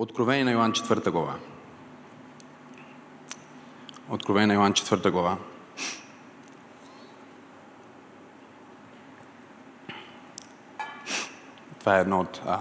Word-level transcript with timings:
Откровение 0.00 0.44
на 0.44 0.52
Йоан 0.52 0.72
4 0.72 1.10
глава. 1.10 1.34
Откровение 4.08 4.46
на 4.46 4.54
Йоан 4.54 4.72
4 4.72 5.10
глава. 5.10 5.38
Това 11.80 11.98
е 11.98 12.00
едно 12.00 12.20
от 12.20 12.40
а, 12.46 12.60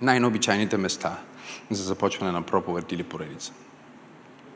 най-необичайните 0.00 0.76
места 0.76 1.18
за 1.70 1.82
започване 1.82 2.32
на 2.32 2.42
проповед 2.42 2.92
или 2.92 3.02
поредица. 3.02 3.52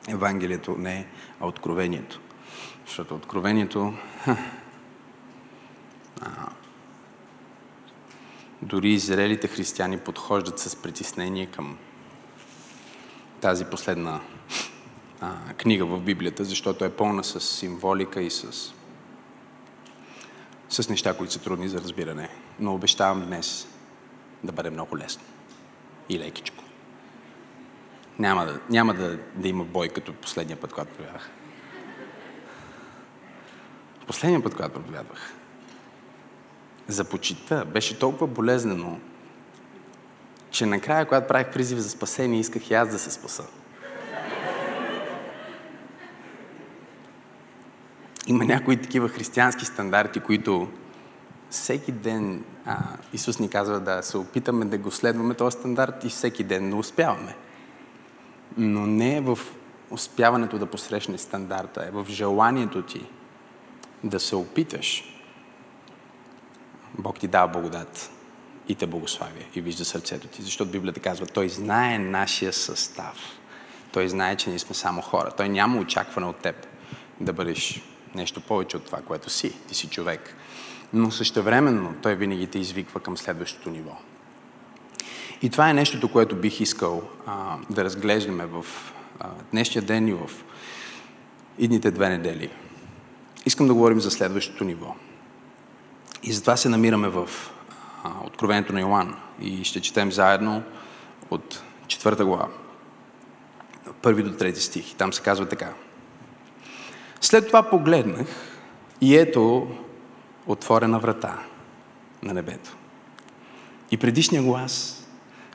Евангелието 0.09 0.77
не 0.79 0.99
е, 0.99 1.07
а 1.41 1.47
откровението. 1.47 2.21
Защото 2.87 3.15
откровението 3.15 3.95
дори 8.63 8.99
зрелите 8.99 9.49
християни 9.49 9.99
подхождат 9.99 10.59
с 10.59 10.77
притеснение 10.77 11.47
към 11.47 11.79
тази 13.41 13.65
последна 13.65 14.21
а, 15.21 15.55
книга 15.55 15.87
в 15.87 16.01
Библията, 16.01 16.45
защото 16.45 16.85
е 16.85 16.91
пълна 16.91 17.25
с 17.25 17.41
символика 17.41 18.23
и 18.23 18.31
с, 18.31 18.75
с 20.69 20.89
неща, 20.89 21.15
които 21.15 21.33
са 21.33 21.41
трудни 21.41 21.69
за 21.69 21.81
разбиране. 21.81 22.29
Но 22.59 22.75
обещавам 22.75 23.27
днес 23.27 23.69
да 24.45 24.53
бъде 24.53 24.71
много 24.71 24.99
лесно 24.99 25.23
и 26.09 26.19
лекичко. 26.19 26.65
Няма 28.19 28.47
да, 28.47 28.61
няма 28.71 28.95
да, 28.95 29.19
да 29.35 29.49
има 29.49 29.65
бой 29.65 29.89
като 29.89 30.13
последния 30.13 30.61
път, 30.61 30.73
когато 30.73 30.95
проявях. 30.95 31.31
Последния 34.07 34.43
път, 34.43 34.55
когато 34.55 34.75
проповядвах, 34.75 35.35
за 36.91 37.05
почита 37.05 37.65
беше 37.65 37.99
толкова 37.99 38.27
болезнено, 38.27 38.99
че 40.51 40.67
накрая, 40.67 41.07
когато 41.07 41.29
правих 41.29 41.53
призив 41.53 41.79
за 41.79 41.91
спасение, 41.91 42.41
исках 42.41 42.71
и 42.71 42.75
аз 42.75 42.89
да 42.89 42.99
се 42.99 43.11
спаса. 43.11 43.45
Има 48.27 48.45
някои 48.45 48.77
такива 48.77 49.09
християнски 49.09 49.65
стандарти, 49.65 50.21
които 50.21 50.69
всеки 51.51 51.93
ден 51.93 52.45
а, 52.67 52.79
Исус 53.13 53.39
ни 53.39 53.49
казва 53.49 53.81
да 53.81 54.03
се 54.03 54.19
опитаме 54.19 54.65
да 54.65 54.79
го 54.79 54.91
следваме 54.91 55.35
този 55.35 55.59
стандарт 55.59 56.05
и 56.05 56.09
всеки 56.09 56.45
ден 56.45 56.69
не 56.69 56.75
успяваме. 56.75 57.35
Но 58.57 58.87
не 58.87 59.17
е 59.17 59.21
в 59.21 59.39
успяването 59.91 60.59
да 60.59 60.67
посрещнеш 60.67 61.21
стандарта, 61.21 61.85
е 61.87 61.91
в 61.91 62.07
желанието 62.09 62.83
ти 62.83 63.07
да 64.05 64.21
се 64.21 64.37
опиташ. 64.37 65.20
Бог 67.01 67.19
ти 67.19 67.29
дава 67.29 67.49
благодат 67.49 68.11
и 68.69 68.75
те 68.75 68.87
благославя 68.87 69.45
и 69.55 69.61
вижда 69.61 69.85
сърцето 69.85 70.29
ти. 70.29 70.43
Защото 70.43 70.71
Библията 70.71 71.01
казва, 71.01 71.27
Той 71.27 71.49
знае 71.49 71.99
нашия 71.99 72.53
състав. 72.53 73.17
Той 73.93 74.09
знае, 74.09 74.37
че 74.37 74.51
ние 74.51 74.59
сме 74.59 74.75
само 74.75 75.03
хора. 75.03 75.31
Той 75.37 75.49
няма 75.49 75.81
очакване 75.81 76.27
от 76.27 76.37
теб 76.37 76.67
да 77.21 77.33
бъдеш 77.33 77.83
нещо 78.15 78.41
повече 78.41 78.77
от 78.77 78.85
това, 78.85 78.99
което 78.99 79.31
си. 79.31 79.53
Ти 79.69 79.75
си 79.75 79.89
човек. 79.89 80.37
Но 80.93 81.11
същевременно 81.11 81.95
Той 82.03 82.15
винаги 82.15 82.47
те 82.47 82.59
извиква 82.59 83.01
към 83.01 83.17
следващото 83.17 83.71
ниво. 83.71 83.97
И 85.43 85.51
това 85.51 85.71
е 85.71 85.75
нещото, 85.75 86.09
което 86.09 86.37
бих 86.37 86.61
искал 86.61 87.03
а, 87.27 87.57
да 87.71 87.85
разглеждаме 87.85 88.47
в 88.47 88.67
а, 89.21 89.29
днешния 89.51 89.83
ден 89.83 90.09
и 90.09 90.13
в 90.13 90.31
идните 91.59 91.91
две 91.91 92.09
недели. 92.09 92.51
Искам 93.47 93.67
да 93.67 93.75
говорим 93.75 94.01
за 94.01 94.11
следващото 94.11 94.65
ниво. 94.65 94.95
И 96.23 96.33
затова 96.33 96.57
се 96.57 96.69
намираме 96.69 97.09
в 97.09 97.29
Откровението 98.25 98.73
на 98.73 98.81
Йоан. 98.81 99.17
И 99.41 99.65
ще 99.65 99.81
четем 99.81 100.13
заедно 100.13 100.63
от 101.31 101.63
четвърта 101.87 102.25
глава. 102.25 102.49
Първи 104.03 104.23
до 104.23 104.33
трети 104.33 104.61
стих. 104.61 104.95
Там 104.95 105.13
се 105.13 105.23
казва 105.23 105.49
така. 105.49 105.73
След 107.21 107.47
това 107.47 107.63
погледнах 107.63 108.27
и 109.01 109.17
ето 109.17 109.71
отворена 110.47 110.99
врата 110.99 111.39
на 112.23 112.35
небето. 112.35 112.77
И 113.91 113.97
предишния 113.97 114.43
глас, 114.43 115.07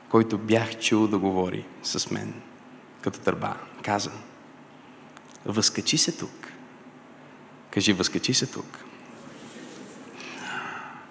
който 0.08 0.38
бях 0.38 0.78
чул 0.78 1.06
да 1.06 1.18
говори 1.18 1.64
с 1.82 2.10
мен, 2.10 2.34
като 3.02 3.18
търба, 3.20 3.56
каза, 3.82 4.10
възкачи 5.44 5.98
се 5.98 6.12
тук. 6.12 6.52
Кажи, 7.70 7.92
възкачи 7.92 8.34
се 8.34 8.46
тук. 8.46 8.85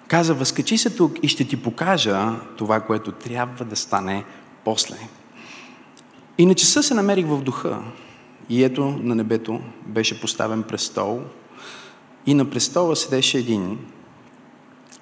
Каза, 0.08 0.34
възкачи 0.34 0.78
се 0.78 0.90
тук 0.90 1.18
и 1.22 1.28
ще 1.28 1.44
ти 1.44 1.62
покажа 1.62 2.40
това, 2.56 2.80
което 2.80 3.12
трябва 3.12 3.64
да 3.64 3.76
стане 3.76 4.24
после. 4.64 4.96
И 6.38 6.46
на 6.46 6.54
часа 6.54 6.82
се 6.82 6.94
намерих 6.94 7.26
в 7.26 7.42
духа. 7.42 7.82
И 8.48 8.64
ето 8.64 8.84
на 8.84 9.14
небето 9.14 9.60
беше 9.86 10.20
поставен 10.20 10.62
престол. 10.62 11.22
И 12.26 12.34
на 12.34 12.50
престола 12.50 12.96
седеше 12.96 13.38
един. 13.38 13.78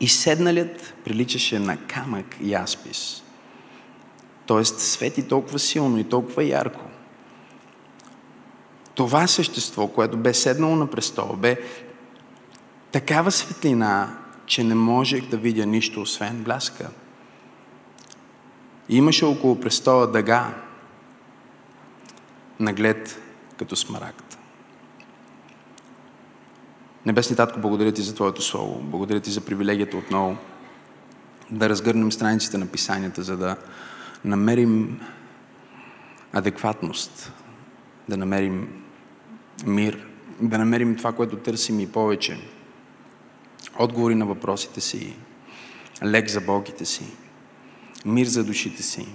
И 0.01 0.09
седналият 0.09 0.95
приличаше 1.05 1.59
на 1.59 1.77
камък 1.77 2.37
и 2.43 2.55
аспис. 2.55 3.23
Тоест 4.47 4.81
свети 4.81 5.29
толкова 5.29 5.59
силно 5.59 5.99
и 5.99 6.05
толкова 6.05 6.45
ярко. 6.45 6.81
Това 8.95 9.27
същество, 9.27 9.89
което 9.89 10.17
бе 10.17 10.35
седнало 10.35 10.77
на 10.77 10.87
престола, 10.87 11.37
бе 11.37 11.61
такава 12.93 13.31
светлина, 13.31 14.24
че 14.47 14.65
не 14.65 14.75
можех 14.75 15.29
да 15.29 15.37
видя 15.37 15.67
нищо, 15.67 16.01
освен 16.01 16.43
бляска. 16.43 16.91
И 18.89 18.97
имаше 18.97 19.25
около 19.25 19.61
престола 19.61 20.07
дъга, 20.07 20.55
наглед 22.61 23.23
като 23.59 23.77
смарагд. 23.77 24.39
Небесни 27.07 27.37
Татко, 27.37 27.61
благодаря 27.61 27.93
ти 27.93 28.03
за 28.03 28.15
Твоето 28.15 28.43
Слово. 28.43 28.81
Благодаря 28.83 29.21
ти 29.21 29.31
за 29.31 29.41
привилегията 29.41 29.97
отново 29.97 30.37
да 31.51 31.69
разгърнем 31.69 32.13
страниците 32.13 32.59
на 32.59 32.67
писанията, 32.67 33.23
за 33.23 33.37
да 33.37 33.57
намерим 34.25 35.01
адекватност, 36.33 37.33
да 38.09 38.17
намерим 38.17 38.83
мир, 39.67 40.07
да 40.41 40.59
намерим 40.59 40.97
това, 40.97 41.13
което 41.13 41.37
търсим 41.37 41.81
и 41.81 41.93
повече. 41.93 42.54
Отговори 43.79 44.15
на 44.15 44.27
въпросите 44.27 44.81
си, 44.81 45.17
лек 46.05 46.29
за 46.29 46.41
болките 46.41 46.85
си, 46.85 47.05
мир 48.05 48.27
за 48.27 48.45
душите 48.45 48.83
си, 48.83 49.07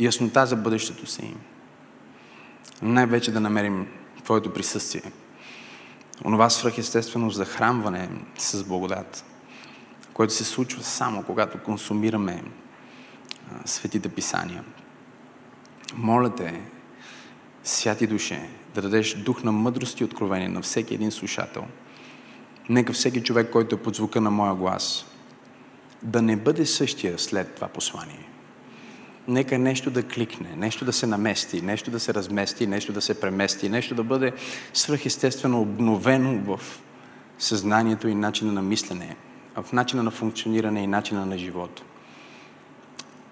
яснота 0.00 0.46
за 0.46 0.56
бъдещето 0.56 1.06
си. 1.06 1.34
Най-вече 2.82 3.32
да 3.32 3.40
намерим 3.40 3.86
Твоето 4.24 4.52
присъствие. 4.52 5.12
Онова 6.24 6.50
свръхестествено 6.50 7.30
захранване 7.30 8.08
с 8.38 8.64
благодат, 8.64 9.24
което 10.12 10.34
се 10.34 10.44
случва 10.44 10.82
само 10.82 11.22
когато 11.22 11.62
консумираме 11.62 12.44
светите 13.64 14.08
писания. 14.08 14.64
Моля 15.94 16.34
те, 16.34 16.60
святи 17.64 18.06
душе, 18.06 18.48
да 18.74 18.82
дадеш 18.82 19.14
дух 19.14 19.42
на 19.42 19.52
мъдрост 19.52 20.00
и 20.00 20.04
откровение 20.04 20.48
на 20.48 20.62
всеки 20.62 20.94
един 20.94 21.10
слушател. 21.10 21.64
Нека 22.68 22.92
всеки 22.92 23.22
човек, 23.22 23.50
който 23.50 23.74
е 23.74 23.78
под 23.78 23.96
звука 23.96 24.20
на 24.20 24.30
моя 24.30 24.54
глас, 24.54 25.06
да 26.02 26.22
не 26.22 26.36
бъде 26.36 26.66
същия 26.66 27.18
след 27.18 27.54
това 27.54 27.68
послание. 27.68 28.28
Нека 29.28 29.58
нещо 29.58 29.90
да 29.90 30.02
кликне, 30.02 30.48
нещо 30.56 30.84
да 30.84 30.92
се 30.92 31.06
намести, 31.06 31.62
нещо 31.62 31.90
да 31.90 32.00
се 32.00 32.14
размести, 32.14 32.66
нещо 32.66 32.92
да 32.92 33.00
се 33.00 33.20
премести, 33.20 33.68
нещо 33.68 33.94
да 33.94 34.04
бъде 34.04 34.32
свръхестествено 34.74 35.60
обновено 35.60 36.56
в 36.56 36.60
съзнанието 37.38 38.08
и 38.08 38.14
начина 38.14 38.52
на 38.52 38.62
мислене, 38.62 39.16
в 39.56 39.72
начина 39.72 40.02
на 40.02 40.10
функциониране 40.10 40.82
и 40.82 40.86
начина 40.86 41.26
на 41.26 41.38
живот. 41.38 41.82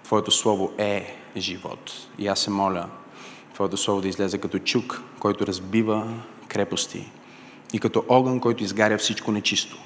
Твоето 0.03 0.31
Слово 0.31 0.71
е 0.77 1.17
живот. 1.37 2.07
И 2.17 2.27
аз 2.27 2.39
се 2.39 2.49
моля 2.49 2.89
Твоето 3.53 3.77
Слово 3.77 4.01
да 4.01 4.07
излезе 4.07 4.37
като 4.37 4.59
чук, 4.59 5.01
който 5.19 5.47
разбива 5.47 6.13
крепости 6.47 7.11
и 7.73 7.79
като 7.79 8.03
огън, 8.09 8.39
който 8.39 8.63
изгаря 8.63 8.97
всичко 8.97 9.31
нечисто. 9.31 9.77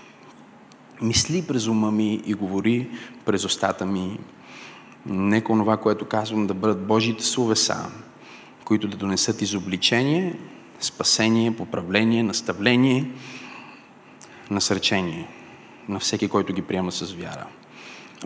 Мисли 1.02 1.48
през 1.48 1.68
ума 1.68 1.92
ми 1.92 2.22
и 2.26 2.34
говори 2.34 2.90
през 3.26 3.46
устата 3.46 3.86
ми. 3.86 4.20
Нека 5.06 5.52
онова, 5.52 5.78
което 5.78 6.06
казвам, 6.06 6.48
да 6.48 6.54
бъдат 6.54 6.88
Божиите 6.88 7.24
словеса, 7.24 7.86
които 8.66 8.88
да 8.88 8.98
донесат 8.98 9.42
изобличение, 9.42 10.40
спасение, 10.80 11.56
поправление, 11.56 12.24
наставление, 12.24 13.12
насречение 14.52 15.28
на 15.90 16.00
всеки, 16.00 16.28
който 16.28 16.54
ги 16.54 16.62
приема 16.62 16.92
с 16.92 17.14
вяра. 17.14 17.48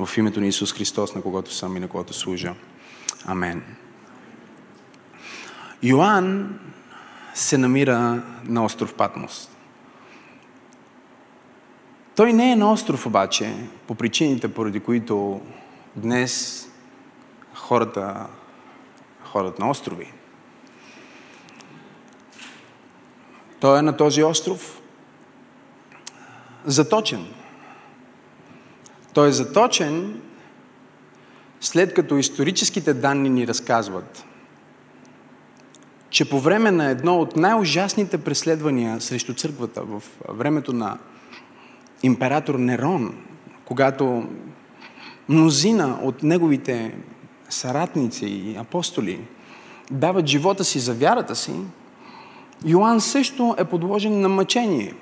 В 0.05 0.17
името 0.17 0.39
на 0.39 0.47
Исус 0.47 0.73
Христос, 0.73 1.15
на 1.15 1.21
когото 1.21 1.53
съм 1.53 1.77
и 1.77 1.79
на 1.79 1.87
когото 1.87 2.13
служа. 2.13 2.53
Амен. 3.25 3.63
Йоанн 5.83 6.59
се 7.39 7.57
намира 7.57 8.23
на 8.43 8.63
остров 8.63 8.93
Патмос. 8.93 9.49
Той 12.15 12.33
не 12.33 12.51
е 12.51 12.55
на 12.55 12.71
остров 12.71 13.05
обаче, 13.05 13.55
по 13.87 13.95
причините, 13.95 14.53
поради 14.53 14.79
които 14.79 15.41
днес 15.95 16.65
хората, 17.53 18.27
хората 19.23 19.63
на 19.63 19.69
острови. 19.69 20.13
Той 23.59 23.79
е 23.79 23.81
на 23.81 23.97
този 23.97 24.23
остров 24.23 24.81
заточен. 26.65 27.27
Той 29.13 29.29
е 29.29 29.31
заточен 29.31 30.21
след 31.61 31.93
като 31.93 32.17
историческите 32.17 32.93
данни 32.93 33.29
ни 33.29 33.47
разказват, 33.47 34.25
че 36.09 36.29
по 36.29 36.39
време 36.39 36.71
на 36.71 36.89
едно 36.89 37.19
от 37.19 37.35
най-ужасните 37.35 38.17
преследвания 38.17 39.01
срещу 39.01 39.33
църквата 39.33 39.81
в 39.81 40.03
времето 40.29 40.73
на 40.73 40.97
император 42.03 42.55
Нерон, 42.55 43.15
когато 43.65 44.27
мнозина 45.29 45.99
от 46.03 46.23
неговите 46.23 46.95
саратници 47.49 48.25
и 48.25 48.55
апостоли 48.57 49.21
дават 49.91 50.27
живота 50.27 50.63
си 50.63 50.79
за 50.79 50.93
вярата 50.93 51.35
си, 51.35 51.53
Йоанн 52.65 53.01
също 53.01 53.55
е 53.57 53.65
подложен 53.65 54.21
на 54.21 54.29
мъчение. 54.29 54.93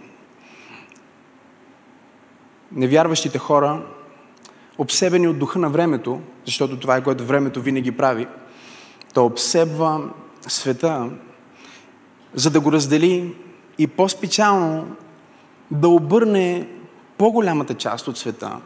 Невярващите 2.72 3.38
хора, 3.38 3.86
обсебени 4.78 5.28
от 5.28 5.40
духа 5.40 5.60
на 5.60 5.70
времето, 5.70 6.22
защото 6.46 6.80
това 6.80 6.98
е 6.98 7.04
което 7.04 7.26
времето 7.26 7.62
винаги 7.62 7.92
прави, 7.92 8.28
то 9.14 9.26
обсебва 9.26 10.10
света, 10.48 11.10
за 12.34 12.50
да 12.50 12.60
го 12.60 12.72
раздели 12.72 13.36
и 13.78 13.88
по-специално 13.88 14.96
да 15.72 15.90
обърне 15.90 16.68
по-голямата 17.18 17.74
част 17.74 18.08
от 18.08 18.18
света 18.18 18.58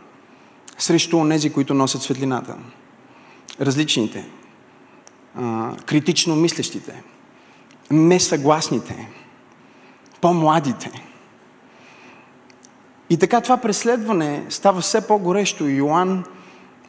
срещу 0.78 1.18
онези, 1.18 1.54
които 1.54 1.74
носят 1.74 2.02
светлината. 2.02 2.56
Различните, 3.62 4.26
критично 5.86 6.36
мислещите, 6.36 7.04
несъгласните, 7.92 9.10
по-младите. 10.22 10.92
И 13.10 13.18
така 13.18 13.42
това 13.42 13.58
преследване 13.58 14.46
става 14.50 14.82
все 14.82 15.08
по-горещо 15.08 15.68
Йоанн 15.68 16.24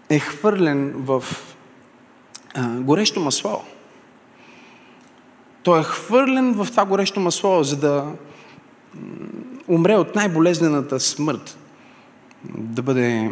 е 0.08 0.18
хвърлен 0.18 0.92
в 0.96 1.24
а, 2.54 2.68
горещо 2.68 3.20
масло. 3.20 3.62
Той 5.62 5.80
е 5.80 5.84
хвърлен 5.84 6.52
в 6.52 6.70
това 6.70 6.84
горещо 6.84 7.20
масло, 7.20 7.62
за 7.62 7.76
да 7.76 8.12
умре 9.68 9.96
от 9.96 10.14
най-болезнената 10.14 11.00
смърт. 11.00 11.58
Да 12.44 12.82
бъде 12.82 13.30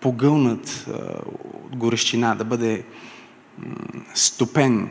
погълнат 0.00 0.86
от 1.64 1.76
горещина, 1.76 2.34
да 2.34 2.44
бъде 2.44 2.84
стопен. 4.14 4.90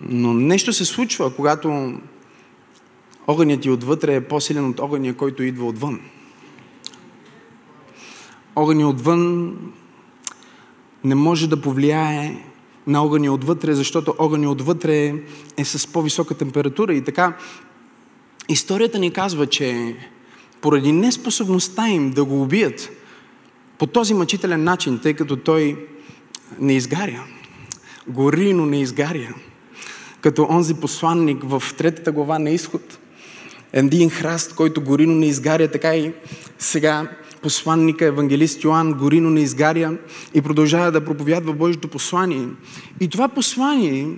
Но 0.00 0.34
нещо 0.34 0.72
се 0.72 0.84
случва, 0.84 1.34
когато 1.36 1.94
огънят 3.26 3.60
ти 3.60 3.70
отвътре 3.70 4.14
е 4.14 4.28
по-силен 4.28 4.68
от 4.68 4.80
огъня, 4.80 5.14
който 5.14 5.42
идва 5.42 5.66
отвън. 5.66 6.00
Огъня 8.56 8.88
отвън 8.88 9.56
не 11.04 11.14
може 11.14 11.48
да 11.48 11.60
повлияе 11.60 12.44
на 12.86 13.04
огъня 13.04 13.32
отвътре, 13.32 13.74
защото 13.74 14.14
огъня 14.18 14.50
отвътре 14.50 15.14
е 15.56 15.64
с 15.64 15.86
по-висока 15.86 16.34
температура. 16.34 16.94
И 16.94 17.04
така, 17.04 17.36
историята 18.48 18.98
ни 18.98 19.10
казва, 19.10 19.46
че 19.46 19.96
поради 20.60 20.92
неспособността 20.92 21.88
им 21.88 22.10
да 22.10 22.24
го 22.24 22.42
убият 22.42 22.90
по 23.78 23.86
този 23.86 24.14
мъчителен 24.14 24.64
начин, 24.64 24.98
тъй 24.98 25.14
като 25.14 25.36
той 25.36 25.86
не 26.60 26.76
изгаря, 26.76 27.24
гори, 28.08 28.52
но 28.52 28.66
не 28.66 28.80
изгаря, 28.80 29.34
като 30.20 30.46
онзи 30.50 30.74
посланник 30.74 31.42
в 31.44 31.62
третата 31.78 32.12
глава 32.12 32.38
на 32.38 32.50
изход, 32.50 32.98
един 33.72 34.10
храст, 34.10 34.54
който 34.54 34.80
гори, 34.80 35.06
но 35.06 35.14
не 35.14 35.26
изгаря, 35.26 35.70
така 35.70 35.96
и 35.96 36.12
сега 36.58 37.08
посланника, 37.44 38.04
евангелист 38.04 38.64
Йоанн, 38.64 38.92
горино 38.92 39.30
не 39.30 39.40
изгаря 39.40 39.96
и 40.34 40.40
продължава 40.40 40.92
да 40.92 41.04
проповядва 41.04 41.52
Божието 41.52 41.88
послание. 41.88 42.48
И 43.00 43.08
това 43.08 43.28
послание 43.28 44.08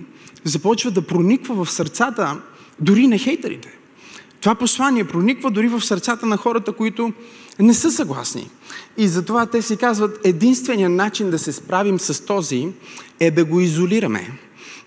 започва 0.43 0.91
да 0.91 1.01
прониква 1.01 1.65
в 1.65 1.71
сърцата 1.71 2.41
дори 2.79 3.07
на 3.07 3.17
хейтерите. 3.17 3.69
Това 4.41 4.55
послание 4.55 5.03
прониква 5.03 5.51
дори 5.51 5.67
в 5.67 5.81
сърцата 5.81 6.25
на 6.25 6.37
хората, 6.37 6.71
които 6.71 7.13
не 7.59 7.73
са 7.73 7.91
съгласни. 7.91 8.49
И 8.97 9.07
затова 9.07 9.45
те 9.45 9.61
си 9.61 9.77
казват, 9.77 10.19
единственият 10.23 10.91
начин 10.91 11.29
да 11.29 11.39
се 11.39 11.53
справим 11.53 11.99
с 11.99 12.25
този 12.25 12.67
е 13.19 13.31
да 13.31 13.45
го 13.45 13.59
изолираме. 13.59 14.31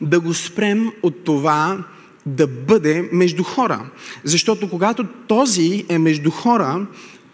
Да 0.00 0.20
го 0.20 0.34
спрем 0.34 0.92
от 1.02 1.24
това 1.24 1.84
да 2.26 2.46
бъде 2.46 3.08
между 3.12 3.42
хора. 3.42 3.90
Защото 4.24 4.70
когато 4.70 5.04
този 5.28 5.84
е 5.88 5.98
между 5.98 6.30
хора, 6.30 6.86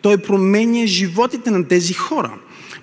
той 0.06 0.19
променя 0.19 0.87
животите 0.87 1.50
на 1.50 1.69
тези 1.69 1.94
хора 1.94 2.38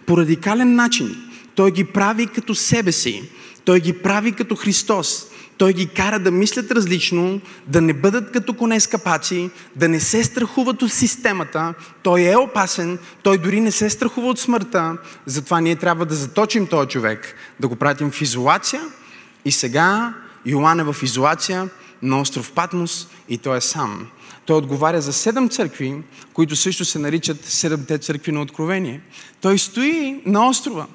по 0.06 0.18
радикален 0.18 0.76
начин. 0.76 1.16
Той 1.56 1.72
ги 1.72 1.84
прави 1.84 2.28
като 2.28 2.56
себе 2.56 2.92
си. 2.92 3.30
Той 3.66 3.80
ги 3.80 3.94
прави 3.94 4.32
като 4.32 4.56
Христос. 4.56 5.26
Той 5.58 5.74
ги 5.74 5.88
кара 5.88 6.20
да 6.20 6.32
мислят 6.32 6.72
различно, 6.72 7.42
да 7.68 7.82
не 7.82 7.94
бъдат 7.94 8.32
като 8.32 8.54
коне 8.54 8.80
скапаци, 8.80 9.50
да 9.76 9.90
не 9.90 10.00
се 10.00 10.24
страхуват 10.24 10.82
от 10.82 10.92
системата. 10.92 11.74
Той 12.04 12.22
е 12.22 12.38
опасен, 12.38 12.98
той 13.24 13.38
дори 13.38 13.62
не 13.62 13.72
се 13.72 13.90
страхува 13.90 14.28
от 14.28 14.40
смъртта. 14.40 14.98
Затова 15.26 15.62
ние 15.62 15.76
трябва 15.76 16.06
да 16.06 16.16
заточим 16.16 16.68
този 16.68 16.90
човек, 16.90 17.36
да 17.60 17.68
го 17.68 17.76
пратим 17.76 18.12
в 18.12 18.22
изолация. 18.22 18.82
И 19.46 19.52
сега 19.52 20.14
Йоан 20.46 20.80
е 20.80 20.84
в 20.84 20.96
изолация 21.04 21.70
на 22.02 22.22
остров 22.22 22.52
Патмос 22.52 23.08
и 23.30 23.38
той 23.38 23.58
е 23.58 23.62
сам. 23.62 24.08
Той 24.46 24.58
отговаря 24.58 25.02
за 25.02 25.14
седем 25.14 25.50
църкви, 25.50 25.96
които 26.34 26.56
също 26.56 26.86
се 26.86 27.00
наричат 27.00 27.46
седемте 27.46 27.98
църкви 27.98 28.32
на 28.32 28.42
откровение. 28.42 29.02
Той 29.42 29.60
стои 29.60 30.22
на 30.26 30.48
острова. 30.48 30.88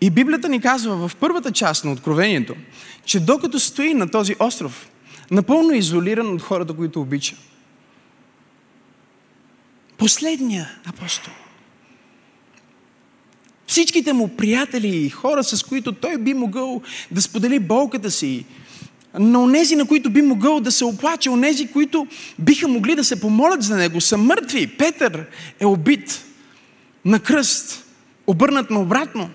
И 0.00 0.10
Библията 0.10 0.48
ни 0.48 0.60
казва 0.60 1.08
в 1.08 1.16
първата 1.16 1.52
част 1.52 1.84
на 1.84 1.92
откровението, 1.92 2.54
че 3.04 3.20
докато 3.20 3.60
стои 3.60 3.94
на 3.94 4.10
този 4.10 4.36
остров, 4.38 4.88
напълно 5.30 5.72
изолиран 5.72 6.34
от 6.34 6.42
хората, 6.42 6.72
които 6.72 7.00
обича, 7.00 7.36
последния 9.98 10.70
апостол, 10.84 11.32
всичките 13.66 14.12
му 14.12 14.36
приятели 14.36 14.96
и 14.96 15.10
хора, 15.10 15.44
с 15.44 15.62
които 15.62 15.92
той 15.92 16.18
би 16.18 16.34
могъл 16.34 16.82
да 17.10 17.22
сподели 17.22 17.58
болката 17.58 18.10
си, 18.10 18.44
на 19.18 19.42
онези, 19.42 19.76
на 19.76 19.86
които 19.86 20.10
би 20.10 20.22
могъл 20.22 20.60
да 20.60 20.72
се 20.72 20.84
оплаче, 20.84 21.30
онези, 21.30 21.66
които 21.66 22.06
биха 22.38 22.68
могли 22.68 22.94
да 22.94 23.04
се 23.04 23.20
помолят 23.20 23.62
за 23.62 23.76
него, 23.76 24.00
са 24.00 24.18
мъртви. 24.18 24.66
Петър 24.66 25.26
е 25.60 25.66
убит 25.66 26.24
на 27.04 27.20
кръст, 27.20 27.84
обърнат 28.26 28.70
на 28.70 28.80
обратно. 28.80 29.30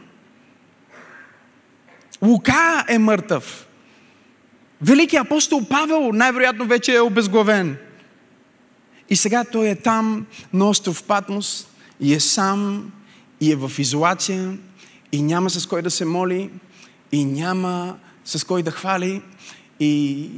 Лука 2.22 2.86
е 2.88 2.98
мъртъв. 2.98 3.68
Великият 4.82 5.26
апостол 5.26 5.66
Павел 5.70 6.12
най-вероятно 6.14 6.66
вече 6.66 6.96
е 6.96 7.02
обезглавен. 7.02 7.78
И 9.10 9.16
сега 9.16 9.44
той 9.44 9.70
е 9.70 9.76
там 9.76 10.26
на 10.54 10.70
остров 10.70 11.04
Патмос 11.04 11.68
и 12.00 12.14
е 12.14 12.20
сам 12.20 12.92
и 13.42 13.52
е 13.52 13.56
в 13.56 13.72
изолация 13.78 14.58
и 15.12 15.22
няма 15.22 15.50
с 15.50 15.68
кой 15.68 15.82
да 15.82 15.92
се 15.92 16.06
моли 16.06 16.50
и 17.12 17.26
няма 17.26 17.98
с 18.26 18.44
кой 18.44 18.64
да 18.64 18.72
хвали 18.72 19.22
и 19.80 20.30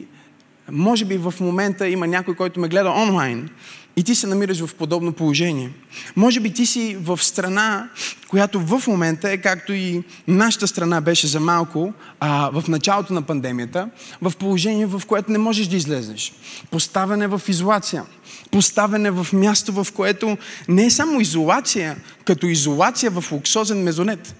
може 0.72 1.06
би 1.06 1.18
в 1.18 1.34
момента 1.40 1.88
има 1.88 2.08
някой, 2.08 2.36
който 2.36 2.60
ме 2.60 2.68
гледа 2.68 2.90
онлайн 2.90 3.50
и 3.96 4.04
ти 4.04 4.16
се 4.16 4.28
намираш 4.28 4.66
в 4.66 4.76
подобно 4.76 5.14
положение. 5.14 5.70
Може 6.16 6.40
би 6.40 6.54
ти 6.54 6.66
си 6.66 6.98
в 7.00 7.24
страна, 7.24 7.90
която 8.28 8.60
в 8.60 8.88
момента 8.88 9.32
е 9.32 9.38
както 9.38 9.74
и 9.74 10.04
нашата 10.28 10.68
страна 10.68 11.02
беше 11.02 11.28
за 11.28 11.40
малко 11.40 11.94
а, 12.20 12.50
в 12.62 12.68
началото 12.68 13.14
на 13.14 13.22
пандемията, 13.22 13.90
в 14.22 14.34
положение, 14.40 14.86
в 14.86 15.02
което 15.08 15.32
не 15.32 15.38
можеш 15.38 15.68
да 15.68 15.76
излезеш. 15.76 16.34
Поставяне 16.72 17.28
в 17.28 17.42
изолация. 17.48 18.04
Поставяне 18.52 19.12
в 19.12 19.28
място, 19.34 19.84
в 19.84 19.88
което 19.94 20.38
не 20.68 20.86
е 20.86 20.92
само 20.92 21.22
изолация, 21.22 21.98
като 22.26 22.48
изолация 22.48 23.12
в 23.12 23.32
луксозен 23.32 23.84
мезонет. 23.84 24.36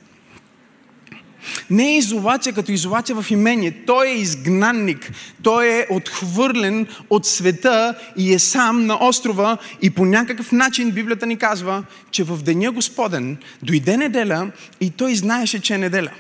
Не 1.70 1.92
е 1.92 1.98
изолация 1.98 2.54
като 2.54 2.72
изолация 2.72 3.22
в 3.22 3.32
имение. 3.32 3.72
Той 3.86 4.08
е 4.08 4.18
изгнанник. 4.18 5.12
Той 5.44 5.68
е 5.68 5.88
отхвърлен 5.90 6.88
от 7.10 7.26
света 7.26 7.96
и 8.18 8.34
е 8.34 8.40
сам 8.40 8.86
на 8.86 8.98
острова 9.08 9.58
и 9.82 9.90
по 9.90 10.06
някакъв 10.06 10.52
начин 10.52 10.92
Библията 10.92 11.26
ни 11.26 11.38
казва, 11.38 11.84
че 12.12 12.24
в 12.24 12.38
деня 12.44 12.72
Господен 12.72 13.38
дойде 13.64 13.98
неделя 13.98 14.52
и 14.82 14.90
той 14.90 15.16
знаеше, 15.16 15.62
че 15.62 15.74
е 15.74 15.78
неделя. 15.78 16.12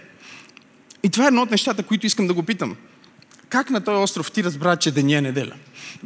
И 1.04 1.10
това 1.10 1.24
е 1.24 1.28
едно 1.28 1.42
от 1.42 1.52
нещата, 1.52 1.84
които 1.84 2.06
искам 2.06 2.28
да 2.28 2.34
го 2.34 2.44
питам. 2.44 2.76
Как 3.50 3.70
на 3.70 3.82
този 3.82 4.04
остров 4.04 4.32
ти 4.32 4.44
разбра, 4.44 4.76
че 4.76 4.92
деня 4.92 5.18
е 5.18 5.22
неделя? 5.22 5.54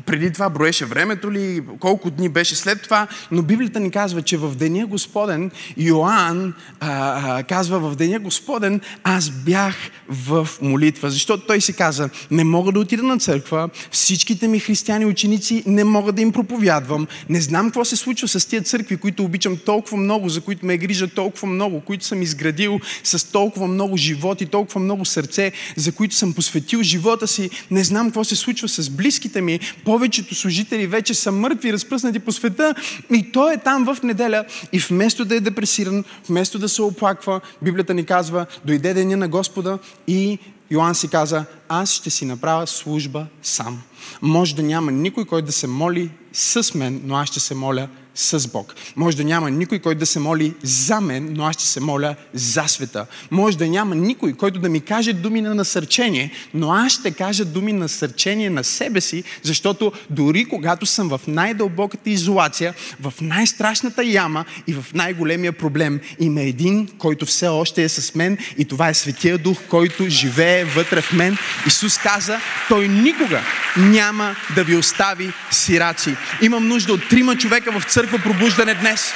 Преди 0.06 0.34
това 0.34 0.50
броеше 0.50 0.86
времето 0.86 1.32
ли, 1.32 1.62
колко 1.80 2.12
дни 2.12 2.30
беше 2.30 2.56
след 2.56 2.82
това, 2.82 3.08
но 3.32 3.42
Библията 3.42 3.80
ни 3.80 3.92
казва, 3.92 4.22
че 4.22 4.38
в 4.38 4.56
деня 4.56 4.86
Господен, 4.86 5.52
Йоанн 5.78 6.54
а, 6.80 7.44
казва, 7.44 7.80
в 7.80 7.96
деня 7.96 8.20
Господен 8.20 8.82
аз 9.04 9.30
бях 9.30 9.76
в 10.10 10.50
молитва, 10.62 11.10
защото 11.10 11.46
той 11.48 11.62
си 11.62 11.74
каза, 11.74 12.10
не 12.32 12.44
мога 12.44 12.72
да 12.72 12.80
отида 12.80 13.04
на 13.04 13.18
църква, 13.18 13.70
всичките 13.92 14.48
ми 14.48 14.60
християни 14.60 15.06
ученици 15.06 15.64
не 15.66 15.84
мога 15.84 16.12
да 16.12 16.22
им 16.22 16.32
проповядвам, 16.32 17.08
не 17.30 17.42
знам 17.42 17.66
какво 17.66 17.86
се 17.86 17.96
случва 17.96 18.28
с 18.28 18.46
тия 18.46 18.62
църкви, 18.62 18.98
които 18.98 19.24
обичам 19.24 19.58
толкова 19.58 19.98
много, 19.98 20.30
за 20.30 20.42
които 20.42 20.66
ме 20.66 20.74
е 20.74 20.78
грижа 20.78 21.08
толкова 21.08 21.48
много, 21.48 21.82
които 21.82 22.06
съм 22.06 22.22
изградил 22.22 22.80
с 23.04 23.32
толкова 23.32 23.68
много 23.68 23.98
живот 23.98 24.42
и 24.42 24.46
толкова 24.46 24.82
много 24.82 25.06
сърце, 25.06 25.52
за 25.76 25.92
които 25.92 26.16
съм 26.16 26.34
посветил 26.34 26.84
живота 26.84 27.28
си, 27.28 27.50
не 27.72 27.84
знам 27.84 28.08
какво 28.08 28.24
се 28.24 28.36
случва 28.36 28.70
с 28.70 28.90
близките 28.90 29.42
ми, 29.42 29.60
повечето 29.86 30.36
служители 30.36 30.88
вече 30.88 31.14
са 31.14 31.32
мъртви, 31.32 31.74
разпръснати 31.74 32.20
по 32.20 32.32
света 32.32 32.76
и 33.14 33.32
той 33.32 33.54
е 33.54 33.58
там 33.58 33.86
в 33.86 34.04
неделя 34.04 34.46
и 34.74 34.80
вместо 34.80 35.26
да 35.26 35.36
е 35.36 35.40
депресиран, 35.40 36.04
вместо 36.30 36.60
да 36.60 36.70
се 36.70 36.82
оплаква, 36.82 37.42
Библията 37.62 37.94
ни 37.94 38.06
казва, 38.06 38.46
дойде 38.66 38.94
деня 38.94 39.18
на 39.18 39.28
Господа 39.28 39.80
и 40.08 40.40
Йоанн 40.72 40.96
си 40.96 41.08
каза, 41.08 41.46
аз 41.70 41.92
ще 41.92 42.10
си 42.10 42.26
направя 42.26 42.68
служба 42.68 43.26
сам. 43.44 43.82
Може 44.22 44.56
да 44.56 44.64
няма 44.64 44.92
никой, 44.92 45.26
който 45.26 45.46
да 45.46 45.52
се 45.52 45.68
моли 45.68 46.10
с 46.34 46.74
мен, 46.74 47.02
но 47.04 47.16
аз 47.16 47.28
ще 47.28 47.40
се 47.40 47.56
моля 47.56 47.88
с 48.16 48.48
Бог. 48.48 48.76
Може 48.96 49.18
да 49.18 49.24
няма 49.24 49.52
никой, 49.52 49.80
който 49.80 50.00
да 50.00 50.06
се 50.06 50.20
моли 50.20 50.54
за 50.64 51.02
мен, 51.02 51.34
но 51.34 51.46
аз 51.46 51.56
ще 51.56 51.66
се 51.66 51.80
моля 51.80 52.16
за 52.34 52.64
света. 52.68 53.06
Може 53.32 53.58
да 53.58 53.68
няма 53.68 53.96
никой, 53.96 54.34
който 54.34 54.60
да 54.60 54.70
ми 54.70 54.82
каже 54.82 55.14
думи 55.14 55.42
на 55.42 55.56
насърчение, 55.56 56.32
но 56.54 56.72
аз 56.72 56.92
ще 56.92 57.12
кажа 57.12 57.46
думи 57.46 57.74
на 57.74 57.80
насърчение 57.80 58.50
на 58.50 58.64
себе 58.64 59.02
си, 59.02 59.24
защото 59.44 59.92
дори 60.10 60.46
когато 60.46 60.86
съм 60.86 61.10
в 61.10 61.22
най-дълбоката 61.28 62.10
изолация, 62.10 62.74
в 63.02 63.14
най-страшната 63.22 64.04
яма 64.04 64.46
и 64.68 64.74
в 64.74 64.86
най-големия 64.94 65.54
проблем, 65.54 66.00
има 66.20 66.42
един, 66.42 66.88
който 66.98 67.26
все 67.26 67.48
още 67.48 67.84
е 67.84 67.90
с 67.90 68.16
мен 68.16 68.38
и 68.58 68.66
това 68.66 68.90
е 68.90 68.94
Светия 68.94 69.38
Дух, 69.38 69.58
който 69.70 70.10
живее 70.10 70.66
вътре 70.66 71.02
в 71.02 71.14
мен. 71.14 71.38
Исус 71.68 71.98
каза, 71.98 72.40
Той 72.70 72.88
никога 72.88 73.42
няма 73.78 74.36
да 74.56 74.64
ви 74.64 74.76
остави 74.76 75.34
сираци. 75.52 76.16
Имам 76.42 76.68
нужда 76.68 76.94
от 76.94 77.10
трима 77.10 77.38
човека 77.38 77.80
в 77.80 77.84
църква, 77.84 78.05
църква 78.06 78.20
пробуждане 78.20 78.74
днес. 78.74 79.14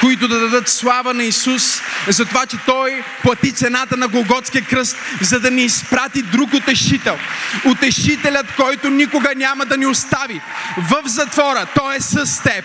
които 0.00 0.28
да 0.28 0.40
дадат 0.40 0.68
слава 0.68 1.14
на 1.14 1.24
Исус 1.24 1.82
за 2.08 2.24
това, 2.24 2.46
че 2.46 2.56
Той 2.66 3.02
плати 3.22 3.52
цената 3.52 3.96
на 3.96 4.08
Голготския 4.08 4.64
кръст, 4.64 4.96
за 5.20 5.40
да 5.40 5.50
ни 5.50 5.62
изпрати 5.62 6.22
друг 6.22 6.54
утешител. 6.54 7.18
Утешителят, 7.64 8.46
който 8.56 8.90
никога 8.90 9.32
няма 9.36 9.66
да 9.66 9.76
ни 9.76 9.86
остави 9.86 10.40
в 10.76 11.02
затвора. 11.04 11.66
Той 11.74 11.96
е 11.96 12.00
с 12.00 12.42
теб. 12.42 12.64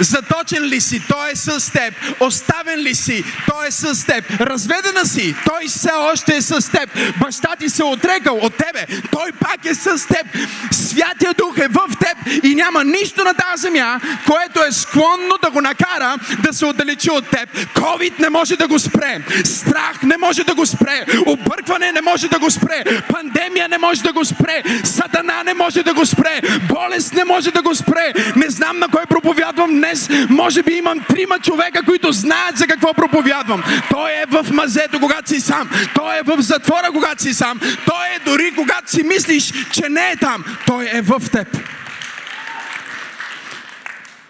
Заточен 0.00 0.64
ли 0.64 0.80
си? 0.80 1.02
Той 1.08 1.30
е 1.30 1.36
с 1.36 1.72
теб. 1.72 1.94
Оставен 2.20 2.78
ли 2.78 2.94
си? 2.94 3.24
Той 3.46 3.66
е 3.66 3.70
с 3.70 4.06
теб. 4.06 4.40
Разведена 4.40 5.06
си? 5.06 5.34
Той 5.44 5.68
все 5.68 5.90
още 6.12 6.36
е 6.36 6.42
с 6.42 6.70
теб. 6.70 6.90
Баща 7.20 7.56
ти 7.58 7.68
се 7.68 7.82
е 7.82 7.84
отрекал 7.84 8.36
от 8.36 8.54
тебе. 8.56 8.86
Той 9.10 9.32
пак 9.32 9.64
е 9.64 9.74
с 9.74 10.06
теб. 10.08 10.26
Святия 10.70 11.34
Дух 11.38 11.58
е 11.58 11.68
в 11.68 11.80
теб 12.00 12.44
и 12.44 12.54
няма 12.54 12.84
нищо 12.84 13.24
на 13.24 13.34
тази 13.34 13.62
земя, 13.62 14.00
което 14.26 14.64
е 14.64 14.72
склонно 14.72 15.38
да 15.42 15.50
го 15.50 15.60
накара 15.60 16.16
да 16.42 16.52
се 16.52 16.66
отдалечи 16.66 17.10
от 17.10 17.30
теб. 17.30 17.48
Ковид 17.74 18.18
не 18.18 18.30
може 18.30 18.56
да 18.56 18.68
го 18.68 18.78
спре. 18.78 19.20
Страх 19.44 20.02
не 20.02 20.16
може 20.16 20.44
да 20.44 20.54
го 20.54 20.66
спре. 20.66 21.06
Объркване 21.26 21.92
не 21.92 22.00
може 22.00 22.28
да 22.28 22.38
го 22.38 22.50
спре. 22.50 22.84
Пандемия 23.08 23.68
не 23.68 23.78
може 23.78 24.02
да 24.02 24.12
го 24.12 24.24
спре. 24.24 24.62
Сатана 24.84 25.42
не 25.44 25.54
може 25.54 25.82
да 25.82 25.94
го 25.94 26.06
спре. 26.06 26.40
Болест 26.68 27.12
не 27.14 27.24
може 27.24 27.50
да 27.50 27.62
го 27.62 27.74
спре. 27.74 28.12
Не 28.36 28.50
знам 28.50 28.78
на 28.78 28.88
кой 28.88 29.06
проповядвам 29.06 29.80
днес 29.82 30.08
може 30.30 30.62
би 30.62 30.72
имам 30.72 31.04
трима 31.08 31.38
човека, 31.38 31.82
които 31.82 32.12
знаят 32.12 32.56
за 32.56 32.66
какво 32.66 32.94
проповядвам. 32.94 33.62
Той 33.90 34.12
е 34.12 34.24
в 34.30 34.46
мазето, 34.52 35.00
когато 35.00 35.28
си 35.28 35.40
сам. 35.40 35.70
Той 35.94 36.18
е 36.18 36.22
в 36.22 36.42
затвора, 36.42 36.88
когато 36.92 37.22
си 37.22 37.34
сам. 37.34 37.60
Той 37.60 38.06
е 38.16 38.18
дори 38.24 38.52
когато 38.56 38.90
си 38.90 39.02
мислиш, 39.02 39.52
че 39.72 39.88
не 39.88 40.10
е 40.10 40.16
там. 40.16 40.44
Той 40.66 40.88
е 40.92 41.00
в 41.02 41.22
теб. 41.32 41.58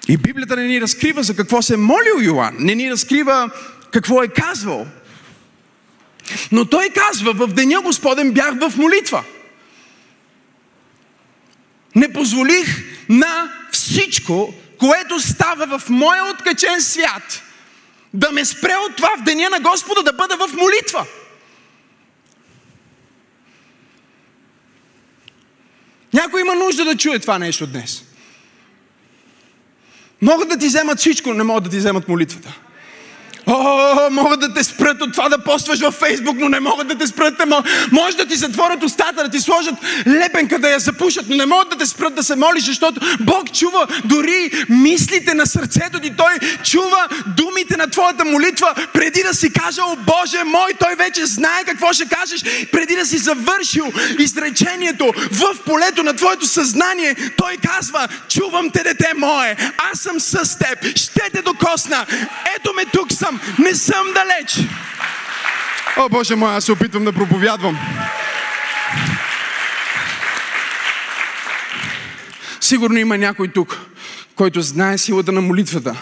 И 0.09 0.17
Библията 0.17 0.57
не 0.57 0.67
ни 0.67 0.81
разкрива 0.81 1.23
за 1.23 1.37
какво 1.37 1.63
се 1.63 1.75
е 1.75 1.77
молил 1.77 2.23
Йоан. 2.23 2.57
Не 2.59 2.75
ни 2.75 2.91
разкрива 2.91 3.51
какво 3.91 4.23
е 4.23 4.29
казвал. 4.29 4.87
Но 6.53 6.65
той 6.65 6.89
казва, 6.89 7.33
в 7.33 7.47
деня 7.47 7.81
Господен 7.81 8.33
бях 8.33 8.55
в 8.55 8.77
молитва. 8.77 9.25
Не 11.95 12.13
позволих 12.13 12.85
на 13.09 13.53
всичко 13.73 14.55
което 14.83 15.21
става 15.21 15.79
в 15.79 15.89
моя 15.89 16.25
откачен 16.25 16.81
свят, 16.81 17.43
да 18.15 18.33
ме 18.33 18.45
спре 18.45 18.75
от 18.77 18.97
това 18.97 19.17
в 19.19 19.23
деня 19.23 19.51
на 19.51 19.61
Господа 19.61 20.03
да 20.03 20.13
бъда 20.13 20.37
в 20.37 20.53
молитва. 20.53 21.07
Някой 26.13 26.41
има 26.41 26.55
нужда 26.55 26.85
да 26.85 26.97
чуе 26.97 27.19
това 27.19 27.39
нещо 27.39 27.67
днес. 27.67 28.05
Могат 30.23 30.49
да 30.49 30.59
ти 30.59 30.67
вземат 30.67 30.99
всичко, 30.99 31.35
не 31.35 31.43
могат 31.43 31.65
да 31.65 31.71
ти 31.71 31.79
вземат 31.79 32.09
молитвата. 32.09 32.59
О, 33.47 34.11
могат 34.11 34.41
да 34.41 34.55
те 34.55 34.65
спрат 34.65 35.03
от 35.03 35.13
това 35.13 35.29
да 35.29 35.39
постваш 35.39 35.81
във 35.81 35.95
Фейсбук, 35.95 36.37
но 36.39 36.49
не 36.49 36.61
могат 36.61 36.89
да 36.89 36.95
те 36.95 37.07
спрат. 37.07 37.43
Може 37.93 38.17
да 38.17 38.27
ти 38.27 38.37
затворят 38.37 38.83
устата, 38.83 39.23
да 39.23 39.29
ти 39.29 39.41
сложат 39.41 39.75
лепенка 40.07 40.59
да 40.59 40.71
я 40.71 40.79
запушат, 40.79 41.27
но 41.29 41.37
не 41.37 41.47
могат 41.47 41.69
да 41.69 41.77
те 41.77 41.87
спрат 41.87 42.15
да 42.15 42.23
се 42.23 42.37
молиш, 42.37 42.65
защото 42.65 43.01
Бог 43.21 43.53
чува 43.53 43.87
дори 44.05 44.51
мислите 44.69 45.35
на 45.35 45.47
сърцето 45.47 46.01
ти. 46.01 46.17
Той 46.17 46.39
чува 46.65 47.09
думите 47.27 47.77
на 47.77 47.87
твоята 47.87 48.25
молитва 48.25 48.75
преди 48.93 49.23
да 49.23 49.35
си 49.35 49.53
каже, 49.53 49.81
о 49.81 49.97
Боже 49.97 50.45
мой, 50.45 50.73
Той 50.79 50.95
вече 50.95 51.27
знае 51.27 51.65
какво 51.65 51.93
ще 51.93 52.07
кажеш, 52.07 52.43
преди 52.73 52.97
да 52.97 53.07
си 53.07 53.19
завършил 53.19 53.93
изречението 54.19 55.13
в 55.33 55.65
полето 55.67 56.03
на 56.03 56.17
твоето 56.17 56.47
съзнание. 56.47 57.17
Той 57.37 57.57
казва, 57.57 58.09
чувам 58.29 58.71
те, 58.71 58.83
дете 58.83 59.13
мое, 59.17 59.57
аз 59.93 60.01
съм 60.01 60.21
с 60.21 60.59
теб, 60.59 60.99
ще 60.99 61.31
те 61.33 61.43
докосна, 61.43 62.07
ето 62.57 62.73
ме 62.77 62.85
тук 62.85 63.13
съм, 63.13 63.32
не 63.59 63.75
съм 63.75 64.07
далеч. 64.15 64.69
О, 65.97 66.09
Боже 66.09 66.37
мой, 66.37 66.57
аз 66.57 66.65
се 66.65 66.73
опитвам 66.73 67.05
да 67.05 67.13
проповядвам. 67.13 67.79
Сигурно 72.61 72.99
има 72.99 73.19
някой 73.19 73.49
тук, 73.49 73.81
който 74.37 74.63
знае 74.63 74.99
силата 74.99 75.33
на 75.33 75.41
молитвата 75.41 75.97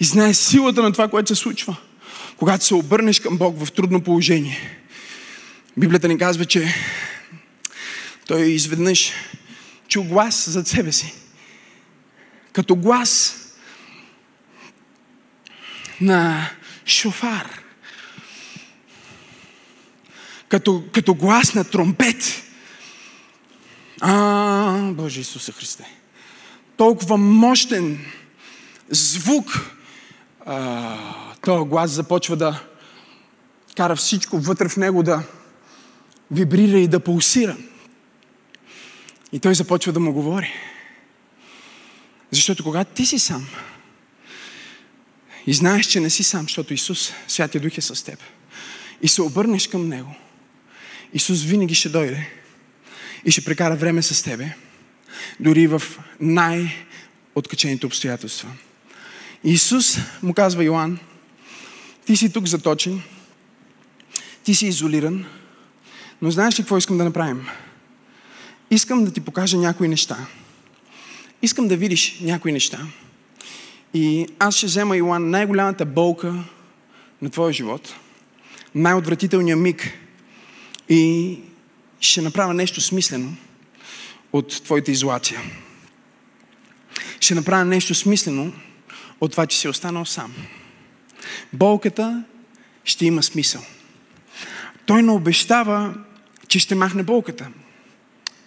и 0.00 0.04
знае 0.04 0.34
силата 0.34 0.82
на 0.82 0.92
това, 0.92 1.08
което 1.08 1.28
се 1.28 1.42
случва, 1.42 1.76
когато 2.36 2.64
се 2.64 2.74
обърнеш 2.74 3.20
към 3.20 3.38
Бог 3.38 3.64
в 3.64 3.72
трудно 3.72 4.00
положение. 4.00 4.78
Библията 5.76 6.08
ни 6.08 6.18
казва, 6.18 6.44
че 6.44 6.74
той 8.26 8.42
изведнъж 8.42 9.12
чу 9.88 10.02
глас 10.02 10.50
зад 10.50 10.68
себе 10.68 10.92
си. 10.92 11.14
Като 12.52 12.76
глас 12.76 13.36
на 16.00 16.50
шофар. 16.86 17.62
Като, 20.48 20.84
като 20.92 21.14
глас 21.14 21.54
на 21.54 21.64
тромпет. 21.64 22.42
А, 24.00 24.92
Боже 24.92 25.20
Исуса 25.20 25.52
Христе. 25.52 25.84
Толкова 26.76 27.16
мощен 27.16 28.04
звук. 28.90 29.70
А, 30.46 30.96
този 31.40 31.68
глас 31.68 31.90
започва 31.90 32.36
да 32.36 32.60
кара 33.76 33.96
всичко 33.96 34.38
вътре 34.38 34.68
в 34.68 34.76
него 34.76 35.02
да 35.02 35.22
вибрира 36.30 36.78
и 36.78 36.88
да 36.88 37.00
пулсира. 37.00 37.56
И 39.32 39.40
той 39.40 39.54
започва 39.54 39.92
да 39.92 40.00
му 40.00 40.12
говори. 40.12 40.52
Защото 42.30 42.64
когато 42.64 42.94
ти 42.94 43.06
си 43.06 43.18
сам, 43.18 43.48
и 45.48 45.54
знаеш, 45.54 45.86
че 45.86 46.00
не 46.00 46.10
си 46.10 46.22
сам, 46.22 46.42
защото 46.42 46.74
Исус, 46.74 47.12
Святия 47.28 47.60
Дух 47.60 47.78
е 47.78 47.80
с 47.80 48.04
теб. 48.04 48.18
И 49.02 49.08
се 49.08 49.22
обърнеш 49.22 49.68
към 49.68 49.88
Него. 49.88 50.14
Исус 51.14 51.42
винаги 51.42 51.74
ще 51.74 51.88
дойде 51.88 52.30
и 53.24 53.30
ще 53.30 53.44
прекара 53.44 53.76
време 53.76 54.02
с 54.02 54.22
тебе, 54.22 54.54
дори 55.40 55.66
в 55.66 55.82
най-откачените 56.20 57.86
обстоятелства. 57.86 58.48
Исус 59.44 59.98
му 60.22 60.34
казва 60.34 60.64
Йоан, 60.64 60.98
ти 62.06 62.16
си 62.16 62.32
тук 62.32 62.46
заточен, 62.46 63.02
ти 64.44 64.54
си 64.54 64.66
изолиран, 64.66 65.24
но 66.22 66.30
знаеш 66.30 66.58
ли 66.58 66.62
какво 66.62 66.78
искам 66.78 66.98
да 66.98 67.04
направим? 67.04 67.46
Искам 68.70 69.04
да 69.04 69.10
ти 69.10 69.20
покажа 69.20 69.56
някои 69.56 69.88
неща. 69.88 70.26
Искам 71.42 71.68
да 71.68 71.76
видиш 71.76 72.18
някои 72.20 72.52
неща. 72.52 72.86
И 73.94 74.26
аз 74.38 74.56
ще 74.56 74.66
взема, 74.66 74.96
Иоанн, 74.96 75.30
най-голямата 75.30 75.84
болка 75.84 76.34
на 77.22 77.30
твоя 77.30 77.52
живот, 77.52 77.94
най-отвратителният 78.74 79.60
миг. 79.60 79.92
И 80.88 81.38
ще 82.00 82.22
направя 82.22 82.54
нещо 82.54 82.80
смислено 82.80 83.36
от 84.32 84.64
твоята 84.64 84.90
изолация. 84.90 85.40
Ще 87.20 87.34
направя 87.34 87.64
нещо 87.64 87.94
смислено 87.94 88.52
от 89.20 89.30
това, 89.30 89.46
че 89.46 89.58
си 89.58 89.68
останал 89.68 90.04
сам. 90.04 90.34
Болката 91.52 92.24
ще 92.84 93.06
има 93.06 93.22
смисъл. 93.22 93.62
Той 94.86 95.02
не 95.02 95.10
обещава, 95.10 95.94
че 96.48 96.58
ще 96.58 96.74
махне 96.74 97.02
болката. 97.02 97.48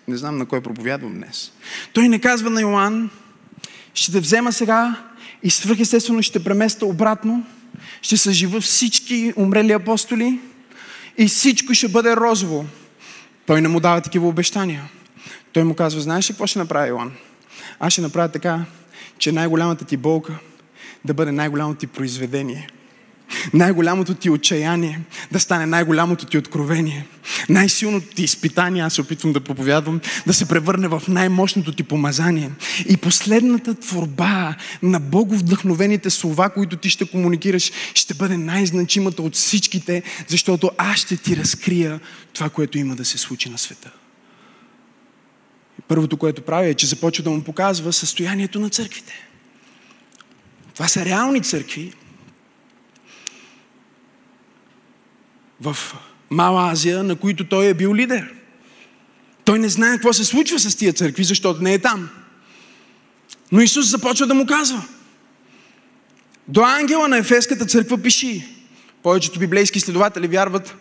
Не 0.08 0.18
знам 0.18 0.38
на 0.38 0.46
кой 0.46 0.62
проповядвам 0.62 1.14
днес. 1.14 1.52
Той 1.94 2.10
не 2.10 2.20
казва 2.20 2.50
на 2.50 2.62
Йоанн, 2.62 3.10
ще 3.94 4.12
те 4.12 4.20
взема 4.20 4.52
сега 4.52 5.04
и 5.44 5.50
свръхестествено 5.50 6.24
ще 6.24 6.44
преместа 6.44 6.86
обратно, 6.86 7.46
ще 8.02 8.18
съжива 8.18 8.62
всички 8.62 9.34
умрели 9.36 9.72
апостоли 9.72 10.40
и 11.18 11.28
всичко 11.28 11.74
ще 11.74 11.88
бъде 11.88 12.16
розово. 12.16 12.66
Той 13.46 13.62
не 13.62 13.68
му 13.68 13.80
дава 13.80 14.02
такива 14.02 14.28
обещания. 14.28 14.90
Той 15.54 15.64
му 15.64 15.74
казва, 15.74 16.02
знаеш 16.02 16.30
ли 16.30 16.34
какво 16.34 16.48
ще 16.48 16.60
направи 16.60 16.90
Йоан? 16.90 17.12
Аз 17.80 17.94
ще 17.94 18.02
направя 18.02 18.30
така, 18.30 18.66
че 19.18 19.32
най-голямата 19.32 19.86
ти 19.86 19.98
болка 19.98 20.40
да 21.06 21.14
бъде 21.14 21.32
най-голямото 21.32 21.80
ти 21.80 21.88
произведение– 21.88 22.68
най-голямото 23.54 24.14
ти 24.14 24.30
отчаяние 24.30 25.00
да 25.32 25.40
стане 25.40 25.66
най-голямото 25.66 26.26
ти 26.26 26.38
откровение. 26.38 27.06
Най-силното 27.50 28.08
ти 28.16 28.24
изпитание, 28.24 28.84
аз 28.84 28.94
се 28.94 29.02
опитвам 29.02 29.34
да 29.34 29.42
проповядвам, 29.42 30.02
да 30.28 30.34
се 30.34 30.48
превърне 30.48 30.88
в 30.88 31.04
най-мощното 31.08 31.72
ти 31.72 31.84
помазание. 31.84 32.52
И 32.90 32.98
последната 32.98 33.76
творба 33.76 34.56
на 34.84 35.00
боговдъхновените 35.00 36.10
слова, 36.10 36.50
които 36.50 36.78
ти 36.78 36.90
ще 36.90 37.06
комуникираш, 37.06 37.72
ще 37.94 38.14
бъде 38.14 38.38
най-значимата 38.38 39.22
от 39.22 39.36
всичките, 39.36 40.04
защото 40.28 40.72
аз 40.78 40.98
ще 40.98 41.18
ти 41.18 41.38
разкрия 41.38 42.00
това, 42.34 42.50
което 42.50 42.78
има 42.78 42.96
да 42.96 43.06
се 43.06 43.18
случи 43.18 43.50
на 43.50 43.58
света. 43.58 43.92
Първото, 45.88 46.18
което 46.18 46.42
прави 46.42 46.70
е, 46.70 46.74
че 46.74 46.86
започва 46.86 47.24
да 47.24 47.30
му 47.30 47.44
показва 47.44 47.94
състоянието 47.94 48.60
на 48.60 48.70
църквите. 48.70 49.14
Това 50.74 50.88
са 50.88 51.06
реални 51.06 51.42
църкви, 51.42 51.94
в 55.62 55.77
Мала 56.30 56.72
Азия, 56.72 57.03
на 57.03 57.15
които 57.15 57.48
той 57.48 57.65
е 57.65 57.74
бил 57.74 57.96
лидер. 57.96 58.34
Той 59.46 59.60
не 59.60 59.70
знае 59.70 59.94
какво 59.94 60.13
се 60.13 60.25
случва 60.25 60.60
с 60.60 60.75
тия 60.75 60.94
църкви, 60.94 61.24
защото 61.24 61.62
не 61.62 61.74
е 61.74 61.80
там. 61.80 62.10
Но 63.51 63.62
Исус 63.62 63.89
започва 63.89 64.27
да 64.27 64.34
му 64.34 64.46
казва. 64.46 64.84
До 66.48 66.62
ангела 66.62 67.08
на 67.08 67.18
Ефеската 67.18 67.65
църква 67.65 67.98
пиши. 67.98 68.46
Повечето 69.03 69.39
библейски 69.39 69.80
следователи 69.80 70.27
вярват, 70.27 70.75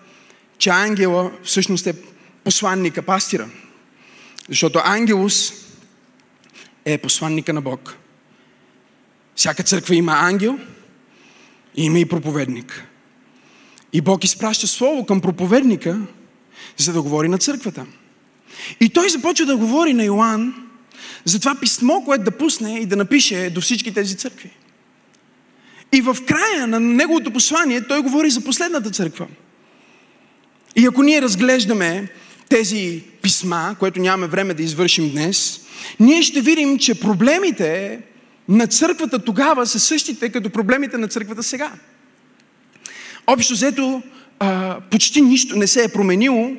че 0.59 0.71
ангела 0.71 1.31
всъщност 1.45 1.87
е 1.87 1.95
посланника, 2.45 3.03
пастира. 3.03 3.49
Защото 4.49 4.81
ангелус 4.85 5.53
е 6.85 6.99
посланника 6.99 7.53
на 7.53 7.61
Бог. 7.61 7.97
Всяка 9.37 9.63
църква 9.63 9.95
има 9.95 10.13
ангел 10.13 10.59
и 11.77 11.85
има 11.85 11.99
и 11.99 12.09
проповедник. 12.09 12.90
И 13.93 14.01
Бог 14.01 14.25
изпраща 14.25 14.67
слово 14.67 15.07
към 15.07 15.21
проповедника, 15.21 15.99
за 16.77 16.93
да 16.93 17.03
говори 17.03 17.29
на 17.29 17.39
църквата. 17.39 17.87
И 18.81 18.89
той 18.89 19.09
започва 19.09 19.47
да 19.47 19.57
говори 19.57 19.93
на 19.95 20.05
Йоанн 20.05 20.55
за 21.25 21.41
това 21.41 21.55
писмо, 21.55 22.01
което 22.05 22.25
да 22.25 22.31
пусне 22.31 22.79
и 22.79 22.87
да 22.87 22.97
напише 22.97 23.51
до 23.51 23.61
всички 23.61 23.95
тези 23.95 24.17
църкви. 24.17 24.51
И 25.93 26.01
в 26.01 26.17
края 26.27 26.67
на 26.67 26.81
неговото 26.81 27.31
послание 27.31 27.87
той 27.87 28.03
говори 28.03 28.31
за 28.31 28.41
последната 28.41 28.91
църква. 28.91 29.27
И 30.77 30.87
ако 30.87 31.03
ние 31.03 31.23
разглеждаме 31.23 32.09
тези 32.49 33.03
писма, 33.23 33.77
което 33.79 34.01
нямаме 34.01 34.27
време 34.27 34.55
да 34.55 34.63
извършим 34.63 35.11
днес, 35.11 35.61
ние 36.01 36.23
ще 36.23 36.41
видим, 36.41 36.79
че 36.79 37.01
проблемите 37.01 38.01
на 38.49 38.67
църквата 38.67 39.19
тогава 39.19 39.67
са 39.67 39.81
същите, 39.81 40.29
като 40.29 40.51
проблемите 40.51 40.99
на 40.99 41.09
църквата 41.09 41.43
сега. 41.43 41.73
Общо 43.27 43.55
взето, 43.55 44.03
почти 44.91 45.21
нищо 45.21 45.57
не 45.57 45.67
се 45.67 45.85
е 45.85 45.89
променило. 45.89 46.53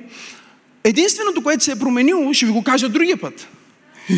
Единственото, 0.84 1.44
което 1.44 1.64
се 1.64 1.72
е 1.72 1.80
променило, 1.80 2.34
ще 2.34 2.46
ви 2.46 2.52
го 2.52 2.64
кажа 2.64 2.90
другия 2.90 3.18
път. 3.18 3.48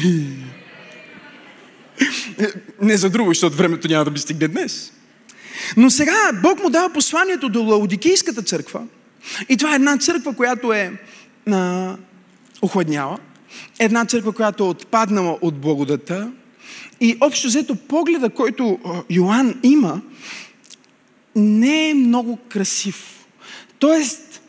не 2.81 2.97
за 2.97 3.09
друго, 3.09 3.29
защото 3.29 3.57
времето 3.57 3.87
няма 3.87 4.05
да 4.05 4.11
би 4.11 4.19
стигне 4.19 4.47
днес. 4.47 4.91
Но 5.77 5.89
сега 5.89 6.31
Бог 6.43 6.63
му 6.63 6.69
дава 6.69 6.93
посланието 6.93 7.49
до 7.49 7.63
Лаодикийската 7.63 8.41
църква. 8.41 8.81
И 9.49 9.57
това 9.57 9.71
е 9.71 9.75
една 9.75 9.97
църква, 9.97 10.35
която 10.35 10.73
е 10.73 10.91
а, 11.51 11.95
охладняла. 12.61 13.17
Една 13.79 14.05
църква, 14.05 14.31
която 14.31 14.63
е 14.63 14.67
отпаднала 14.67 15.37
от 15.41 15.55
благодата. 15.59 16.31
И 17.01 17.17
общо 17.21 17.47
взето 17.47 17.75
погледа, 17.75 18.29
който 18.29 18.79
Йоанн 19.09 19.59
има, 19.63 20.01
не 21.35 21.89
е 21.89 21.93
много 21.93 22.39
красив. 22.49 23.25
Тоест, 23.79 24.41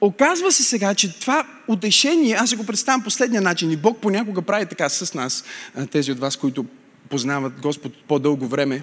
оказва 0.00 0.52
се 0.52 0.62
сега, 0.62 0.94
че 0.94 1.18
това 1.20 1.46
утешение, 1.68 2.34
аз 2.34 2.54
го 2.54 2.66
представям 2.66 3.02
последния 3.02 3.42
начин 3.42 3.70
и 3.70 3.76
Бог 3.76 3.98
понякога 4.00 4.42
прави 4.42 4.66
така 4.66 4.88
с 4.88 5.14
нас, 5.14 5.44
тези 5.90 6.12
от 6.12 6.18
вас, 6.18 6.36
които 6.36 6.66
познават 7.08 7.60
Господ 7.60 7.92
по-дълго 8.08 8.46
време, 8.46 8.82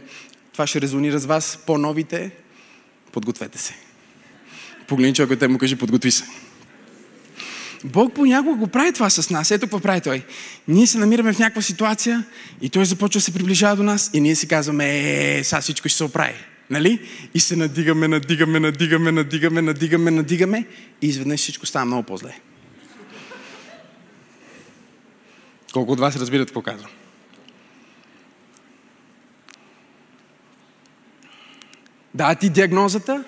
това 0.53 0.67
ще 0.67 0.81
резонира 0.81 1.19
с 1.19 1.25
вас, 1.25 1.59
по-новите, 1.65 2.31
подгответе 3.11 3.57
се. 3.57 3.73
Погледни 4.87 5.13
човека, 5.13 5.39
те 5.39 5.47
му 5.47 5.57
кажи, 5.57 5.75
подготви 5.75 6.11
се. 6.11 6.23
Бог 7.83 8.13
понякога 8.13 8.55
го 8.55 8.67
прави 8.67 8.93
това 8.93 9.09
с 9.09 9.29
нас. 9.29 9.51
Ето 9.51 9.61
какво 9.61 9.79
прави 9.79 10.01
Той. 10.01 10.25
Ние 10.67 10.87
се 10.87 10.97
намираме 10.97 11.33
в 11.33 11.39
някаква 11.39 11.61
ситуация 11.61 12.23
и 12.61 12.69
Той 12.69 12.85
започва 12.85 13.17
да 13.17 13.21
се 13.21 13.33
приближава 13.33 13.75
до 13.75 13.83
нас 13.83 14.09
и 14.13 14.21
ние 14.21 14.35
си 14.35 14.47
казваме, 14.47 14.99
е, 15.37 15.43
сега 15.43 15.61
всичко 15.61 15.89
ще 15.89 15.97
се 15.97 16.03
оправи. 16.03 16.35
Нали? 16.71 16.99
И 17.33 17.39
се 17.39 17.55
надигаме, 17.55 18.07
надигаме, 18.07 18.59
надигаме, 18.59 19.11
надигаме, 19.11 19.61
надигаме, 19.61 20.11
надигаме 20.11 20.67
и 21.01 21.07
изведнъж 21.07 21.39
всичко 21.39 21.65
става 21.65 21.85
много 21.85 22.03
по-зле. 22.03 22.39
Колко 25.73 25.91
от 25.91 25.99
вас 25.99 26.15
разбират 26.15 26.47
какво 26.47 26.61
казвам? 26.61 26.91
Да, 32.13 32.35
ти 32.35 32.49
диагнозата, 32.49 33.23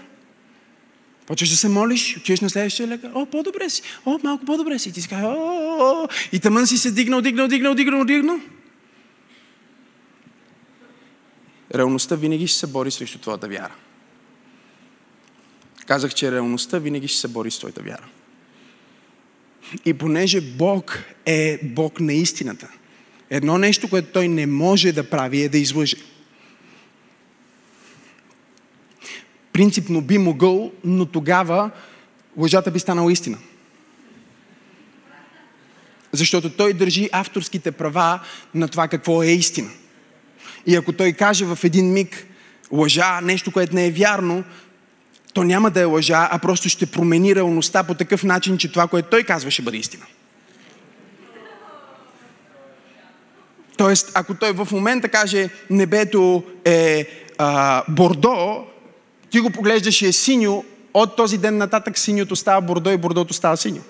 почваш 1.25 1.49
да 1.49 1.55
се 1.55 1.69
молиш, 1.69 2.17
отиваш 2.17 2.39
на 2.39 2.49
следващия 2.49 2.87
лекар, 2.87 3.11
о, 3.13 3.25
по-добре 3.25 3.69
си, 3.69 3.81
о, 4.05 4.19
малко 4.23 4.45
по-добре 4.45 4.79
си. 4.79 4.89
И 4.89 4.91
ти 4.91 5.01
си 5.01 5.07
казва, 5.07 5.27
о, 5.27 5.77
о, 5.79 6.03
о, 6.03 6.07
и 6.31 6.39
тъмън 6.39 6.67
си 6.67 6.77
се 6.77 6.91
дигнал, 6.91 7.21
дигнал, 7.21 7.47
дигнал, 7.47 7.75
дигнал, 7.75 8.05
дигнал. 8.05 8.39
Реалността 11.75 12.15
винаги 12.15 12.47
ще 12.47 12.59
се 12.59 12.67
бори 12.67 12.91
срещу 12.91 13.19
твоята 13.19 13.47
вяра. 13.47 13.75
Казах, 15.85 16.13
че 16.13 16.31
реалността 16.31 16.79
винаги 16.79 17.07
ще 17.07 17.19
се 17.19 17.27
бори 17.27 17.51
с 17.51 17.59
твоята 17.59 17.81
вяра. 17.81 18.05
И 19.85 19.93
понеже 19.93 20.41
Бог 20.41 21.03
е 21.25 21.59
Бог 21.63 21.99
на 21.99 22.13
истината, 22.13 22.67
едно 23.29 23.57
нещо, 23.57 23.89
което 23.89 24.11
Той 24.11 24.27
не 24.27 24.47
може 24.47 24.91
да 24.91 25.09
прави 25.09 25.41
е 25.41 25.49
да 25.49 25.57
излъже. 25.57 25.97
Принципно 29.53 30.01
би 30.01 30.17
могъл, 30.17 30.71
но 30.83 31.05
тогава 31.05 31.71
лъжата 32.37 32.71
би 32.71 32.79
станала 32.79 33.11
истина. 33.11 33.37
Защото 36.11 36.49
Той 36.49 36.73
държи 36.73 37.09
авторските 37.11 37.71
права 37.71 38.19
на 38.55 38.67
това 38.67 38.87
какво 38.87 39.23
е 39.23 39.27
истина. 39.27 39.69
И 40.65 40.75
ако 40.75 40.93
той 40.93 41.13
каже 41.13 41.45
в 41.45 41.59
един 41.63 41.93
миг 41.93 42.27
лъжа, 42.71 43.21
нещо, 43.21 43.51
което 43.51 43.75
не 43.75 43.87
е 43.87 43.91
вярно, 43.91 44.43
то 45.33 45.43
няма 45.43 45.71
да 45.71 45.81
е 45.81 45.85
лъжа, 45.85 46.27
а 46.31 46.39
просто 46.39 46.69
ще 46.69 46.85
промени 46.85 47.35
реалността 47.35 47.83
по 47.83 47.93
такъв 47.93 48.23
начин, 48.23 48.57
че 48.57 48.71
това, 48.71 48.87
което 48.87 49.09
той 49.09 49.23
казва, 49.23 49.51
ще 49.51 49.61
бъде 49.61 49.77
истина. 49.77 50.05
Тоест, 53.77 54.11
ако 54.13 54.33
той 54.33 54.51
в 54.51 54.67
момента 54.71 55.09
каже 55.09 55.49
небето 55.69 56.43
е 56.65 57.07
а, 57.37 57.83
бордо, 57.89 58.65
ти 59.29 59.39
го 59.39 59.49
поглеждаш 59.49 60.01
и 60.01 60.07
е 60.07 60.13
синьо, 60.13 60.65
от 60.93 61.15
този 61.15 61.37
ден 61.37 61.57
нататък 61.57 61.97
синьото 61.97 62.35
става 62.35 62.61
бордо 62.61 62.89
и 62.89 62.97
бордото 62.97 63.33
става 63.33 63.57
синьо. 63.57 63.81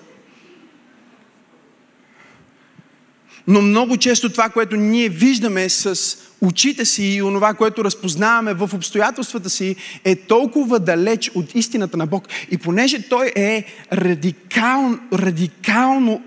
Но 3.46 3.62
много 3.62 3.96
често 3.96 4.30
това, 4.30 4.48
което 4.48 4.76
ние 4.76 5.08
виждаме 5.08 5.68
с 5.68 6.16
очите 6.46 6.84
си 6.84 7.04
и 7.04 7.22
онова, 7.22 7.54
което 7.54 7.84
разпознаваме 7.84 8.54
в 8.54 8.70
обстоятелствата 8.74 9.50
си, 9.50 9.76
е 10.04 10.16
толкова 10.16 10.78
далеч 10.80 11.30
от 11.34 11.54
истината 11.54 11.96
на 11.96 12.06
Бог. 12.06 12.28
И 12.50 12.58
понеже 12.58 13.08
Той 13.08 13.32
е 13.36 13.64
радикално, 13.92 14.98
радикално, 15.12 16.22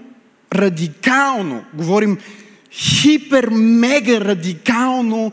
радикално, 0.53 1.63
говорим 1.73 2.17
хипер, 2.71 3.49
мега 3.51 4.19
радикално 4.19 5.31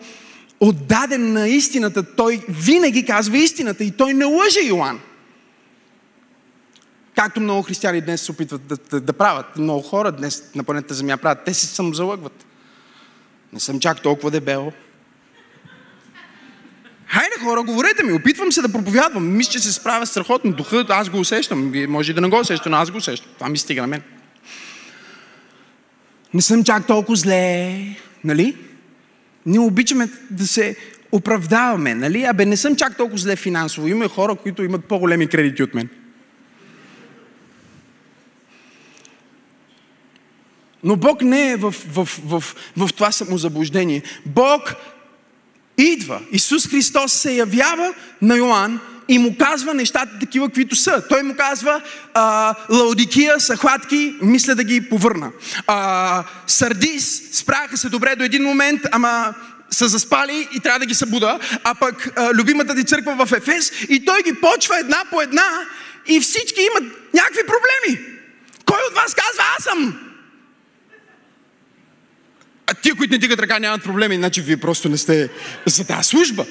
отдаден 0.61 1.33
на 1.33 1.49
истината, 1.49 2.15
Той 2.17 2.41
винаги 2.49 3.05
казва 3.05 3.39
истината 3.39 3.85
и 3.85 3.91
Той 3.91 4.15
не 4.15 4.25
лъже 4.25 4.61
Йоан. 4.61 5.01
Както 7.17 7.41
много 7.41 7.63
християни 7.63 8.01
днес 8.01 8.23
се 8.23 8.33
опитват 8.33 8.67
да, 8.67 8.77
да, 8.91 9.01
да 9.01 9.13
правят. 9.13 9.47
Много 9.57 9.83
хора 9.83 10.13
днес 10.13 10.43
на 10.55 10.65
планета 10.65 10.95
Земя 10.95 11.17
правят. 11.17 11.45
Те 11.45 11.55
се 11.55 11.67
самозалъгват. 11.67 12.45
Не 13.55 13.61
съм 13.61 13.81
чак 13.81 14.03
толкова 14.03 14.31
дебел. 14.31 14.73
Хайде 17.07 17.35
хора, 17.45 17.63
говорете 17.63 18.03
ми, 18.03 18.13
опитвам 18.13 18.53
се 18.53 18.63
да 18.63 18.73
проповядвам. 18.73 19.37
Мисля, 19.37 19.53
че 19.53 19.59
се 19.59 19.73
справя 19.73 20.07
страхотно. 20.07 20.53
Духът, 20.53 20.91
аз 20.91 21.11
го 21.11 21.19
усещам. 21.19 21.71
Вие 21.71 21.87
може 21.87 22.11
и 22.11 22.15
да 22.15 22.21
не 22.21 22.29
го 22.29 22.39
усещате, 22.39 22.69
но 22.69 22.77
аз 22.77 22.91
го 22.91 22.97
усещам. 22.97 23.31
Това 23.35 23.49
ми 23.49 23.59
стига 23.59 23.81
на 23.81 23.87
мен. 23.87 24.03
Не 26.35 26.43
съм 26.43 26.65
чак 26.65 26.87
толкова 26.87 27.17
зле, 27.17 27.79
нали? 28.25 28.57
Ние 29.47 29.61
обичаме 29.61 30.09
да 30.31 30.47
се 30.47 30.77
оправдаваме, 31.13 31.95
нали? 31.95 32.25
Абе, 32.25 32.47
не 32.47 32.57
съм 32.57 32.77
чак 32.77 32.97
толкова 32.97 33.19
зле 33.19 33.37
финансово. 33.37 33.89
Има 33.89 34.09
хора, 34.09 34.35
които 34.35 34.65
имат 34.65 34.85
по-големи 34.85 35.27
кредити 35.27 35.63
от 35.63 35.75
мен. 35.75 35.89
Но 40.85 40.97
Бог 40.97 41.23
не 41.23 41.51
е 41.51 41.57
в, 41.57 41.75
в, 41.93 42.05
в, 42.05 42.41
в, 42.41 42.57
в 42.77 42.93
това 42.93 43.13
самозаблуждение. 43.13 44.03
Бог 44.27 44.75
идва. 45.79 46.21
Исус 46.33 46.69
Христос 46.69 47.13
се 47.13 47.33
явява 47.33 47.95
на 48.23 48.37
Йоанн 48.37 48.81
и 49.09 49.19
му 49.19 49.37
казва 49.39 49.75
нещата 49.75 50.19
такива, 50.21 50.47
каквито 50.47 50.77
са. 50.77 51.03
Той 51.09 51.23
му 51.23 51.35
казва, 51.37 51.83
а, 52.15 52.55
Лаодикия 52.71 53.41
са 53.41 53.57
хватки, 53.57 54.15
мисля 54.23 54.55
да 54.55 54.65
ги 54.65 54.89
повърна. 54.89 55.31
А, 55.67 56.25
Сардис 56.47 57.23
справяха 57.33 57.77
се 57.77 57.89
добре 57.89 58.17
до 58.17 58.25
един 58.25 58.43
момент, 58.43 58.81
ама 58.93 59.35
са 59.71 59.89
заспали 59.89 60.49
и 60.55 60.61
трябва 60.61 60.79
да 60.79 60.87
ги 60.87 60.95
събуда, 60.95 61.39
а 61.65 61.75
пък 61.75 62.13
а, 62.17 62.35
любимата 62.35 62.75
ти 62.75 62.85
църква 62.85 63.27
в 63.27 63.33
Ефес 63.33 63.73
и 63.89 64.05
той 64.05 64.23
ги 64.23 64.41
почва 64.41 64.79
една 64.79 65.05
по 65.11 65.21
една 65.21 65.67
и 66.07 66.21
всички 66.21 66.61
имат 66.61 66.93
някакви 67.15 67.43
проблеми. 67.47 68.07
Кой 68.65 68.79
от 68.89 68.95
вас 68.95 69.15
казва, 69.15 69.45
аз 69.59 69.65
съм? 69.65 69.99
А 72.67 72.75
тия, 72.75 72.95
които 72.95 73.13
не 73.13 73.19
дигат 73.19 73.41
ръка, 73.41 73.59
нямат 73.59 73.83
проблеми, 73.83 74.17
значи 74.17 74.41
вие 74.41 74.57
просто 74.57 74.89
не 74.89 74.99
сте 74.99 75.29
за 75.67 75.87
тази 75.87 76.09
служба. 76.09 76.47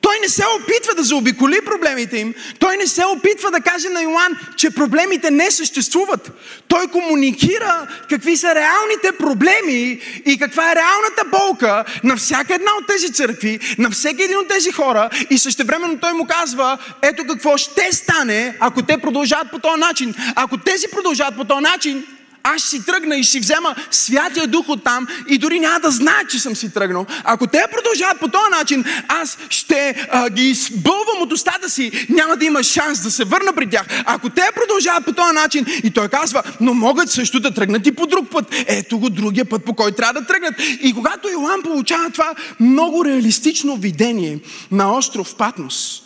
Той 0.00 0.18
не 0.22 0.28
се 0.28 0.44
опитва 0.60 0.94
да 0.94 1.02
заобиколи 1.02 1.58
проблемите 1.64 2.18
им. 2.18 2.34
Той 2.58 2.76
не 2.76 2.86
се 2.86 3.04
опитва 3.04 3.50
да 3.50 3.60
каже 3.60 3.88
на 3.88 4.02
Йоан, 4.02 4.36
че 4.56 4.70
проблемите 4.70 5.30
не 5.30 5.50
съществуват. 5.50 6.30
Той 6.68 6.86
комуникира 6.86 7.86
какви 8.08 8.36
са 8.36 8.54
реалните 8.54 9.12
проблеми 9.18 10.00
и 10.26 10.38
каква 10.38 10.72
е 10.72 10.74
реалната 10.74 11.24
болка 11.30 11.84
на 12.04 12.16
всяка 12.16 12.54
една 12.54 12.70
от 12.80 12.86
тези 12.86 13.12
църкви, 13.12 13.60
на 13.78 13.90
всеки 13.90 14.22
един 14.22 14.38
от 14.38 14.48
тези 14.48 14.72
хора 14.72 15.10
и 15.30 15.38
същевременно 15.38 15.98
той 15.98 16.12
му 16.12 16.26
казва, 16.26 16.78
ето 17.02 17.24
какво 17.26 17.56
ще 17.56 17.92
стане, 17.92 18.56
ако 18.60 18.82
те 18.82 18.98
продължават 18.98 19.50
по 19.50 19.58
този 19.58 19.80
начин. 19.80 20.14
Ако 20.34 20.58
тези 20.58 20.86
продължават 20.88 21.36
по 21.36 21.44
този 21.44 21.62
начин, 21.62 22.06
аз 22.42 22.62
си 22.62 22.86
тръгна 22.86 23.16
и 23.16 23.24
си 23.24 23.40
взема 23.40 23.74
Святия 23.90 24.46
Дух 24.46 24.68
от 24.68 24.84
там 24.84 25.06
и 25.28 25.38
дори 25.38 25.60
няма 25.60 25.80
да 25.80 25.90
знае, 25.90 26.24
че 26.30 26.38
съм 26.38 26.56
си 26.56 26.72
тръгнал. 26.74 27.06
Ако 27.24 27.46
те 27.46 27.64
продължават 27.72 28.20
по 28.20 28.28
този 28.28 28.50
начин, 28.50 28.84
аз 29.08 29.38
ще 29.48 30.06
а, 30.10 30.30
ги 30.30 30.50
избълвам 30.50 31.22
от 31.22 31.32
устата 31.32 31.70
си, 31.70 32.06
няма 32.08 32.36
да 32.36 32.44
има 32.44 32.62
шанс 32.62 33.02
да 33.02 33.10
се 33.10 33.24
върна 33.24 33.52
при 33.52 33.70
тях. 33.70 33.86
Ако 34.04 34.30
те 34.30 34.42
продължават 34.54 35.04
по 35.04 35.12
този 35.12 35.34
начин, 35.34 35.66
и 35.84 35.90
той 35.90 36.08
казва, 36.08 36.42
но 36.60 36.74
могат 36.74 37.10
също 37.10 37.40
да 37.40 37.54
тръгнат 37.54 37.86
и 37.86 37.92
по 37.92 38.06
друг 38.06 38.30
път. 38.30 38.54
Ето 38.66 38.98
го 38.98 39.10
другия 39.10 39.44
път, 39.44 39.64
по 39.64 39.74
който 39.74 39.96
трябва 39.96 40.20
да 40.20 40.26
тръгнат. 40.26 40.54
И 40.82 40.92
когато 40.94 41.28
Йоан 41.28 41.62
получава 41.62 42.10
това 42.10 42.34
много 42.60 43.04
реалистично 43.04 43.76
видение 43.76 44.38
на 44.70 44.96
остров 44.96 45.34
Патмос, 45.34 46.02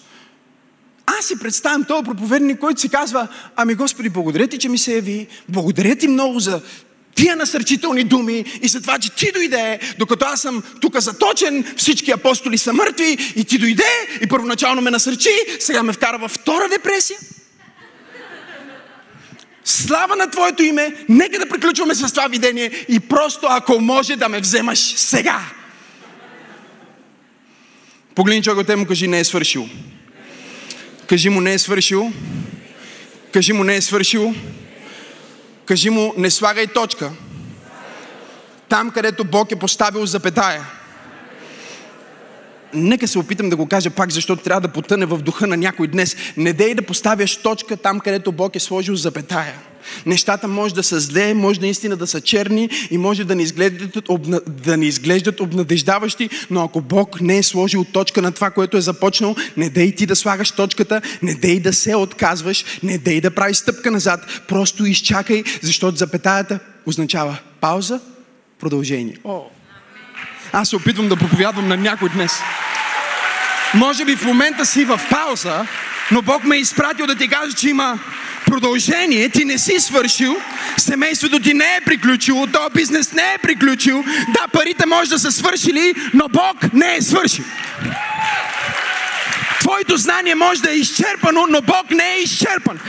аз 1.19 1.27
си 1.27 1.39
представям 1.39 1.85
този 1.85 2.05
проповедник, 2.05 2.59
който 2.59 2.81
си 2.81 2.89
казва, 2.89 3.29
ами 3.57 3.75
Господи, 3.75 4.09
благодаря 4.09 4.47
ти, 4.47 4.59
че 4.59 4.69
ми 4.69 4.79
се 4.79 4.95
яви, 4.95 5.27
благодаря 5.49 5.97
ти 5.97 6.09
много 6.09 6.41
за 6.41 6.61
тия 7.15 7.37
насърчителни 7.37 8.05
думи 8.05 8.45
и 8.63 8.69
за 8.69 8.81
това, 8.81 8.99
че 8.99 9.15
ти 9.15 9.33
дойде, 9.33 9.79
докато 9.99 10.25
аз 10.25 10.41
съм 10.41 10.63
тук 10.81 11.01
заточен, 11.01 11.75
всички 11.77 12.11
апостоли 12.11 12.59
са 12.59 12.73
мъртви 12.73 13.33
и 13.37 13.45
ти 13.45 13.59
дойде 13.59 14.09
и 14.21 14.27
първоначално 14.27 14.83
ме 14.83 14.91
насърчи, 14.91 15.31
сега 15.61 15.83
ме 15.83 15.93
вкара 15.93 16.19
във 16.19 16.31
втора 16.31 16.69
депресия. 16.69 17.19
Слава 19.65 20.17
на 20.17 20.31
Твоето 20.31 20.63
име, 20.63 21.05
нека 21.09 21.39
да 21.39 21.49
приключваме 21.49 21.95
с 21.95 22.13
това 22.13 22.29
видение 22.29 22.87
и 22.89 23.01
просто 23.01 23.47
ако 23.51 23.81
може 23.81 24.17
да 24.17 24.29
ме 24.29 24.41
вземаш 24.41 24.79
сега. 24.97 25.41
Погледни 28.15 28.43
човекът 28.43 28.79
му 28.79 28.87
кажи, 28.87 29.09
не 29.09 29.21
е 29.21 29.25
свършил. 29.25 29.69
Кажи 31.13 31.29
му, 31.29 31.41
не 31.41 31.53
е 31.53 31.59
свършил. 31.59 32.13
Кажи 33.33 33.53
му, 33.53 33.65
не 33.65 33.77
е 33.77 33.81
свършил. 33.81 34.35
Кажи 35.65 35.91
му, 35.91 36.15
не 36.17 36.31
слагай 36.31 36.67
точка. 36.67 37.13
Там, 38.69 38.91
където 38.91 39.25
Бог 39.25 39.53
е 39.53 39.59
поставил 39.59 40.07
запетая. 40.07 40.67
Нека 42.75 43.09
се 43.09 43.19
опитам 43.19 43.51
да 43.51 43.57
го 43.57 43.67
кажа 43.67 43.91
пак, 43.91 44.11
защото 44.11 44.43
трябва 44.43 44.61
да 44.61 44.69
потъне 44.69 45.07
в 45.07 45.19
духа 45.19 45.47
на 45.47 45.57
някой 45.57 45.87
днес. 45.87 46.17
Не 46.37 46.53
дей 46.53 46.75
да 46.75 46.83
поставяш 46.83 47.37
точка 47.37 47.77
там, 47.77 48.01
където 48.01 48.33
Бог 48.33 48.57
е 48.57 48.61
сложил 48.61 48.97
запетая. 48.97 49.55
Нещата 50.07 50.49
може 50.49 50.75
да 50.75 50.83
са 50.83 51.01
зле, 51.01 51.35
може 51.35 51.61
наистина 51.61 51.97
да 51.97 52.07
са 52.07 52.21
черни 52.21 52.71
и 52.91 52.99
може 52.99 53.25
да 53.25 53.35
не, 53.35 53.43
изглеждат, 53.43 54.09
обна... 54.09 54.41
да 54.47 54.77
не 54.77 54.87
изглеждат 54.87 55.41
обнадеждаващи, 55.41 56.31
но 56.51 56.65
ако 56.65 56.81
Бог 56.81 57.21
не 57.21 57.39
е 57.39 57.43
сложил 57.43 57.85
точка 57.85 58.23
на 58.23 58.33
това, 58.33 58.51
което 58.51 58.77
е 58.77 58.81
започнал, 58.81 59.37
не 59.57 59.71
дей 59.71 59.95
ти 59.95 60.07
да 60.07 60.17
слагаш 60.17 60.51
точката, 60.51 61.03
не 61.23 61.35
дей 61.35 61.61
да 61.61 61.73
се 61.73 61.97
отказваш, 61.97 62.65
не 62.83 62.99
дей 62.99 63.21
да 63.21 63.31
правиш 63.31 63.57
стъпка 63.57 63.91
назад, 63.91 64.43
просто 64.49 64.87
изчакай, 64.87 65.45
защото 65.63 65.97
запетаята 65.97 66.59
означава 66.87 67.39
пауза, 67.61 68.01
продължение. 68.59 69.17
О. 69.25 69.43
Аз 70.53 70.69
се 70.69 70.77
опитвам 70.77 71.09
да 71.09 71.17
проповядвам 71.17 71.69
на 71.69 71.77
някой 71.77 72.09
днес. 72.09 72.33
Може 73.75 74.05
би 74.05 74.17
в 74.17 74.25
момента 74.25 74.67
си 74.67 74.85
в 74.85 75.01
пауза, 75.11 75.67
но 76.11 76.23
Бог 76.23 76.45
ме 76.45 76.57
е 76.57 76.61
изпратил 76.61 77.07
да 77.07 77.15
ти 77.15 77.29
каже, 77.29 77.53
че 77.57 77.69
има 77.69 77.99
продължение, 78.47 79.29
ти 79.29 79.45
не 79.45 79.59
си 79.59 79.81
свършил, 79.81 80.37
семейството 80.77 81.41
ти 81.41 81.55
не 81.55 81.65
е 81.65 81.85
приключило, 81.85 82.47
то 82.47 82.69
бизнес 82.75 83.13
не 83.13 83.35
е 83.35 83.39
приключил, 83.39 84.05
да, 84.29 84.49
парите 84.53 84.87
може 84.87 85.11
да 85.11 85.19
са 85.19 85.33
свършили, 85.33 85.95
но 86.15 86.29
Бог 86.29 86.73
не 86.73 86.95
е 86.95 87.03
свършил. 87.03 87.45
Твоето 89.73 89.97
знание 89.97 90.35
може 90.35 90.63
да 90.63 90.71
е 90.71 90.75
изчерпано, 90.75 91.47
но 91.51 91.63
Бог 91.63 91.91
не 91.91 92.15
е 92.15 92.23
изчерпан. 92.23 92.81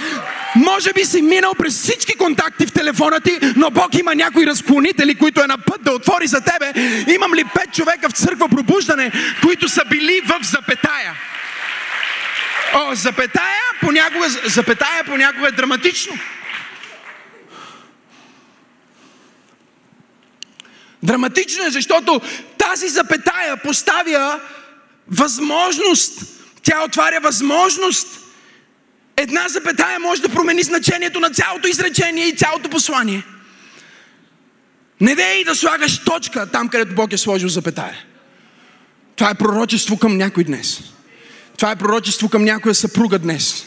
Може 0.55 0.93
би 0.93 1.05
си 1.05 1.21
минал 1.21 1.53
през 1.55 1.73
всички 1.73 2.17
контакти 2.17 2.65
в 2.65 2.71
телефона 2.71 3.19
ти, 3.19 3.39
но 3.55 3.71
Бог 3.71 3.95
има 3.95 4.15
някои 4.15 4.47
разклонители, 4.47 5.15
които 5.15 5.41
е 5.41 5.47
на 5.47 5.57
път 5.57 5.83
да 5.83 5.91
отвори 5.91 6.27
за 6.27 6.41
тебе. 6.41 6.73
Имам 7.13 7.33
ли 7.33 7.43
пет 7.43 7.73
човека 7.73 8.09
в 8.09 8.13
църква 8.13 8.49
пробуждане, 8.49 9.11
които 9.41 9.69
са 9.69 9.85
били 9.89 10.21
в 10.25 10.39
запетая? 10.43 11.15
О, 12.73 12.95
запетая 12.95 13.63
понякога, 13.81 14.29
запетая 14.29 15.03
понякога 15.05 15.47
е 15.47 15.51
драматично. 15.51 16.13
Драматично 21.03 21.65
е, 21.65 21.69
защото 21.69 22.21
тази 22.57 22.87
запетая 22.87 23.57
поставя 23.57 24.39
възможност. 25.07 26.42
Тя 26.63 26.83
отваря 26.83 27.19
възможност. 27.19 28.07
Една 29.17 29.47
запетая 29.47 29.99
може 29.99 30.21
да 30.21 30.29
промени 30.29 30.63
значението 30.63 31.19
на 31.19 31.29
цялото 31.29 31.67
изречение 31.67 32.25
и 32.25 32.35
цялото 32.35 32.69
послание. 32.69 33.23
Не 35.01 35.15
дей 35.15 35.43
да 35.43 35.55
слагаш 35.55 36.03
точка 36.03 36.51
там, 36.51 36.69
където 36.69 36.95
Бог 36.95 37.13
е 37.13 37.17
сложил 37.17 37.49
запетая. 37.49 38.05
Това 39.15 39.29
е 39.29 39.35
пророчество 39.35 39.97
към 39.97 40.17
някой 40.17 40.43
днес. 40.43 40.79
Това 41.57 41.71
е 41.71 41.75
пророчество 41.75 42.29
към 42.29 42.43
някоя 42.43 42.75
съпруга 42.75 43.19
днес. 43.19 43.65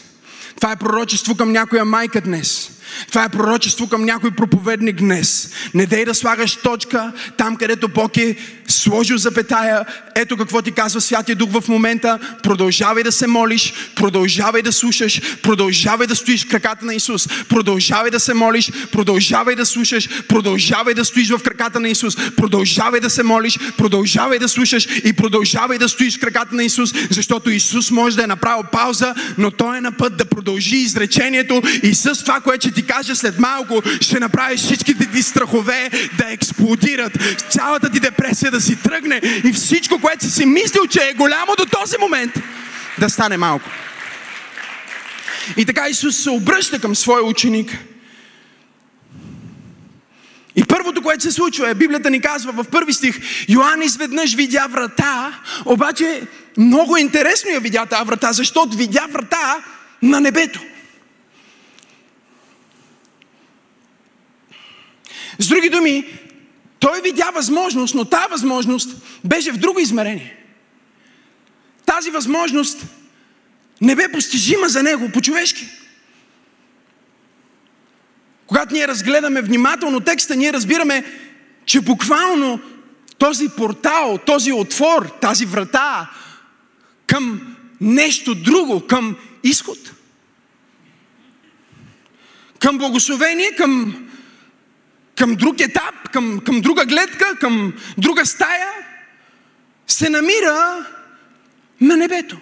Това 0.55 0.71
е 0.71 0.75
пророчество 0.75 1.35
към 1.35 1.51
някоя 1.51 1.85
майка 1.85 2.21
днес. 2.21 2.76
Това 3.07 3.23
е 3.23 3.29
пророчество 3.29 3.87
към 3.87 4.05
някой 4.05 4.31
проповедник 4.31 4.95
днес. 4.95 5.51
Не 5.73 5.85
дей 5.85 6.05
да 6.05 6.15
слагаш 6.15 6.55
точка 6.55 7.11
там, 7.37 7.55
където 7.55 7.87
Бог 7.87 8.17
е 8.17 8.35
сложил 8.67 9.17
запетая. 9.17 9.85
Ето 10.15 10.37
какво 10.37 10.61
ти 10.61 10.71
казва 10.71 11.01
Святия 11.01 11.35
Дух 11.35 11.49
в 11.51 11.67
момента. 11.67 12.19
Продължавай 12.43 13.03
да 13.03 13.11
се 13.11 13.27
молиш, 13.27 13.73
продължавай 13.95 14.61
да 14.61 14.71
слушаш, 14.71 15.21
продължавай 15.41 16.07
да 16.07 16.15
стоиш 16.15 16.45
в 16.45 16.49
краката 16.49 16.85
на 16.85 16.95
Исус. 16.95 17.27
Продължавай 17.49 18.11
да 18.11 18.19
се 18.19 18.33
молиш, 18.33 18.71
продължавай 18.91 19.55
да 19.55 19.65
слушаш, 19.65 20.09
продължавай 20.27 20.93
да 20.93 21.05
стоиш 21.05 21.29
в 21.29 21.43
краката 21.43 21.79
на 21.79 21.89
Исус. 21.89 22.15
Продължавай 22.35 22.99
да 22.99 23.09
се 23.09 23.23
молиш, 23.23 23.59
продължавай 23.77 24.39
да 24.39 24.49
слушаш 24.49 24.87
и 25.03 25.13
продължавай 25.13 25.77
да 25.77 25.89
стоиш 25.89 26.17
в 26.17 26.19
краката 26.19 26.55
на 26.55 26.63
Исус, 26.63 26.93
защото 27.09 27.49
Исус 27.49 27.91
може 27.91 28.15
да 28.15 28.23
е 28.23 28.27
направил 28.27 28.63
пауза, 28.71 29.15
но 29.37 29.51
Той 29.51 29.77
е 29.77 29.81
на 29.81 29.91
път 29.91 30.17
да 30.17 30.25
продължи 30.25 30.77
изречението 30.77 31.61
и 31.83 31.95
с 31.95 32.23
това, 32.23 32.39
което 32.39 32.71
ти 32.71 32.81
кажа 32.87 33.15
след 33.15 33.39
малко, 33.39 33.81
ще 34.01 34.19
направиш 34.19 34.61
всичките 34.61 35.11
ти 35.11 35.23
страхове 35.23 35.89
да 36.17 36.31
експлодират, 36.31 37.13
цялата 37.49 37.89
ти 37.89 37.99
депресия 37.99 38.51
да 38.51 38.61
си 38.61 38.75
тръгне 38.75 39.21
и 39.43 39.53
всичко, 39.53 39.99
което 39.99 40.23
си 40.25 40.31
си 40.31 40.45
мислил, 40.45 40.87
че 40.87 40.99
е 40.99 41.13
голямо 41.13 41.55
до 41.57 41.65
този 41.65 41.95
момент, 41.99 42.31
да 42.99 43.09
стане 43.09 43.37
малко. 43.37 43.69
И 45.57 45.65
така 45.65 45.89
Исус 45.89 46.17
се 46.17 46.29
обръща 46.29 46.79
към 46.79 46.95
своя 46.95 47.23
ученик. 47.23 47.77
И 50.55 50.63
първото, 50.63 51.01
което 51.01 51.23
се 51.23 51.31
случва 51.31 51.69
е, 51.69 51.75
Библията 51.75 52.09
ни 52.09 52.21
казва 52.21 52.51
в 52.51 52.69
първи 52.71 52.93
стих, 52.93 53.19
Йоанн 53.49 53.81
изведнъж 53.81 54.35
видя 54.35 54.67
врата, 54.67 55.39
обаче 55.65 56.21
много 56.57 56.97
интересно 56.97 57.51
я 57.51 57.59
видя 57.59 57.85
тази 57.85 58.05
врата, 58.05 58.33
защото 58.33 58.77
видя 58.77 59.07
врата 59.11 59.55
на 60.01 60.21
небето. 60.21 60.61
С 65.39 65.47
други 65.47 65.69
думи, 65.69 66.19
той 66.79 67.01
видя 67.01 67.31
възможност, 67.33 67.95
но 67.95 68.05
тази 68.05 68.31
възможност 68.31 68.89
беше 69.25 69.51
в 69.51 69.57
друго 69.57 69.79
измерение. 69.79 70.37
Тази 71.85 72.11
възможност 72.11 72.85
не 73.81 73.95
бе 73.95 74.11
постижима 74.11 74.69
за 74.69 74.83
него 74.83 75.09
по-човешки. 75.13 75.67
Когато 78.47 78.73
ние 78.73 78.87
разгледаме 78.87 79.41
внимателно 79.41 79.99
текста, 79.99 80.35
ние 80.35 80.53
разбираме, 80.53 81.03
че 81.65 81.81
буквално 81.81 82.59
този 83.17 83.49
портал, 83.49 84.19
този 84.25 84.51
отвор, 84.51 85.11
тази 85.21 85.45
врата 85.45 86.09
към 87.07 87.55
нещо 87.81 88.35
друго, 88.35 88.87
към 88.87 89.15
изход, 89.43 89.77
към 92.59 92.77
благословение, 92.77 93.51
към 93.51 94.06
към 95.17 95.35
друг 95.35 95.61
етап, 95.61 96.09
към, 96.13 96.39
към 96.39 96.61
друга 96.61 96.85
гледка, 96.85 97.25
към 97.39 97.73
друга 97.97 98.25
стая, 98.25 98.71
се 99.87 100.09
намира 100.09 100.85
на 101.81 101.97
небето. 101.97 102.37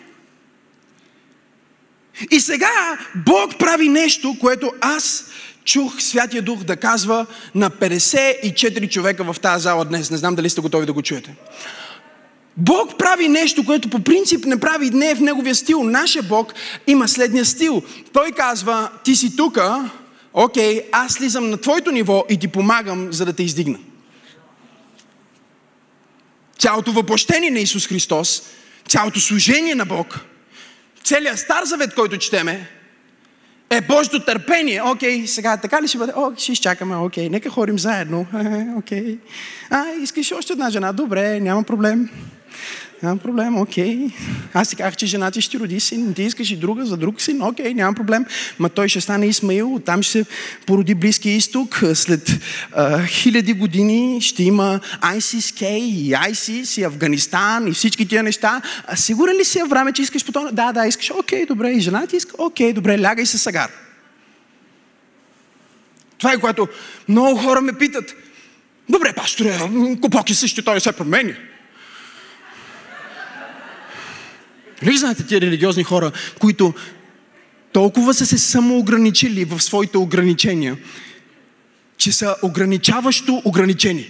И 2.31 2.39
сега 2.39 2.97
Бог 3.15 3.59
прави 3.59 3.89
нещо, 3.89 4.37
което 4.39 4.71
аз 4.81 5.25
чух 5.65 6.01
Святия 6.01 6.41
Дух 6.41 6.63
да 6.63 6.75
казва 6.75 7.25
на 7.55 7.71
54 7.71 8.89
човека 8.89 9.33
в 9.33 9.39
тази 9.39 9.63
зала 9.63 9.85
днес. 9.85 10.11
Не 10.11 10.17
знам 10.17 10.35
дали 10.35 10.49
сте 10.49 10.61
готови 10.61 10.85
да 10.85 10.93
го 10.93 11.01
чуете. 11.01 11.35
Бог 12.57 12.97
прави 12.97 13.27
нещо, 13.27 13.65
което 13.65 13.89
по 13.89 13.99
принцип 13.99 14.45
не 14.45 14.59
прави, 14.59 14.89
не 14.89 15.11
е 15.11 15.15
в 15.15 15.21
неговия 15.21 15.55
стил. 15.55 15.83
Нашия 15.83 16.23
Бог 16.23 16.53
има 16.87 17.07
следния 17.07 17.45
стил. 17.45 17.83
Той 18.13 18.31
казва, 18.31 18.89
ти 19.03 19.15
си 19.15 19.35
тука, 19.35 19.89
окей, 20.35 20.81
аз 20.91 21.13
слизам 21.13 21.49
на 21.49 21.57
твоето 21.57 21.91
ниво 21.91 22.25
и 22.29 22.39
ти 22.39 22.47
помагам, 22.47 23.13
за 23.13 23.25
да 23.25 23.33
те 23.33 23.43
издигна. 23.43 23.79
Цялото 26.59 26.91
въплощение 26.91 27.51
на 27.51 27.59
Исус 27.59 27.87
Христос, 27.87 28.41
цялото 28.87 29.19
служение 29.19 29.75
на 29.75 29.85
Бог, 29.85 30.19
целият 31.03 31.39
Стар 31.39 31.63
Завет, 31.63 31.95
който 31.95 32.17
четеме, 32.17 32.69
е 33.69 33.81
Божието 33.81 34.19
търпение. 34.19 34.81
Окей, 34.81 35.27
сега 35.27 35.57
така 35.57 35.81
ли 35.81 35.87
ще 35.87 35.97
бъде? 35.97 36.13
О, 36.15 36.31
ще 36.37 36.51
изчакаме, 36.51 36.95
окей, 36.95 37.29
нека 37.29 37.49
ходим 37.49 37.79
заедно. 37.79 38.25
Окей. 38.77 39.17
А, 39.69 39.85
искаш 40.01 40.31
още 40.31 40.53
една 40.53 40.69
жена? 40.69 40.93
Добре, 40.93 41.39
няма 41.39 41.63
проблем. 41.63 42.09
Няма 43.03 43.17
проблем, 43.17 43.57
окей. 43.57 43.99
Аз 44.53 44.69
си 44.69 44.75
казах, 44.75 44.95
че 44.95 45.05
жена 45.05 45.31
ти 45.31 45.41
ще 45.41 45.59
роди 45.59 45.79
син, 45.79 46.13
ти 46.13 46.23
искаш 46.23 46.51
и 46.51 46.55
друга 46.55 46.85
за 46.85 46.97
друг 46.97 47.21
син, 47.21 47.41
окей, 47.41 47.73
няма 47.73 47.93
проблем. 47.93 48.25
Ма 48.59 48.69
той 48.69 48.89
ще 48.89 49.01
стане 49.01 49.25
Исмаил, 49.27 49.75
оттам 49.75 50.03
ще 50.03 50.11
се 50.11 50.25
породи 50.65 50.95
Близкия 50.95 51.35
изток. 51.35 51.83
След 51.93 52.31
а, 52.71 53.05
хиляди 53.05 53.53
години 53.53 54.21
ще 54.21 54.43
има 54.43 54.79
ISIS-K 55.01 55.65
и 55.65 56.11
ISIS 56.11 56.81
и 56.81 56.83
Афганистан 56.83 57.67
и 57.67 57.71
всички 57.71 58.07
тия 58.07 58.23
неща. 58.23 58.61
А 58.87 58.95
сигурен 58.95 59.37
ли 59.37 59.45
си 59.45 59.61
време, 59.69 59.91
че 59.91 60.01
искаш 60.01 60.25
по 60.25 60.31
това? 60.31 60.51
Да, 60.51 60.71
да, 60.71 60.87
искаш, 60.87 61.11
окей, 61.19 61.45
добре. 61.45 61.71
И 61.71 61.79
жена 61.79 62.07
ти 62.07 62.15
иска, 62.15 62.35
окей, 62.37 62.73
добре, 62.73 63.01
лягай 63.01 63.25
се 63.25 63.37
сагар. 63.37 63.71
Това 66.17 66.33
е 66.33 66.39
което 66.39 66.67
много 67.07 67.39
хора 67.39 67.61
ме 67.61 67.73
питат. 67.73 68.13
Добре, 68.89 69.13
пасторе, 69.13 69.59
купоки 70.01 70.35
също 70.35 70.63
той 70.63 70.81
се 70.81 70.91
промени. 70.91 71.33
Нали 74.85 74.97
знаете 74.97 75.25
тия 75.25 75.41
религиозни 75.41 75.83
хора, 75.83 76.11
които 76.39 76.73
толкова 77.73 78.13
са 78.13 78.25
се 78.25 78.37
самоограничили 78.37 79.45
в 79.45 79.61
своите 79.61 79.97
ограничения, 79.97 80.77
че 81.97 82.11
са 82.11 82.35
ограничаващо 82.43 83.41
ограничени. 83.45 84.07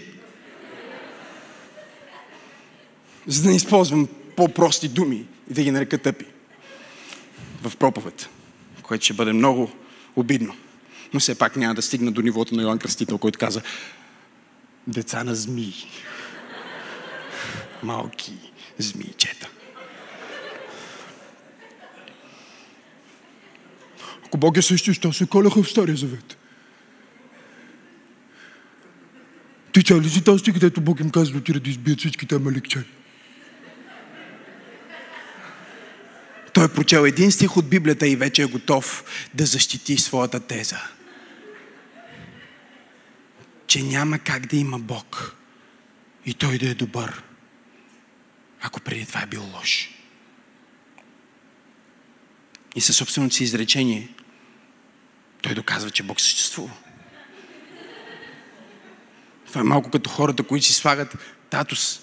За 3.28 3.44
да 3.44 3.50
не 3.50 3.56
използвам 3.56 4.08
по-прости 4.36 4.88
думи 4.88 5.26
и 5.52 5.54
да 5.54 5.64
ги 5.64 5.72
нарека 5.72 5.98
тъпи 5.98 6.26
в 7.64 7.78
проповед, 7.78 8.30
което 8.82 9.06
ще 9.06 9.14
бъде 9.14 9.34
много 9.34 9.72
обидно. 10.16 10.56
Но 11.14 11.20
все 11.20 11.36
пак 11.36 11.56
няма 11.56 11.76
да 11.76 11.82
стигна 11.82 12.12
до 12.12 12.22
нивото 12.22 12.56
на 12.56 12.62
Йоан 12.62 12.80
Кръстител, 12.80 13.18
който 13.18 13.40
каза 13.40 13.62
деца 14.88 15.24
на 15.24 15.36
змии. 15.36 15.88
Малки 17.84 18.34
змийчета. 18.78 19.50
Ако 24.36 24.40
Бог 24.40 24.58
е 24.58 24.62
същия, 24.62 24.94
що 24.94 25.14
се 25.14 25.26
коляха 25.26 25.64
в 25.64 25.70
Стария 25.70 25.96
Завет? 25.96 26.38
Ти 29.74 29.84
чай 29.84 30.00
ли 30.00 30.10
си 30.10 30.24
тази 30.24 30.40
стих, 30.40 30.54
където 30.54 30.82
Бог 30.82 31.00
им 31.00 31.10
казва 31.10 31.34
да 31.34 31.40
отидат 31.40 31.64
да 31.64 31.70
избият 31.70 32.00
всичките 32.00 32.36
амаликчани? 32.36 32.86
Той 36.54 36.66
е 36.66 36.74
прочел 36.74 37.06
един 37.06 37.32
стих 37.32 37.58
от 37.58 37.70
Библията 37.70 38.08
и 38.08 38.16
вече 38.16 38.42
е 38.42 38.46
готов 38.46 39.04
да 39.34 39.46
защити 39.46 39.98
своята 39.98 40.40
теза. 40.40 40.80
Че 43.68 43.84
няма 43.84 44.20
как 44.20 44.46
да 44.46 44.58
има 44.58 44.80
Бог 44.80 45.36
и 46.26 46.34
Той 46.34 46.58
да 46.58 46.70
е 46.70 46.74
добър, 46.74 47.24
ако 48.62 48.80
преди 48.80 49.06
това 49.06 49.22
е 49.22 49.28
бил 49.28 49.44
лош. 49.54 49.90
И 52.76 52.82
със 52.82 52.98
собственото 52.98 53.36
си 53.36 53.44
изречение 53.44 54.15
той 55.46 55.56
доказва, 55.56 55.92
че 55.92 56.04
Бог 56.04 56.22
съществува. 56.22 56.72
Това 59.48 59.62
е 59.62 59.64
малко 59.64 59.92
като 59.92 60.10
хората, 60.10 60.44
които 60.44 60.66
си 60.66 60.74
слагат 60.74 61.18
татус. 61.50 62.02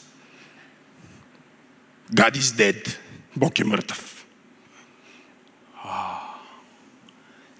God 2.12 2.36
is 2.36 2.40
dead. 2.40 2.96
Бог 3.36 3.58
е 3.58 3.64
мъртъв. 3.64 4.26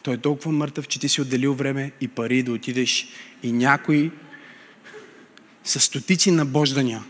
Той 0.03 0.15
е 0.15 0.19
толкова 0.19 0.53
мъртъв, 0.53 0.89
че 0.89 1.01
ти 1.01 1.09
си 1.09 1.21
отделил 1.21 1.55
време 1.55 1.93
и 2.01 2.09
пари 2.09 2.43
да 2.43 2.53
отидеш 2.53 3.09
и 3.43 3.53
някой 3.53 4.11
с 5.65 5.81
стотици 5.81 6.31
набождания 6.31 7.05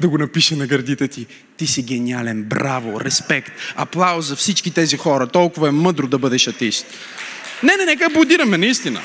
да 0.00 0.08
го 0.08 0.18
напише 0.18 0.56
на 0.56 0.66
гърдите 0.66 1.08
ти. 1.08 1.26
Ти 1.56 1.66
си 1.66 1.82
гениален, 1.82 2.42
браво, 2.42 3.00
респект, 3.00 3.52
аплауз 3.76 4.26
за 4.26 4.36
всички 4.36 4.70
тези 4.70 4.96
хора. 4.96 5.26
Толкова 5.26 5.68
е 5.68 5.70
мъдро 5.70 6.06
да 6.06 6.18
бъдеш 6.18 6.48
атист. 6.48 6.86
Не, 7.62 7.76
не, 7.76 7.84
нека 7.84 8.04
аплодираме, 8.04 8.58
наистина. 8.58 9.00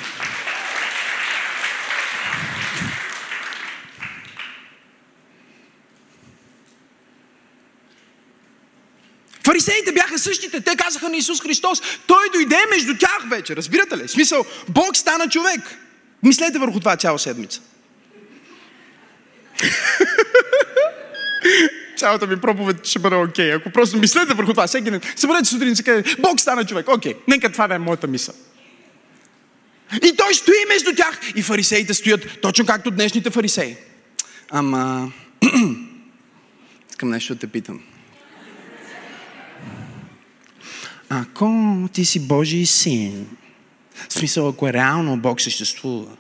Фарисеите 9.46 9.92
бяха 9.92 10.20
същите. 10.20 10.62
Те 10.62 10.76
казаха 10.76 11.10
на 11.10 11.18
Исус 11.18 11.42
Христос, 11.42 11.82
Той 12.08 12.30
дойде 12.34 12.60
между 12.70 12.98
тях 12.98 13.26
вече. 13.30 13.56
Разбирате 13.56 13.98
ли? 13.98 14.08
В 14.08 14.12
смисъл, 14.12 14.46
Бог 14.70 14.98
стана 14.98 15.30
човек. 15.30 15.62
Мислете 16.24 16.60
върху 16.60 16.80
това 16.80 16.96
цяла 16.96 17.20
седмица. 17.20 17.62
Цялата 21.98 22.28
ми 22.28 22.42
проповед 22.42 22.86
ще 22.86 23.00
бъде 23.00 23.16
окей. 23.16 23.46
Okay. 23.46 23.58
Ако 23.58 23.70
просто 23.70 23.98
мислете 23.98 24.34
върху 24.34 24.52
това, 24.52 24.68
всеки 24.68 24.92
ден 24.92 25.02
се 25.16 25.28
бъдете 25.28 25.50
сутрин 25.50 25.72
и 25.72 25.76
се 25.76 25.84
каже, 25.84 26.04
Бог 26.20 26.40
стана 26.40 26.66
човек. 26.66 26.88
Окей, 26.88 27.14
okay. 27.14 27.18
нека 27.28 27.52
това 27.52 27.68
да 27.68 27.76
е 27.76 27.80
моята 27.80 28.08
мисъл. 28.08 28.36
И 30.04 30.16
той 30.18 30.34
стои 30.34 30.66
между 30.70 30.96
тях. 30.96 31.20
И 31.36 31.42
фарисеите 31.42 31.94
стоят 31.94 32.42
точно 32.42 32.66
както 32.66 32.92
днешните 32.92 33.30
фарисеи. 33.30 33.76
Ама, 34.50 35.12
искам 36.90 37.10
нещо 37.10 37.34
да 37.34 37.40
те 37.40 37.48
питам. 37.48 37.82
Ако 41.10 41.90
ти 41.94 42.06
си 42.06 42.28
Божий 42.28 42.66
син, 42.66 43.28
в 44.10 44.14
смисъл, 44.14 44.50
ако 44.50 44.68
е 44.68 44.74
реално 44.74 45.18
Бог 45.18 45.42
съществува, 45.42 46.12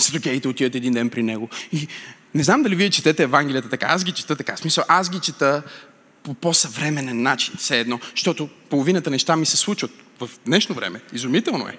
Садокеите 0.00 0.48
отиват 0.48 0.74
един 0.74 0.92
ден 0.92 1.10
при 1.10 1.22
него. 1.22 1.48
И 1.72 1.88
не 2.34 2.42
знам 2.42 2.62
дали 2.62 2.76
вие 2.76 2.90
четете 2.90 3.22
Евангелията 3.22 3.68
така. 3.68 3.86
Аз 3.86 4.04
ги 4.04 4.12
чета 4.12 4.36
така. 4.36 4.56
В 4.56 4.58
смисъл, 4.58 4.84
аз 4.88 5.10
ги 5.10 5.20
чета 5.20 5.62
по 6.22 6.34
по-съвременен 6.34 7.22
начин, 7.22 7.54
все 7.58 7.80
едно, 7.80 8.00
защото 8.10 8.48
половината 8.70 9.10
неща 9.10 9.36
ми 9.36 9.46
се 9.46 9.56
случват 9.56 9.90
в 10.20 10.30
днешно 10.46 10.74
време. 10.74 11.00
Изумително 11.12 11.68
е. 11.68 11.78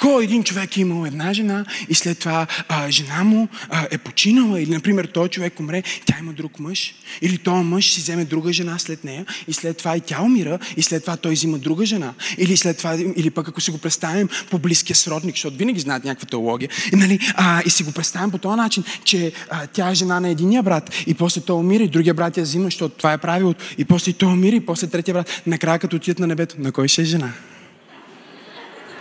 Ако 0.00 0.20
един 0.20 0.44
човек 0.44 0.76
е 0.76 0.80
имал 0.80 1.06
една 1.06 1.32
жена 1.32 1.64
и 1.88 1.94
след 1.94 2.18
това 2.18 2.46
а, 2.68 2.90
жена 2.90 3.24
му 3.24 3.48
а, 3.70 3.86
е 3.90 3.98
починала, 3.98 4.60
или, 4.60 4.70
например, 4.70 5.04
той 5.04 5.28
човек 5.28 5.60
умре, 5.60 5.82
тя 6.06 6.16
има 6.20 6.32
друг 6.32 6.60
мъж, 6.60 6.94
или 7.22 7.38
този 7.38 7.64
мъж 7.64 7.92
си 7.92 8.00
вземе 8.00 8.24
друга 8.24 8.52
жена 8.52 8.78
след 8.78 9.04
нея, 9.04 9.26
и 9.48 9.52
след 9.52 9.76
това 9.76 9.96
и 9.96 10.00
тя 10.00 10.22
умира, 10.22 10.58
и 10.76 10.82
след 10.82 11.02
това 11.02 11.16
той 11.16 11.32
взима 11.32 11.58
друга 11.58 11.86
жена, 11.86 12.14
или 12.38 12.56
след 12.56 12.78
това, 12.78 12.94
или 13.16 13.30
пък 13.30 13.48
ако 13.48 13.60
си 13.60 13.70
го 13.70 13.78
представим 13.78 14.28
по 14.50 14.58
близкия 14.58 14.96
сродник, 14.96 15.34
защото 15.34 15.56
винаги 15.56 15.80
знаят 15.80 16.04
някаква 16.04 16.26
теология, 16.26 16.68
и, 16.92 16.96
нали, 16.96 17.18
а, 17.34 17.62
и 17.66 17.70
си 17.70 17.82
го 17.82 17.92
представим 17.92 18.30
по 18.30 18.38
този 18.38 18.56
начин, 18.56 18.84
че 19.04 19.32
а, 19.50 19.66
тя 19.66 19.90
е 19.90 19.94
жена 19.94 20.20
на 20.20 20.28
единия 20.28 20.62
брат, 20.62 20.90
и 21.06 21.14
после 21.14 21.40
той 21.40 21.56
умира, 21.56 21.82
и 21.82 21.88
другия 21.88 22.14
брат 22.14 22.36
я 22.36 22.42
взима, 22.42 22.64
защото 22.64 22.94
това 22.96 23.12
е 23.12 23.18
правилото, 23.18 23.64
и 23.78 23.84
после 23.84 24.12
той 24.12 24.32
умира, 24.32 24.56
и 24.56 24.66
после 24.66 24.86
третия 24.86 25.14
брат. 25.14 25.42
Накрая 25.46 25.78
като 25.78 25.96
отидат 25.96 26.18
на 26.18 26.26
небето, 26.26 26.54
на 26.58 26.72
кой 26.72 26.88
ще 26.88 27.02
е 27.02 27.04
жена? 27.04 27.32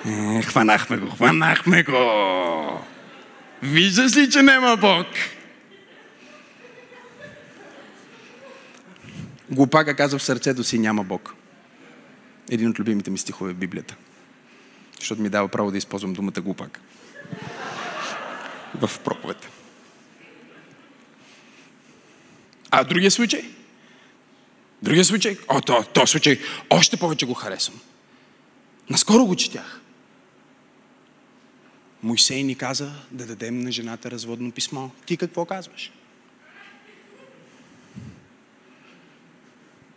Е, 0.05 0.41
хванахме 0.41 0.97
го, 0.97 1.09
хванахме 1.09 1.83
го. 1.83 2.81
Виждаш 3.63 4.15
ли, 4.15 4.29
че 4.29 4.41
няма 4.41 4.77
Бог? 4.77 5.07
Глупака 9.49 9.95
казва 9.95 10.19
в 10.19 10.23
сърцето 10.23 10.63
си 10.63 10.79
няма 10.79 11.03
Бог. 11.03 11.33
Един 12.49 12.69
от 12.69 12.79
любимите 12.79 13.11
ми 13.11 13.17
стихове 13.17 13.53
в 13.53 13.57
Библията. 13.57 13.95
Защото 14.99 15.21
ми 15.21 15.29
дава 15.29 15.47
право 15.47 15.71
да 15.71 15.77
използвам 15.77 16.13
думата 16.13 16.41
глупак. 16.41 16.79
в 18.81 18.99
проповед. 18.99 19.47
А 22.71 22.83
другия 22.83 23.11
случай? 23.11 23.41
Другия 24.83 25.05
случай? 25.05 25.37
О, 25.47 25.61
то, 25.61 25.83
то 25.93 26.07
случай 26.07 26.39
още 26.69 26.97
повече 26.97 27.25
го 27.25 27.33
харесвам. 27.33 27.79
Наскоро 28.89 29.25
го 29.25 29.35
четях. 29.35 29.81
Мойсей 32.03 32.43
ни 32.43 32.55
каза 32.55 32.91
да 33.11 33.25
дадем 33.25 33.59
на 33.59 33.71
жената 33.71 34.11
разводно 34.11 34.51
писмо. 34.51 34.89
Ти 35.05 35.17
какво 35.17 35.45
казваш? 35.45 35.91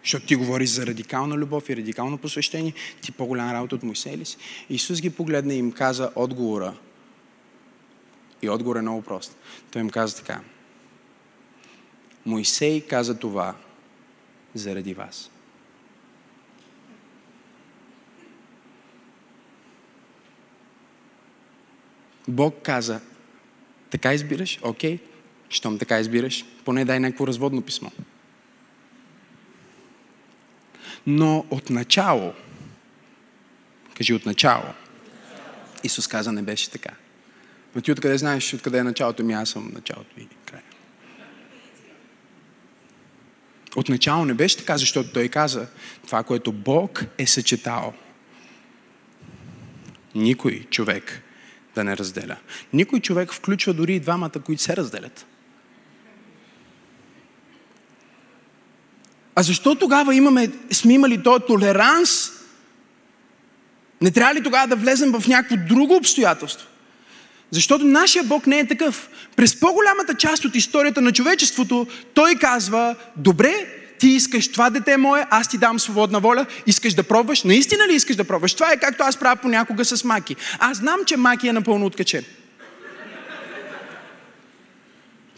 Защото 0.03 0.27
ти 0.27 0.37
говориш 0.37 0.71
за 0.71 0.87
радикална 0.87 1.37
любов 1.37 1.69
и 1.69 1.77
радикално 1.77 2.19
посвещение, 2.19 2.75
ти 3.03 3.13
по-голям 3.13 3.51
работа 3.51 3.75
от 3.75 3.83
Мойсей 3.83 4.17
ли 4.17 4.25
си? 4.25 4.37
Исус 4.71 5.01
ги 5.01 5.11
погледна 5.11 5.55
и 5.55 5.59
им 5.59 5.73
каза 5.73 6.11
отговора. 6.15 6.75
И 8.43 8.49
отговор 8.49 8.77
е 8.77 8.83
много 8.83 9.03
прост. 9.03 9.37
Той 9.71 9.83
им 9.83 9.91
каза 9.91 10.17
така. 10.17 10.41
Мойсей 12.27 12.81
каза 12.81 13.19
това 13.19 13.55
заради 14.55 14.95
вас. 14.95 15.31
Бог 22.29 22.63
каза, 22.63 23.01
така 23.91 24.15
избираш? 24.15 24.59
Окей. 24.63 24.99
Щом 25.49 25.79
така 25.79 26.01
избираш, 26.01 26.45
поне 26.65 26.85
дай 26.85 27.01
някакво 27.01 27.27
разводно 27.27 27.63
писмо. 27.63 27.91
Но 31.07 31.47
от 31.51 31.71
начало, 31.71 32.35
кажи 33.97 34.15
от 34.15 34.27
начало, 34.27 34.65
Исус 35.85 36.07
каза, 36.07 36.33
не 36.33 36.43
беше 36.43 36.71
така. 36.71 36.91
Но 37.75 37.81
ти 37.81 37.93
откъде 37.93 38.19
знаеш, 38.19 38.55
откъде 38.55 38.79
е 38.79 38.83
началото 38.83 39.25
ми, 39.25 39.33
аз 39.33 39.49
съм 39.49 39.71
началото 39.75 40.21
и 40.21 40.29
края. 40.45 40.63
От 43.77 43.89
начало 43.89 44.25
не 44.25 44.35
беше 44.35 44.57
така, 44.57 44.79
защото 44.79 45.13
той 45.13 45.29
каза, 45.29 45.67
това, 46.07 46.23
което 46.23 46.53
Бог 46.53 47.05
е 47.19 47.27
съчетал. 47.27 47.95
Никой 50.15 50.67
човек 50.71 51.23
да 51.81 51.85
не 51.85 51.97
разделя. 51.97 52.37
Никой 52.73 53.01
човек 53.01 53.33
включва 53.33 53.73
дори 53.73 53.95
и 53.95 54.01
двамата, 54.01 54.41
които 54.45 54.63
се 54.63 54.77
разделят. 54.77 55.27
А 59.35 59.43
защо 59.43 59.75
тогава 59.75 60.15
имаме, 60.15 60.51
сме 60.71 60.93
имали 60.93 61.23
този 61.23 61.45
толеранс? 61.47 62.31
Не 64.01 64.11
трябва 64.11 64.35
ли 64.35 64.43
тогава 64.43 64.69
да 64.69 64.77
влезем 64.77 65.13
в 65.13 65.29
някакво 65.29 65.57
друго 65.69 65.97
обстоятелство? 65.97 66.67
Защото 67.51 67.85
нашия 67.85 68.25
Бог 68.25 68.47
не 68.47 68.59
е 68.59 68.69
такъв. 68.69 69.09
През 69.37 69.61
по-голямата 69.61 70.15
част 70.15 70.45
от 70.45 70.55
историята 70.57 71.01
на 71.01 71.13
човечеството 71.13 71.87
той 72.15 72.35
казва, 72.35 72.97
добре, 73.17 73.80
ти 74.01 74.09
искаш 74.09 74.49
това 74.49 74.71
дете 74.71 74.97
мое, 74.97 75.27
аз 75.31 75.49
ти 75.49 75.59
дам 75.59 75.81
свободна 75.81 76.21
воля, 76.21 76.47
искаш 76.67 76.95
да 76.95 77.03
пробваш, 77.03 77.43
наистина 77.43 77.89
ли 77.89 77.95
искаш 77.95 78.17
да 78.17 78.25
пробваш? 78.25 78.55
Това 78.55 78.73
е 78.73 78.81
както 78.81 79.03
аз 79.03 79.17
правя 79.17 79.37
понякога 79.37 79.85
с 79.85 80.05
Маки. 80.05 80.37
Аз 80.59 80.77
знам, 80.77 81.01
че 81.07 81.17
Маки 81.17 81.49
е 81.49 81.53
напълно 81.53 81.87
откачен. 81.87 82.25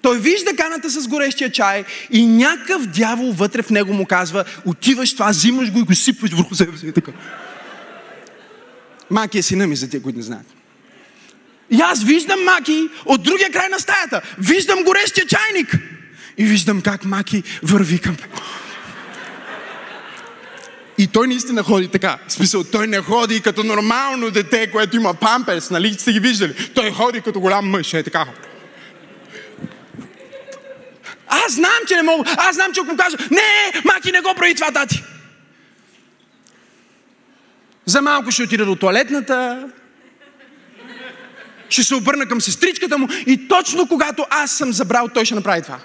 Той 0.02 0.18
вижда 0.18 0.56
каната 0.56 0.90
с 0.90 1.08
горещия 1.08 1.52
чай 1.52 1.84
и 2.10 2.26
някакъв 2.26 2.86
дявол 2.86 3.32
вътре 3.32 3.62
в 3.62 3.70
него 3.70 3.92
му 3.92 4.06
казва, 4.06 4.44
отиваш 4.64 5.12
това, 5.12 5.30
взимаш 5.30 5.72
го 5.72 5.78
и 5.78 5.82
го 5.82 5.94
сипваш 5.94 6.30
върху 6.32 6.54
себе 6.54 6.78
си. 6.78 6.92
Така. 6.92 7.12
Маки 9.10 9.38
е 9.38 9.42
сина 9.42 9.66
ми, 9.66 9.76
за 9.76 9.90
тия, 9.90 10.02
които 10.02 10.16
не 10.16 10.22
знаят. 10.22 10.46
И 11.70 11.80
аз 11.80 12.04
виждам 12.04 12.44
Маки 12.44 12.88
от 13.04 13.22
другия 13.22 13.50
край 13.52 13.68
на 13.68 13.78
стаята. 13.78 14.22
Виждам 14.38 14.84
горещия 14.84 15.26
чайник. 15.26 15.78
И 16.38 16.44
виждам 16.44 16.80
как 16.80 17.04
Маки 17.04 17.42
върви 17.62 17.98
към 17.98 18.16
и 20.98 21.06
той 21.06 21.28
наистина 21.28 21.62
ходи 21.62 21.88
така. 21.88 22.18
В 22.28 22.32
смисъл, 22.32 22.64
той 22.64 22.86
не 22.86 23.00
ходи 23.00 23.40
като 23.40 23.64
нормално 23.64 24.30
дете, 24.30 24.70
което 24.70 24.96
има 24.96 25.14
памперс, 25.14 25.70
нали 25.70 25.94
сте 25.94 26.12
ги 26.12 26.20
виждали. 26.20 26.54
Той 26.74 26.90
ходи 26.90 27.20
като 27.20 27.40
голям 27.40 27.70
мъж, 27.70 27.94
е 27.94 28.02
така. 28.02 28.26
Аз 31.28 31.52
знам, 31.52 31.80
че 31.88 31.96
не 31.96 32.02
мога. 32.02 32.34
Аз 32.36 32.54
знам, 32.54 32.72
че 32.72 32.80
ако 32.80 32.90
му 32.90 32.96
кажа, 32.96 33.16
не, 33.30 33.80
маки, 33.84 34.12
не 34.12 34.20
го 34.20 34.34
прави 34.36 34.54
това, 34.54 34.70
тати. 34.72 35.02
За 37.86 38.02
малко 38.02 38.30
ще 38.30 38.42
отида 38.42 38.64
до 38.64 38.76
туалетната, 38.76 39.68
ще 41.68 41.82
се 41.82 41.94
обърна 41.94 42.26
към 42.26 42.40
сестричката 42.40 42.98
му 42.98 43.08
и 43.26 43.48
точно 43.48 43.88
когато 43.88 44.26
аз 44.30 44.50
съм 44.50 44.72
забрал, 44.72 45.08
той 45.14 45.24
ще 45.24 45.34
направи 45.34 45.62
това. 45.62 45.78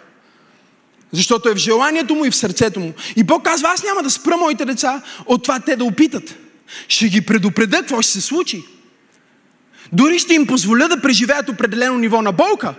Защото 1.11 1.49
е 1.49 1.53
в 1.53 1.57
желанието 1.57 2.15
му 2.15 2.25
и 2.25 2.31
в 2.31 2.35
сърцето 2.35 2.79
му. 2.79 2.93
И 3.15 3.23
Бог 3.23 3.43
казва, 3.43 3.69
аз 3.69 3.83
няма 3.83 4.03
да 4.03 4.09
спра 4.09 4.37
моите 4.37 4.65
деца 4.65 5.01
от 5.25 5.43
това 5.43 5.59
те 5.59 5.75
да 5.75 5.83
опитат. 5.83 6.35
Ще 6.87 7.09
ги 7.09 7.21
предупредя 7.21 7.77
какво 7.77 8.01
ще 8.01 8.11
се 8.11 8.21
случи. 8.21 8.63
Дори 9.93 10.19
ще 10.19 10.33
им 10.33 10.47
позволя 10.47 10.87
да 10.87 11.01
преживеят 11.01 11.49
определено 11.49 11.97
ниво 11.97 12.21
на 12.21 12.31
болка. 12.31 12.73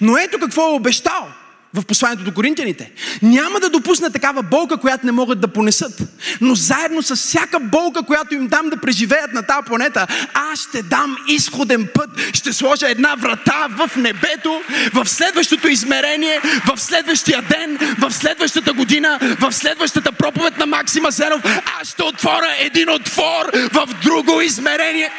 Но 0.00 0.18
ето 0.18 0.38
какво 0.38 0.62
е 0.62 0.74
обещал– 0.74 1.28
в 1.74 1.84
посланието 1.86 2.24
до 2.24 2.34
коринтияните. 2.34 2.92
Няма 3.22 3.60
да 3.60 3.70
допусна 3.70 4.10
такава 4.10 4.42
болка, 4.42 4.76
която 4.76 5.06
не 5.06 5.12
могат 5.12 5.40
да 5.40 5.48
понесат. 5.48 6.02
Но 6.40 6.54
заедно 6.54 7.02
с 7.02 7.16
всяка 7.16 7.60
болка, 7.60 8.02
която 8.02 8.34
им 8.34 8.46
дам 8.48 8.70
да 8.70 8.76
преживеят 8.76 9.32
на 9.32 9.42
тази 9.42 9.66
планета, 9.66 10.06
аз 10.34 10.60
ще 10.60 10.82
дам 10.82 11.16
изходен 11.28 11.88
път. 11.94 12.10
Ще 12.32 12.52
сложа 12.52 12.88
една 12.88 13.14
врата 13.14 13.66
в 13.70 13.90
небето, 13.96 14.60
в 14.94 15.08
следващото 15.08 15.68
измерение, 15.68 16.40
в 16.66 16.80
следващия 16.80 17.42
ден, 17.42 17.78
в 17.98 18.10
следващата 18.10 18.72
година, 18.72 19.18
в 19.40 19.52
следващата 19.52 20.12
проповед 20.12 20.58
на 20.58 20.66
Максима 20.66 21.10
Зенов. 21.10 21.42
Аз 21.80 21.88
ще 21.88 22.02
отворя 22.02 22.54
един 22.58 22.90
отвор 22.90 23.50
в 23.72 23.86
друго 24.02 24.40
измерение 24.40 25.10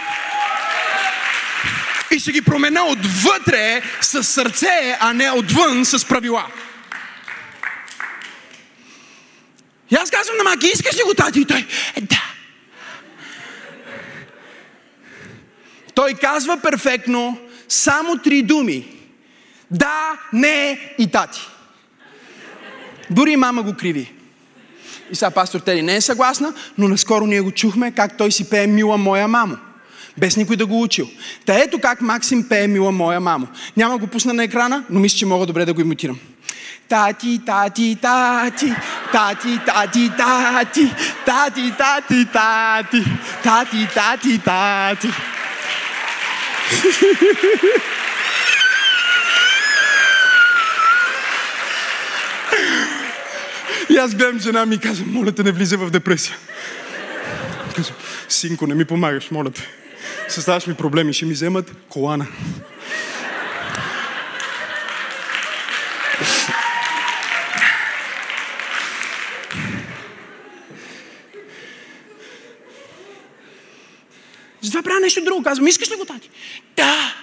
и 2.11 2.19
ще 2.19 2.31
ги 2.31 2.41
промена 2.41 2.83
отвътре 2.83 3.81
с 4.01 4.23
сърце, 4.23 4.97
а 4.99 5.13
не 5.13 5.31
отвън 5.31 5.85
с 5.85 6.05
правила. 6.05 6.47
И 9.91 9.95
аз 9.95 10.11
казвам 10.11 10.37
на 10.37 10.43
Маки, 10.43 10.67
искаш 10.73 10.95
ли 10.95 11.01
го 11.05 11.13
тати? 11.13 11.39
И 11.39 11.45
той, 11.45 11.67
е, 11.95 12.01
да. 12.01 12.23
Той 15.95 16.13
казва 16.13 16.57
перфектно 16.61 17.37
само 17.69 18.17
три 18.17 18.41
думи. 18.41 18.95
Да, 19.71 20.19
не 20.33 20.93
и 20.99 21.11
тати. 21.11 21.41
Дори 23.09 23.35
мама 23.35 23.63
го 23.63 23.75
криви. 23.75 24.13
И 25.11 25.15
сега 25.15 25.31
пастор 25.31 25.59
Тери 25.59 25.81
не 25.81 25.95
е 25.95 26.01
съгласна, 26.01 26.53
но 26.77 26.87
наскоро 26.87 27.25
ние 27.25 27.41
го 27.41 27.51
чухме 27.51 27.91
как 27.91 28.17
той 28.17 28.31
си 28.31 28.49
пее 28.49 28.67
мила 28.67 28.97
моя 28.97 29.27
мамо 29.27 29.57
без 30.17 30.37
никой 30.37 30.55
да 30.55 30.65
го 30.65 30.81
учил. 30.81 31.09
Та 31.45 31.59
ето 31.59 31.79
как 31.79 32.01
Максим 32.01 32.49
пее 32.49 32.67
Мила 32.67 32.91
моя 32.91 33.19
мамо. 33.19 33.47
Няма 33.77 33.97
го 33.97 34.07
пусна 34.07 34.33
на 34.33 34.43
екрана, 34.43 34.83
но 34.89 34.99
мисля, 34.99 35.17
че 35.17 35.25
мога 35.25 35.45
добре 35.45 35.65
да 35.65 35.73
го 35.73 35.81
имитирам. 35.81 36.19
Тати, 36.89 37.39
тати, 37.45 37.97
тати, 38.01 38.75
тати, 39.11 39.59
тати, 39.65 40.09
тати, 40.15 40.65
тати, 41.25 42.25
тати, 42.25 42.25
тати, 42.33 43.03
тати, 43.43 43.87
тати, 43.93 44.39
тати. 44.45 45.09
И 53.89 53.97
аз 53.97 54.13
гледам 54.13 54.39
жена 54.39 54.65
ми 54.65 54.75
и 54.75 54.77
казвам, 54.77 55.13
моля 55.13 55.31
те 55.31 55.43
не 55.43 55.51
влиза 55.51 55.77
в 55.77 55.89
депресия. 55.89 56.35
Казвам, 57.75 57.97
синко, 58.27 58.67
не 58.67 58.75
ми 58.75 58.85
помагаш, 58.85 59.31
моля 59.31 59.51
те. 59.51 59.61
Създаваш 60.29 60.67
ми 60.67 60.75
проблеми, 60.75 61.13
ще 61.13 61.25
ми 61.25 61.33
вземат 61.33 61.71
колана. 61.89 62.27
Затова 74.61 74.83
правя 74.83 74.99
нещо 74.99 75.23
друго. 75.23 75.43
Казвам, 75.43 75.67
искаш 75.67 75.91
ли 75.91 75.95
го, 75.95 76.05
тати? 76.05 76.29
Да. 76.77 77.13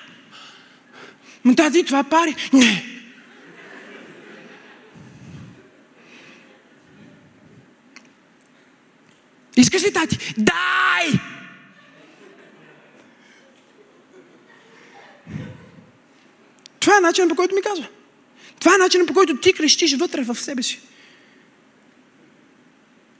Но 1.45 1.55
тати, 1.55 1.85
това 1.85 2.05
пари. 2.05 2.35
Не. 2.53 2.85
Искаш 9.57 9.85
ли, 9.85 9.93
тати? 9.93 10.35
Дай! 10.39 11.21
Това 16.81 16.96
е 16.96 16.96
начинът, 17.07 17.29
по 17.29 17.37
който 17.37 17.55
ми 17.55 17.63
казва. 17.63 17.87
Това 18.61 18.75
е 18.75 18.79
начинът, 18.79 19.07
по 19.07 19.15
който 19.15 19.37
ти 19.37 19.53
крещиш 19.53 19.97
вътре 19.97 20.23
в 20.23 20.35
себе 20.35 20.63
си. 20.63 20.81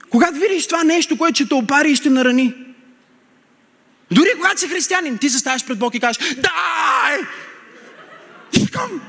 Когато 0.09 0.39
видиш 0.39 0.67
това 0.67 0.83
нещо, 0.83 1.17
което 1.17 1.35
ще 1.35 1.47
те 1.47 1.53
опари 1.53 1.91
и 1.91 1.95
ще 1.95 2.09
нарани, 2.09 2.53
дори 4.11 4.29
когато 4.35 4.59
си 4.59 4.67
християнин, 4.67 5.17
ти 5.17 5.29
заставаш 5.29 5.65
пред 5.65 5.79
Бог 5.79 5.95
и 5.95 5.99
кажеш, 5.99 6.33
дай! 6.35 7.19
Искам! 8.53 9.01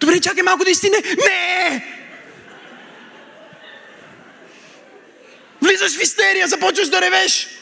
Добре, 0.00 0.20
чакай 0.20 0.42
малко 0.42 0.64
да 0.64 0.70
истине. 0.70 0.96
Не! 1.28 1.94
Влизаш 5.62 5.96
в 5.96 6.02
истерия, 6.02 6.48
започваш 6.48 6.88
да 6.88 7.00
ревеш. 7.00 7.57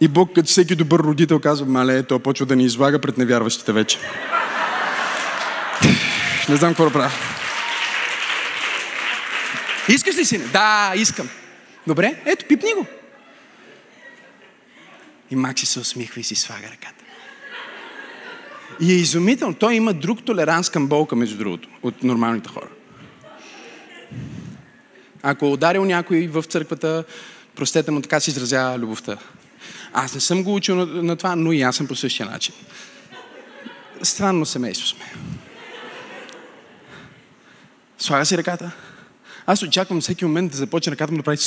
И 0.00 0.08
Бог, 0.08 0.34
като 0.34 0.48
всеки 0.48 0.74
добър 0.74 1.00
родител, 1.00 1.40
казва, 1.40 1.66
мале, 1.66 2.02
той 2.02 2.18
почва 2.18 2.46
да 2.46 2.56
ни 2.56 2.64
излага 2.64 2.98
пред 2.98 3.18
невярващите 3.18 3.72
вече. 3.72 3.98
Не 6.48 6.56
знам 6.56 6.70
какво 6.70 6.84
да 6.84 6.92
правя. 6.92 7.10
Искаш 9.88 10.16
ли, 10.16 10.24
сине? 10.24 10.44
Да, 10.44 10.92
искам. 10.96 11.28
Добре, 11.86 12.22
ето, 12.26 12.44
пипни 12.48 12.72
го. 12.74 12.86
И 15.30 15.36
Макси 15.36 15.66
се 15.66 15.80
усмихва 15.80 16.20
и 16.20 16.24
си 16.24 16.34
слага 16.34 16.66
ръката. 16.66 17.04
И 18.80 18.92
е 18.92 18.96
изумително. 18.96 19.54
Той 19.54 19.74
има 19.74 19.94
друг 19.94 20.24
толеранс 20.24 20.70
към 20.70 20.86
болка, 20.86 21.16
между 21.16 21.38
другото, 21.38 21.68
от 21.82 22.02
нормалните 22.02 22.48
хора. 22.48 22.68
Ако 25.22 25.46
е 25.46 25.48
ударил 25.48 25.84
някой 25.84 26.26
в 26.26 26.42
църквата, 26.42 27.04
простете 27.54 27.90
му, 27.90 28.00
така 28.00 28.20
се 28.20 28.30
изразява 28.30 28.78
любовта. 28.78 29.18
Аз 29.92 30.14
не 30.14 30.20
съм 30.20 30.44
го 30.44 30.54
учил 30.54 30.76
на, 30.76 30.86
на 30.86 31.16
това, 31.16 31.36
но 31.36 31.52
и 31.52 31.62
аз 31.62 31.76
съм 31.76 31.86
по 31.86 31.96
същия 31.96 32.26
начин. 32.26 32.54
Странно 34.02 34.46
семейство 34.46 34.86
сме. 34.86 35.12
Слага 37.98 38.26
си 38.26 38.38
ръката. 38.38 38.70
Аз 39.46 39.62
очаквам 39.62 40.00
всеки 40.00 40.24
момент 40.24 40.50
да 40.50 40.56
започне 40.56 40.92
ръката 40.92 41.12
му 41.12 41.18
да 41.18 41.22
прави. 41.22 41.38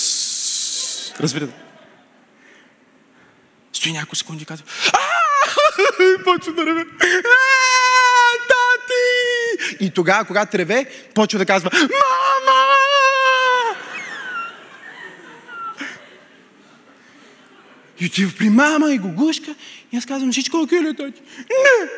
Разбирате? 1.20 1.54
Стои 3.74 3.92
няколко 3.92 4.16
секунди 4.16 4.44
и 4.44 4.46
казва 4.46 4.66
почва 6.24 6.54
да 6.54 6.66
реве. 6.66 6.86
Тати! 8.48 9.76
И 9.80 9.92
тогава, 9.92 10.26
когато 10.26 10.58
реве, 10.58 10.86
почва 11.14 11.40
да 11.40 11.46
казва 11.46 11.70
Мама! 11.74 12.23
И 18.04 18.06
отива 18.06 18.32
при 18.38 18.50
мама 18.50 18.94
и 18.94 18.98
го 18.98 19.12
гушка. 19.12 19.56
И 19.92 19.98
аз 19.98 20.06
казвам, 20.06 20.32
всичко 20.32 20.58
окей 20.58 20.82
ли, 20.82 20.96
тати? 20.96 21.22
Не! 21.38 21.90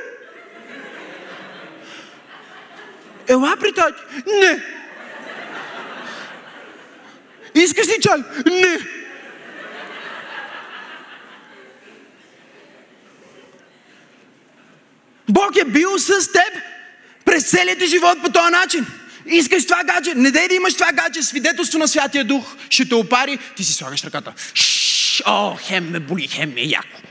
Ела 3.28 3.56
при 3.60 3.74
тати? 3.74 4.01
Не! 4.28 4.64
Искаш 7.64 7.88
ли 7.88 8.01
чай? 8.01 8.18
Не! 8.45 8.78
Бог 15.30 15.56
е 15.62 15.66
бил 15.66 15.99
с 15.99 16.32
теб 16.32 16.62
през 17.26 17.49
целият 17.49 17.80
ти 17.80 17.88
живот 17.88 18.18
по 18.24 18.32
този 18.32 18.51
начин. 18.51 18.86
Искаш 19.26 19.66
това 19.66 19.84
гадже, 19.84 20.14
не 20.16 20.32
дай 20.32 20.47
да 20.47 20.53
имаш 20.56 20.74
това 20.74 20.91
гадже, 20.91 21.24
свидетелство 21.24 21.80
на 21.80 21.88
Святия 21.88 22.26
Дух, 22.26 22.56
ще 22.70 22.89
те 22.89 22.95
опари, 22.95 23.38
ти 23.56 23.64
си 23.64 23.74
слагаш 23.74 24.03
ръката. 24.03 24.34
Шш, 24.53 24.74
о, 25.26 25.57
хем 25.61 25.89
ме 25.89 25.99
боли, 25.99 26.28
хем 26.28 26.53
ме 26.53 26.61
е 26.61 26.66
яко. 26.66 27.01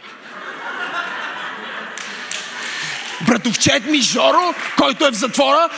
Братовчет 3.27 3.87
ми 3.87 4.01
Жоро, 4.01 4.55
който 4.77 5.07
е 5.07 5.11
в 5.11 5.15
затвора, 5.15 5.69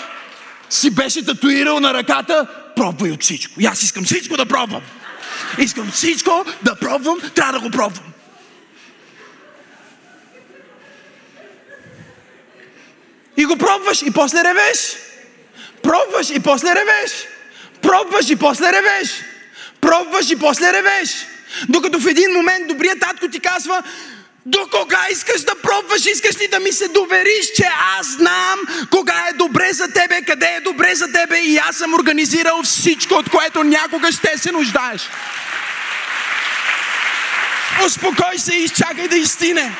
си 0.70 0.90
беше 0.90 1.24
татуирал 1.24 1.80
на 1.80 1.94
ръката, 1.94 2.46
пробвай 2.76 3.10
от 3.10 3.22
всичко. 3.22 3.60
И 3.60 3.66
аз 3.66 3.82
искам 3.82 4.04
всичко 4.04 4.36
да 4.36 4.46
пробвам. 4.46 4.82
Искам 5.58 5.90
всичко 5.90 6.44
да 6.62 6.74
пробвам, 6.74 7.20
трябва 7.34 7.52
да 7.52 7.60
го 7.60 7.70
пробвам. 7.70 8.12
И 13.36 13.44
го 13.44 13.56
пробваш 13.56 14.02
и 14.02 14.10
после 14.10 14.44
ревеш. 14.44 14.96
Пробваш 15.82 16.30
и 16.30 16.40
после 16.40 16.68
ревеш. 16.68 17.12
Пробваш 17.82 18.30
и 18.30 18.36
после 18.36 18.72
ревеш. 18.72 19.10
Пробваш 19.80 20.30
и 20.30 20.38
после 20.38 20.72
ревеш. 20.72 21.26
Докато 21.68 22.00
в 22.00 22.06
един 22.06 22.32
момент 22.32 22.68
добрият 22.68 23.00
татко 23.00 23.28
ти 23.28 23.40
казва, 23.40 23.82
до 24.46 24.68
кога 24.70 25.06
искаш 25.10 25.40
да 25.40 25.54
пробваш? 25.62 26.06
Искаш 26.06 26.40
ли 26.40 26.48
да 26.48 26.60
ми 26.60 26.72
се 26.72 26.88
довериш, 26.88 27.46
че 27.56 27.68
аз 27.98 28.06
знам 28.06 28.60
кога 28.90 29.26
е 29.30 29.32
добре 29.32 29.72
за 29.72 29.92
тебе, 29.92 30.22
къде 30.22 30.46
е 30.46 30.60
добре 30.60 30.94
за 30.94 31.12
тебе 31.12 31.38
и 31.38 31.56
аз 31.56 31.76
съм 31.76 31.94
организирал 31.94 32.62
всичко, 32.62 33.14
от 33.14 33.30
което 33.30 33.64
някога 33.64 34.12
ще 34.12 34.38
се 34.38 34.52
нуждаеш. 34.52 35.02
Успокой 37.86 38.38
се 38.38 38.54
и 38.54 38.64
изчакай 38.64 39.08
да 39.08 39.16
изстине. 39.16 39.76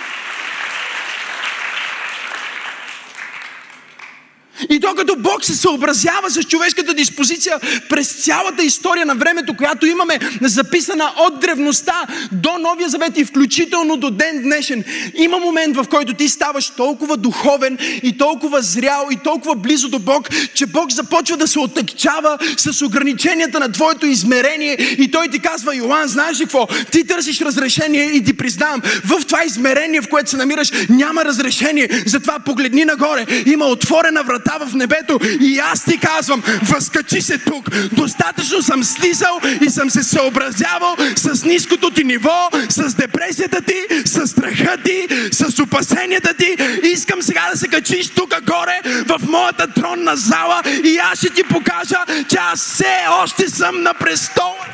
И 4.70 4.78
докато 4.78 5.16
Бог 5.16 5.44
се 5.44 5.54
съобразява 5.54 6.30
с 6.30 6.42
човешката 6.42 6.94
диспозиция 6.94 7.60
през 7.88 8.12
цялата 8.12 8.64
история 8.64 9.06
на 9.06 9.14
времето, 9.14 9.56
която 9.56 9.86
имаме 9.86 10.18
записана 10.42 11.12
от 11.18 11.40
древността 11.40 12.06
до 12.32 12.58
Новия 12.58 12.88
Завет 12.88 13.18
и 13.18 13.24
включително 13.24 13.96
до 13.96 14.10
ден 14.10 14.42
днешен, 14.42 14.84
има 15.14 15.38
момент, 15.38 15.76
в 15.76 15.84
който 15.90 16.14
ти 16.14 16.28
ставаш 16.28 16.70
толкова 16.70 17.16
духовен 17.16 17.78
и 18.02 18.18
толкова 18.18 18.62
зрял 18.62 19.08
и 19.10 19.16
толкова 19.16 19.54
близо 19.54 19.88
до 19.88 19.98
Бог, 19.98 20.28
че 20.54 20.66
Бог 20.66 20.92
започва 20.92 21.36
да 21.36 21.48
се 21.48 21.58
отъкчава 21.58 22.38
с 22.56 22.82
ограниченията 22.82 23.60
на 23.60 23.72
твоето 23.72 24.06
измерение 24.06 24.72
и 24.72 25.10
Той 25.10 25.28
ти 25.28 25.38
казва, 25.38 25.76
Йоан, 25.76 26.08
знаеш 26.08 26.40
ли 26.40 26.42
какво? 26.42 26.68
Ти 26.92 27.06
търсиш 27.06 27.40
разрешение 27.40 28.04
и 28.04 28.24
ти 28.24 28.36
признавам, 28.36 28.82
в 29.04 29.26
това 29.26 29.44
измерение, 29.44 30.00
в 30.00 30.08
което 30.08 30.30
се 30.30 30.36
намираш, 30.36 30.72
няма 30.88 31.24
разрешение. 31.24 31.88
Затова 32.06 32.38
погледни 32.38 32.84
нагоре. 32.84 33.26
Има 33.46 33.66
отворена 33.66 34.22
врата 34.22 34.45
врата 34.46 34.66
в 34.66 34.74
небето 34.74 35.18
и 35.40 35.58
аз 35.58 35.84
ти 35.84 35.98
казвам, 35.98 36.42
възкачи 36.62 37.22
се 37.22 37.38
тук. 37.38 37.70
Достатъчно 37.92 38.62
съм 38.62 38.84
слизал 38.84 39.40
и 39.66 39.70
съм 39.70 39.90
се 39.90 40.02
съобразявал 40.02 40.96
с 41.16 41.44
ниското 41.44 41.90
ти 41.90 42.04
ниво, 42.04 42.48
с 42.68 42.94
депресията 42.94 43.60
ти, 43.62 44.04
с 44.04 44.26
страха 44.26 44.76
ти, 44.84 45.06
с 45.32 45.58
опасенията 45.62 46.34
ти. 46.34 46.56
Искам 46.82 47.22
сега 47.22 47.48
да 47.52 47.58
се 47.58 47.68
качиш 47.68 48.08
тук 48.08 48.34
горе 48.46 48.80
в 49.06 49.20
моята 49.28 49.66
тронна 49.66 50.16
зала 50.16 50.62
и 50.84 50.98
аз 51.12 51.18
ще 51.18 51.30
ти 51.30 51.42
покажа, 51.42 52.04
че 52.28 52.36
аз 52.52 52.60
все 52.60 52.96
още 53.22 53.50
съм 53.50 53.82
на 53.82 53.94
престола. 53.94 54.66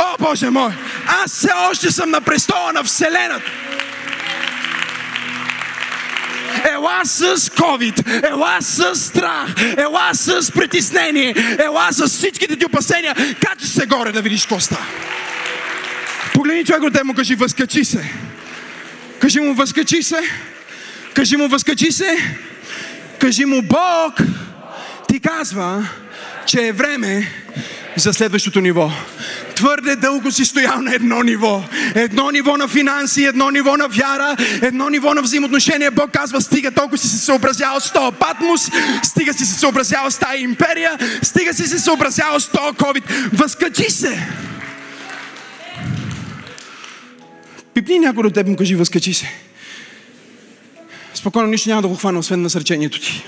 О, 0.00 0.16
Боже 0.20 0.50
мой! 0.50 0.72
Аз 1.24 1.30
все 1.30 1.50
още 1.70 1.90
съм 1.90 2.10
на 2.10 2.20
престола 2.20 2.72
на 2.72 2.84
Вселената. 2.84 3.69
Ела 6.72 7.00
с 7.04 7.36
COVID, 7.36 8.24
ела 8.30 8.58
с 8.60 8.94
страх, 8.94 9.54
ела 9.76 10.10
с 10.14 10.52
притеснение, 10.52 11.34
ела 11.58 11.88
с 11.90 12.06
всичките 12.06 12.56
ти 12.56 12.66
опасения. 12.66 13.14
Качи 13.14 13.66
се 13.66 13.86
горе 13.86 14.12
да 14.12 14.22
видиш 14.22 14.40
какво 14.42 14.60
става. 14.60 14.86
Погледни 16.34 16.64
човек 16.64 16.82
от 16.82 17.04
му 17.04 17.14
кажи, 17.14 17.34
възкачи 17.34 17.84
се. 17.84 18.12
Кажи 19.20 19.40
му, 19.40 19.54
възкачи 19.54 20.02
се. 20.02 20.22
Кажи 21.14 21.36
му, 21.36 21.48
възкачи 21.48 21.92
се. 21.92 22.16
Кажи 23.18 23.44
му, 23.44 23.62
Бог 23.62 24.20
ти 25.08 25.20
казва, 25.20 25.88
че 26.46 26.66
е 26.66 26.72
време 26.72 27.32
за 27.96 28.12
следващото 28.12 28.60
ниво. 28.60 28.90
Твърде 29.60 29.96
дълго 29.96 30.30
си 30.30 30.44
стоял 30.44 30.82
на 30.82 30.94
едно 30.94 31.22
ниво. 31.22 31.64
Едно 31.94 32.30
ниво 32.30 32.56
на 32.56 32.68
финанси, 32.68 33.24
едно 33.24 33.50
ниво 33.50 33.76
на 33.76 33.88
вяра, 33.88 34.36
едно 34.62 34.88
ниво 34.88 35.14
на 35.14 35.22
взаимоотношения. 35.22 35.90
Бог 35.90 36.10
казва, 36.10 36.40
стига 36.40 36.70
толкова 36.70 36.98
си 36.98 37.08
се 37.08 37.18
съобразял 37.18 37.80
с 37.80 37.92
този 37.92 38.16
патмос, 38.16 38.70
стига 39.02 39.34
си 39.34 39.44
се 39.44 39.58
съобразял 39.58 40.10
с 40.10 40.18
тази 40.18 40.42
империя, 40.42 40.98
стига 41.22 41.54
си 41.54 41.66
се 41.66 41.78
съобразял 41.78 42.40
с 42.40 42.46
този 42.46 42.76
COVID. 42.76 43.02
Възкачи 43.32 43.90
се! 43.90 44.28
Пипни 47.74 47.98
някой 47.98 48.26
от 48.26 48.34
теб 48.34 48.46
му 48.46 48.56
кажи, 48.56 48.74
възкачи 48.74 49.14
се. 49.14 49.32
Спокойно, 51.14 51.48
нищо 51.48 51.68
няма 51.68 51.82
да 51.82 51.88
го 51.88 51.94
хвана, 51.94 52.18
освен 52.18 52.42
насърчението 52.42 53.00
ти. 53.00 53.24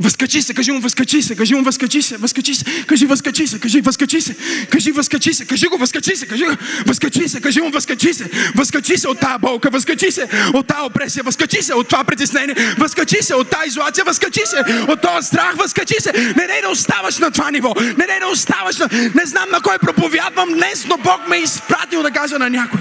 Възкачи 0.00 0.42
се, 0.42 0.54
кажи 0.54 0.72
му 0.72 0.80
възкачи 0.80 1.22
се, 1.22 1.36
кажи 1.36 1.54
му 1.54 1.62
възкачи 1.62 2.02
се, 2.02 2.16
възкачи 2.16 2.54
се, 2.54 2.64
кажи 2.86 3.06
възкачи 3.06 3.46
се, 3.46 3.58
кажи 3.58 3.80
възкачи 3.80 4.20
се, 4.20 4.34
кажи 4.70 4.90
възкачи 4.90 5.34
се, 5.34 5.46
кажи 5.46 5.66
го 5.66 5.78
възкачи 5.78 6.16
се, 6.16 6.26
кажи 6.26 6.44
го 6.44 6.56
възкачи 6.86 7.28
се, 7.28 7.40
кажи 7.40 7.60
му 7.60 7.70
възкачи 7.70 8.14
се, 8.14 8.30
възкачи 8.54 8.98
се 8.98 9.08
от 9.08 9.20
тази 9.20 9.38
болка, 9.40 9.70
възкачи 9.70 10.10
се 10.10 10.28
от 10.54 10.66
тази 10.66 10.80
опресия, 10.80 11.22
възкачи 11.22 11.62
се 11.62 11.74
от 11.74 11.88
това 11.88 12.04
притеснение, 12.04 12.54
възкачи 12.78 13.22
се 13.22 13.34
от 13.34 13.50
тази 13.50 13.68
изолация, 13.68 14.04
възкачи 14.04 14.40
се 14.44 14.74
от 14.88 15.00
този 15.00 15.26
страх, 15.26 15.54
възкачи 15.56 15.94
се. 16.00 16.12
Не 16.12 16.46
дай 16.46 16.62
да 16.62 16.68
оставаш 16.68 17.18
на 17.18 17.30
това 17.30 17.50
ниво, 17.50 17.74
не 17.80 18.06
дай 18.06 18.20
да 18.20 18.26
оставаш 18.26 18.78
на... 18.78 18.88
Не 18.92 19.26
знам 19.26 19.50
на 19.50 19.60
кой 19.60 19.78
проповядвам 19.78 20.48
днес, 20.48 20.86
но 20.88 20.96
Бог 20.96 21.28
ме 21.28 21.36
е 21.36 21.40
изпратил 21.42 22.02
да 22.02 22.10
кажа 22.10 22.38
на 22.38 22.50
някой. 22.50 22.80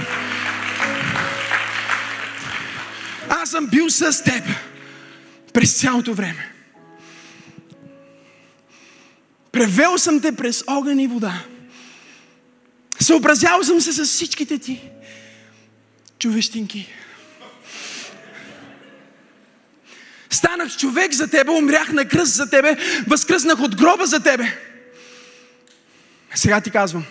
Аз 3.29 3.49
съм 3.49 3.67
бил 3.67 3.89
с 3.89 4.23
теб 4.23 4.43
през 5.53 5.73
цялото 5.73 6.13
време. 6.13 6.56
Превел 9.57 9.97
съм 9.97 10.21
те 10.21 10.35
през 10.35 10.63
огън 10.67 10.99
и 10.99 11.07
вода. 11.07 11.43
Съобразял 12.99 13.63
съм 13.63 13.81
се 13.81 13.93
с 13.93 14.05
всичките 14.05 14.59
ти 14.59 14.81
човещинки. 16.19 16.87
Станах 20.29 20.77
човек 20.77 21.13
за 21.13 21.27
тебе, 21.27 21.51
умрях 21.51 21.91
на 21.91 22.07
кръст 22.07 22.33
за 22.33 22.49
тебе, 22.49 22.77
възкръснах 23.07 23.59
от 23.59 23.75
гроба 23.75 24.05
за 24.05 24.23
тебе. 24.23 24.57
Сега 26.35 26.61
ти 26.61 26.71
казвам, 26.71 27.05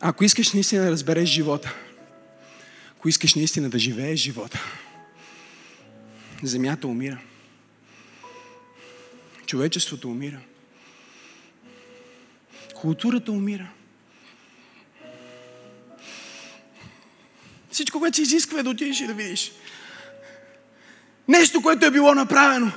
ако 0.00 0.24
искаш 0.24 0.52
наистина 0.52 0.84
да 0.84 0.90
разбереш 0.90 1.28
живота, 1.28 1.74
ако 2.96 3.08
искаш 3.08 3.34
наистина 3.34 3.70
да 3.70 3.78
живееш 3.78 4.20
живота, 4.20 4.60
земята 6.42 6.86
умира. 6.88 7.18
Човечеството 9.52 10.08
умира. 10.08 10.40
Културата 12.74 13.32
умира. 13.32 13.72
Всичко, 17.70 17.98
което 17.98 18.16
се 18.16 18.22
изисква 18.22 18.60
е 18.60 18.62
да 18.62 18.70
отидеш 18.70 19.00
и 19.00 19.06
да 19.06 19.14
видиш. 19.14 19.52
Нещо, 21.28 21.62
което 21.62 21.86
е 21.86 21.90
било 21.90 22.14
направено 22.14 22.72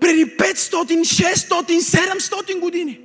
преди 0.00 0.36
500, 0.36 1.00
600, 1.00 1.78
700 1.78 2.60
години. 2.60 3.00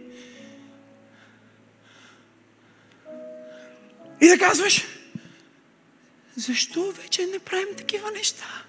И 4.22 4.28
да 4.28 4.38
казваш, 4.39 4.86
защо 6.36 6.92
вече 6.92 7.26
не 7.26 7.39
правим 7.39 7.76
такива 7.78 8.12
неща? 8.12 8.64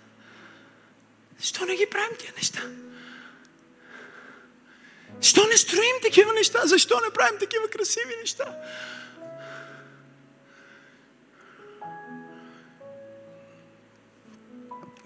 Защо 1.41 1.64
не 1.64 1.77
ги 1.77 1.87
правим 1.91 2.16
тия 2.18 2.33
неща? 2.37 2.62
Защо 5.23 5.47
не 5.47 5.57
строим 5.57 5.97
такива 6.03 6.33
неща? 6.33 6.61
Защо 6.64 6.95
не 6.95 7.14
правим 7.14 7.39
такива 7.41 7.68
красиви 7.68 8.16
неща? 8.20 8.57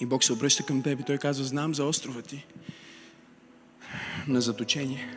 И 0.01 0.07
Бог 0.07 0.25
се 0.25 0.33
обръща 0.33 0.67
към 0.67 0.83
теб 0.83 1.01
и 1.01 1.05
Той 1.05 1.19
казва, 1.19 1.45
знам 1.45 1.75
за 1.75 1.85
острова 1.85 2.23
ти 2.23 2.47
на 4.29 4.41
заточение. 4.41 5.17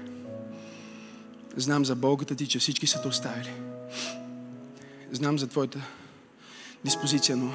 Знам 1.55 1.85
за 1.85 1.95
болката 1.95 2.35
ти, 2.35 2.47
че 2.47 2.59
всички 2.59 2.87
са 2.87 3.01
те 3.01 3.07
оставили. 3.07 3.53
Знам 5.11 5.39
за 5.39 5.47
твоята 5.47 5.81
диспозиция, 6.85 7.37
но 7.37 7.53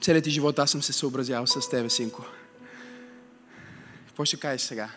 целият 0.00 0.24
ти 0.24 0.30
живот 0.30 0.58
аз 0.58 0.70
съм 0.70 0.82
се 0.82 0.92
съобразял 0.92 1.46
с 1.46 1.68
тебе, 1.70 1.90
синко. 1.90 2.24
Какво 4.06 4.24
ще 4.24 4.36
кажеш 4.36 4.62
сега? 4.62 4.90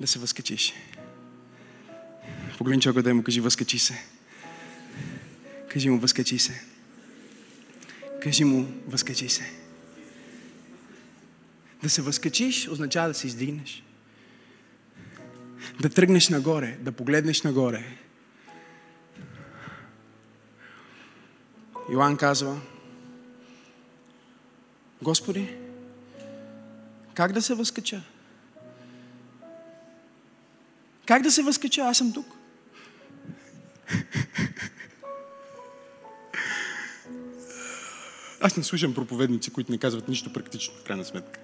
Да 0.00 0.06
се 0.06 0.18
възкачиш. 0.18 0.74
Погледни 2.58 2.82
човека 2.82 3.02
да 3.02 3.14
му 3.14 3.22
кажи, 3.22 3.40
възкачи 3.40 3.78
се. 3.78 4.04
Кажи 5.68 5.90
му, 5.90 5.98
възкачи 5.98 6.38
се. 6.38 6.60
Кажи 8.22 8.44
му, 8.44 8.72
възкачи 8.86 9.28
се. 9.28 9.52
Да 11.82 11.90
се 11.90 12.02
възкачиш 12.02 12.68
означава 12.68 13.08
да 13.08 13.14
се 13.14 13.26
издигнеш. 13.26 13.82
Да 15.80 15.88
тръгнеш 15.88 16.28
нагоре, 16.28 16.78
да 16.80 16.92
погледнеш 16.92 17.42
нагоре. 17.42 17.84
Йоан 21.92 22.16
казва, 22.16 22.60
Господи, 25.02 25.56
как 27.14 27.32
да 27.32 27.42
се 27.42 27.54
възкача? 27.54 28.02
Как 31.08 31.22
да 31.22 31.30
се 31.30 31.42
възкача? 31.42 31.80
Аз 31.80 31.98
съм 31.98 32.12
тук. 32.12 32.26
Аз 38.40 38.56
не 38.56 38.64
слушам 38.64 38.94
проповедници, 38.94 39.50
които 39.50 39.72
не 39.72 39.78
казват 39.78 40.08
нищо 40.08 40.32
практично, 40.32 40.74
в 40.74 40.84
крайна 40.84 41.04
сметка. 41.04 41.40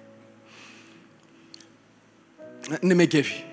Не 2.83 2.95
ме 2.95 3.07
кефи. 3.07 3.45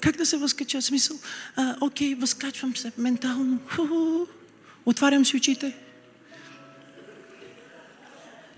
Как 0.00 0.16
да 0.16 0.26
се 0.26 0.36
възкача? 0.36 0.82
Смисъл, 0.82 1.16
а, 1.56 1.76
окей, 1.80 2.14
възкачвам 2.14 2.76
се 2.76 2.92
ментално. 2.98 3.58
Ху-ху. 3.68 4.26
Отварям 4.86 5.24
си 5.24 5.36
очите. 5.36 5.85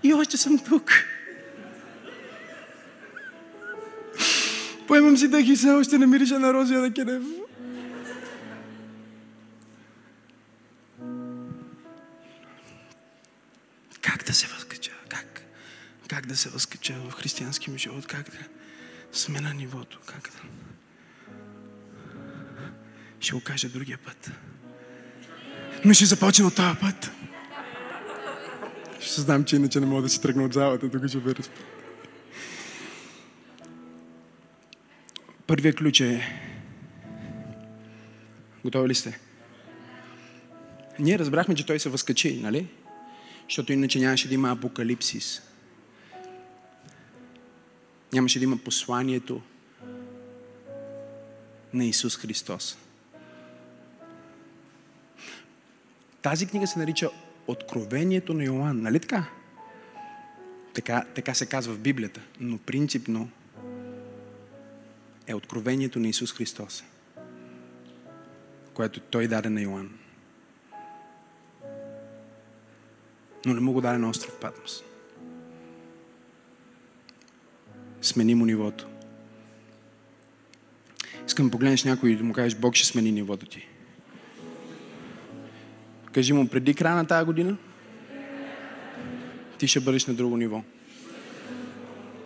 И 0.03 0.13
още 0.13 0.37
съм 0.37 0.59
тук. 0.59 0.91
Поемам 4.87 5.17
си 5.17 5.27
дъх 5.27 5.47
и 5.47 5.55
все 5.55 5.69
още 5.69 5.97
не 5.97 6.07
мириша 6.07 6.39
на 6.39 6.53
розия 6.53 6.79
на 6.79 6.93
Кенев. 6.93 7.23
Как 14.01 14.23
да 14.23 14.33
се 14.33 14.47
възкача? 14.47 14.91
Как? 15.09 15.41
Как 16.07 16.25
да 16.25 16.37
се 16.37 16.49
възкача 16.49 16.93
в 16.93 17.11
християнски 17.11 17.71
ми 17.71 17.79
живот? 17.79 18.07
Как 18.07 18.29
да 18.29 18.37
сме 19.11 19.41
на 19.41 19.53
нивото? 19.53 19.99
Как 20.05 20.21
да... 20.21 20.49
Ще 23.19 23.33
го 23.33 23.41
кажа 23.41 23.69
другия 23.69 23.97
път. 23.97 24.31
Но 25.85 25.93
ще 25.93 26.05
започна 26.05 26.47
от 26.47 26.55
този 26.55 26.75
път. 26.81 27.11
Ще 28.99 29.21
знам, 29.21 29.43
че 29.43 29.55
иначе 29.55 29.79
не 29.79 29.85
мога 29.85 30.01
да 30.01 30.09
си 30.09 30.21
тръгна 30.21 30.43
от 30.43 30.53
залата, 30.53 30.89
тук 30.89 31.07
ще 31.07 31.17
разпът. 31.17 31.59
Първият 35.47 35.77
ключ 35.77 35.99
е... 35.99 36.41
Готови 38.65 38.89
ли 38.89 38.95
сте? 38.95 39.19
Ние 40.99 41.19
разбрахме, 41.19 41.55
че 41.55 41.65
той 41.65 41.79
се 41.79 41.89
възкачи, 41.89 42.41
нали? 42.41 42.67
Защото 43.43 43.73
иначе 43.73 43.99
нямаше 43.99 44.27
да 44.27 44.33
има 44.33 44.51
апокалипсис. 44.51 45.41
Нямаше 48.13 48.39
да 48.39 48.43
има 48.43 48.57
посланието 48.57 49.41
на 51.73 51.85
Исус 51.85 52.17
Христос. 52.17 52.77
Тази 56.21 56.47
книга 56.47 56.67
се 56.67 56.79
нарича 56.79 57.09
Откровението 57.49 58.33
на 58.33 58.43
Йоанн. 58.43 58.81
Нали 58.81 58.99
така? 58.99 59.25
така? 60.73 61.05
Така 61.15 61.33
се 61.33 61.45
казва 61.45 61.73
в 61.73 61.79
Библията. 61.79 62.21
Но 62.39 62.57
принципно 62.57 63.29
е 65.27 65.33
откровението 65.33 65.99
на 65.99 66.07
Исус 66.07 66.33
Христос, 66.33 66.83
което 68.73 68.99
Той 68.99 69.27
даде 69.27 69.49
на 69.49 69.61
Йоанн. 69.61 69.89
Но 73.45 73.53
не 73.53 73.59
му 73.59 73.73
го 73.73 73.81
даде 73.81 73.97
на 73.97 74.09
остров 74.09 74.39
Патмос. 74.39 74.83
Смени 78.01 78.35
му 78.35 78.45
нивото. 78.45 78.87
Искам 81.27 81.45
да 81.45 81.51
погледнеш 81.51 81.83
някой 81.83 82.11
и 82.11 82.15
да 82.15 82.23
му 82.23 82.33
кажеш, 82.33 82.59
Бог 82.59 82.75
ще 82.75 82.87
смени 82.87 83.11
нивото 83.11 83.45
ти. 83.45 83.68
Кажи 86.13 86.33
му, 86.33 86.47
преди 86.47 86.73
края 86.73 86.95
на 86.95 87.05
тази 87.05 87.25
година, 87.25 87.55
ти 89.57 89.67
ще 89.67 89.79
бъдеш 89.79 90.05
на 90.05 90.13
друго 90.13 90.37
ниво. 90.37 90.61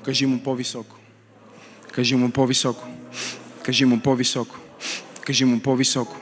Кажи 0.03 0.25
му 0.25 0.39
по-високо. 0.39 0.95
Кажи 1.91 2.15
му 2.15 2.31
по-високо. 2.31 2.87
Кажи 3.63 3.85
му 3.85 3.99
по-високо. 3.99 4.57
Кажи 5.21 5.45
му 5.45 5.59
по-високо. 5.59 6.17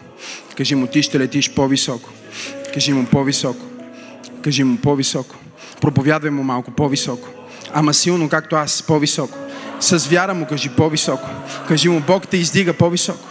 Кажи 0.57 0.76
му, 0.76 0.88
ти 0.88 1.03
ще 1.03 1.20
летиш 1.20 1.53
по-високо. 1.53 2.09
Кажи 2.74 2.93
му 2.93 3.05
по-високо. 3.05 3.66
Кажи 4.41 4.64
му 4.64 4.78
по-високо. 4.78 5.36
Проповядвай 5.82 6.32
му 6.32 6.43
малко 6.43 6.72
по-високо. 6.72 7.28
Ама 7.74 7.93
силно, 7.93 8.30
както 8.30 8.55
аз, 8.55 8.84
по-високо. 8.84 9.38
С 9.80 10.07
вяра 10.07 10.34
му 10.34 10.45
кажи 10.45 10.70
по-високо. 10.70 11.30
Кажи 11.68 11.89
му, 11.89 11.99
Бог 12.07 12.28
те 12.28 12.38
издига 12.38 12.74
по-високо. 12.74 13.28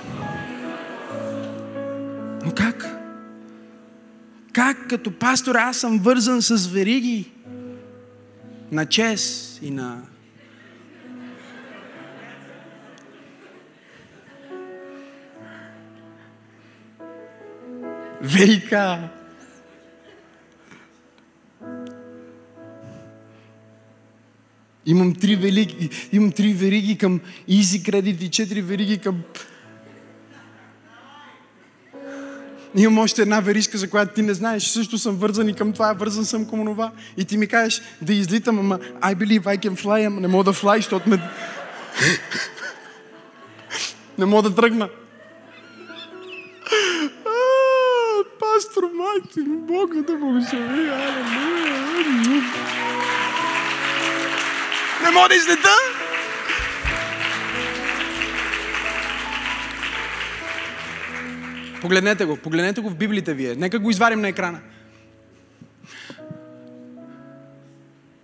Като 4.90 5.12
пастор 5.12 5.54
аз 5.54 5.76
съм 5.76 5.98
вързан 5.98 6.42
с 6.42 6.66
вериги 6.66 7.30
на 8.72 8.86
чест 8.86 9.62
и 9.62 9.70
на 9.70 10.02
Вейка. 18.22 19.08
Имам 24.86 25.14
три, 25.14 25.36
велики, 25.36 25.90
имам 26.12 26.32
три 26.32 26.52
вериги 26.52 26.98
към 26.98 27.20
Easy 27.48 27.90
Credit 27.90 28.22
и 28.22 28.30
четири 28.30 28.62
вериги 28.62 28.98
към... 28.98 29.22
Имам 32.76 32.98
още 32.98 33.22
една 33.22 33.40
веришка, 33.40 33.78
за 33.78 33.90
която 33.90 34.14
ти 34.14 34.22
не 34.22 34.34
знаеш. 34.34 34.62
Също 34.62 34.98
съм 34.98 35.16
вързан 35.16 35.48
и 35.48 35.54
към 35.54 35.72
това, 35.72 35.92
вързан 35.92 36.24
съм 36.24 36.48
към 36.50 36.64
това. 36.64 36.90
И 37.16 37.24
ти 37.24 37.36
ми 37.36 37.46
кажеш 37.46 37.82
да 38.02 38.12
излитам, 38.14 38.58
ама 38.58 38.78
I 38.78 39.14
believe 39.14 39.42
I 39.42 39.66
can 39.66 39.84
fly, 39.84 40.06
ама 40.06 40.20
не 40.20 40.28
мога 40.28 40.44
да 40.44 40.52
fly, 40.52 40.76
защото 40.76 41.08
ме... 41.08 41.30
не 44.18 44.26
мога 44.26 44.50
да 44.50 44.54
тръгна. 44.54 44.88
Пастор 48.40 48.82
Мартин, 48.94 49.46
Бог 49.60 49.94
да. 49.94 50.12
Алелуя. 50.12 51.00
Не 55.02 55.10
мога 55.10 55.28
да 55.28 55.34
излета. 55.34 55.99
Погледнете 61.80 62.24
го, 62.24 62.36
погледнете 62.36 62.80
го 62.80 62.90
в 62.90 62.96
Библията 62.96 63.34
вие. 63.34 63.54
Нека 63.54 63.78
го 63.78 63.90
изварим 63.90 64.20
на 64.20 64.28
екрана. 64.28 64.60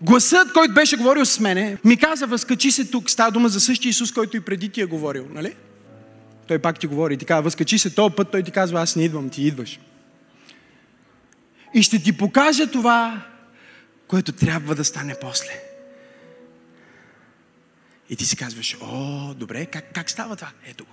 Гласът, 0.01 0.53
който 0.53 0.75
беше 0.75 0.97
говорил 0.97 1.25
с 1.25 1.41
мене, 1.41 1.79
ми 1.85 1.97
каза, 1.97 2.27
възкачи 2.27 2.71
се 2.71 2.85
тук. 2.85 3.11
Става 3.11 3.31
дума 3.31 3.49
за 3.49 3.61
същия 3.61 3.91
Исус, 3.91 4.13
който 4.13 4.37
и 4.37 4.41
преди 4.41 4.69
ти 4.69 4.81
е 4.81 4.85
говорил, 4.85 5.27
нали? 5.31 5.57
Той 6.49 6.59
пак 6.59 6.79
ти 6.79 6.87
говори 6.87 7.15
и 7.15 7.17
ти 7.17 7.25
казва, 7.25 7.43
възкачи 7.43 7.79
се 7.79 7.95
този 7.95 8.15
път, 8.15 8.31
той 8.31 8.43
ти 8.43 8.51
казва, 8.51 8.81
аз 8.81 8.97
не 8.97 9.05
идвам, 9.05 9.31
ти 9.31 9.43
идваш. 9.43 9.81
И 11.75 11.83
ще 11.83 12.03
ти 12.03 12.17
покажа 12.17 12.71
това, 12.71 13.23
което 14.09 14.33
трябва 14.33 14.75
да 14.75 14.85
стане 14.85 15.15
после. 15.21 15.61
И 18.11 18.17
ти 18.17 18.25
си 18.25 18.37
казваш, 18.37 18.77
о, 18.83 19.35
добре, 19.35 19.67
как, 19.67 19.85
как 19.95 20.11
става 20.11 20.37
това? 20.37 20.51
Ето 20.67 20.85
го. 20.85 20.91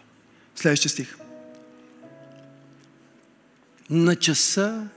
Следващия 0.55 0.89
стих. 0.89 1.18
На 3.94 4.16
часа 4.16 4.88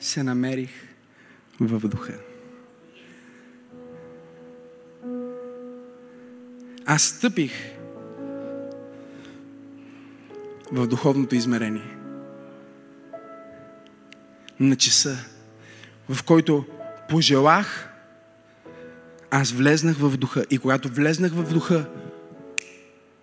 се 0.00 0.22
намерих 0.22 0.70
в 1.60 1.88
духа. 1.88 2.18
Аз 6.86 7.02
стъпих 7.02 7.52
в 10.72 10.86
духовното 10.86 11.34
измерение. 11.34 11.96
На 14.60 14.76
часа, 14.76 15.16
в 16.08 16.24
който 16.24 16.64
пожелах, 17.08 17.88
аз 19.30 19.52
влезнах 19.52 19.96
в 19.96 20.16
духа. 20.16 20.44
И 20.50 20.58
когато 20.58 20.88
влезнах 20.88 21.32
в 21.32 21.52
духа, 21.52 21.88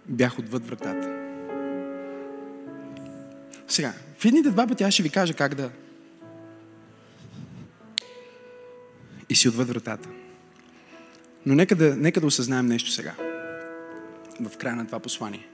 бях 0.06 0.40
отвъд 0.40 0.68
вратата. 0.68 1.22
Сега, 3.68 3.94
в 4.22 4.26
едните 4.26 4.50
два 4.50 4.68
пъти 4.68 4.84
аз 4.84 4.94
ще 4.94 5.04
ви 5.04 5.10
кажа 5.10 5.34
как 5.34 5.56
да 5.56 5.72
и 9.30 9.36
си 9.36 9.50
отвъд 9.50 9.68
вратата. 9.68 10.10
Но 11.46 11.56
нека 11.56 11.76
да, 11.76 11.96
нека 11.96 12.22
да 12.22 12.28
осъзнаем 12.28 12.66
нещо 12.66 12.92
сега. 12.92 13.16
В 14.42 14.58
края 14.58 14.76
на 14.76 14.86
това 14.86 15.00
послание. 15.00 15.48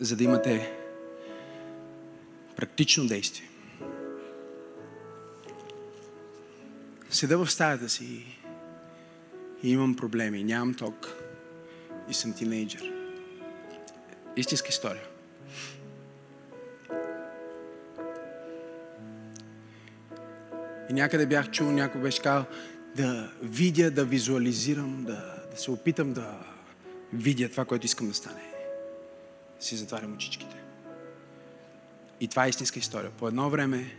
За 0.00 0.16
да 0.16 0.24
имате 0.24 0.72
практично 2.56 3.06
действие. 3.06 3.48
Седа 7.10 7.38
в 7.38 7.50
стаята 7.50 7.88
си 7.88 8.38
и 9.62 9.70
имам 9.70 9.96
проблеми, 9.96 10.44
нямам 10.44 10.74
ток 10.74 11.08
и 12.10 12.14
съм 12.14 12.32
тинейджър. 12.32 12.92
Истинска 14.36 14.68
история. 14.68 15.13
Някъде 20.94 21.26
бях 21.26 21.50
чул, 21.50 21.70
някой 21.70 22.00
беше 22.00 22.22
казал 22.22 22.44
да 22.96 23.30
видя, 23.42 23.90
да 23.90 24.04
визуализирам, 24.04 25.04
да, 25.04 25.46
да 25.50 25.56
се 25.56 25.70
опитам 25.70 26.12
да 26.12 26.38
видя 27.12 27.48
това, 27.48 27.64
което 27.64 27.86
искам 27.86 28.08
да 28.08 28.14
стане. 28.14 28.42
Си 29.60 29.76
затварям 29.76 30.14
очичките. 30.14 30.56
И 32.20 32.28
това 32.28 32.46
е 32.46 32.48
истинска 32.48 32.78
история. 32.78 33.10
По 33.10 33.28
едно 33.28 33.50
време 33.50 33.96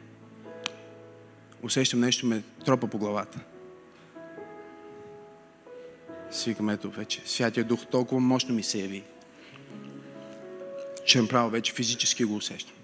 усещам 1.64 2.00
нещо 2.00 2.26
ме 2.26 2.44
тропа 2.66 2.88
по 2.88 2.98
главата. 2.98 3.40
Свикам, 6.32 6.70
ето 6.70 6.92
вече. 6.92 7.22
Святия 7.26 7.64
Дух 7.64 7.86
толкова 7.92 8.22
мощно 8.22 8.56
ми 8.56 8.64
се 8.64 8.80
яви, 8.80 9.04
че 11.06 11.22
направо 11.22 11.50
вече 11.50 11.74
физически 11.74 12.24
го 12.24 12.36
усещам. 12.36 12.75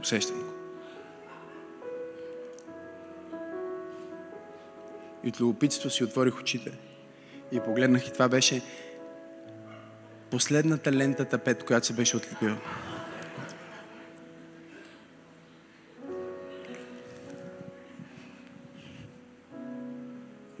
Усещам 0.00 0.38
го. 0.38 0.52
И 5.24 5.28
от 5.28 5.40
любопитство 5.40 5.90
си 5.90 6.04
отворих 6.04 6.40
очите 6.40 6.72
и 7.52 7.60
погледнах 7.60 8.06
и 8.06 8.12
това 8.12 8.28
беше 8.28 8.62
последната 10.30 10.92
лента 10.92 11.24
тапет, 11.24 11.64
която 11.64 11.86
се 11.86 11.92
беше 11.92 12.16
отлепила. 12.16 12.58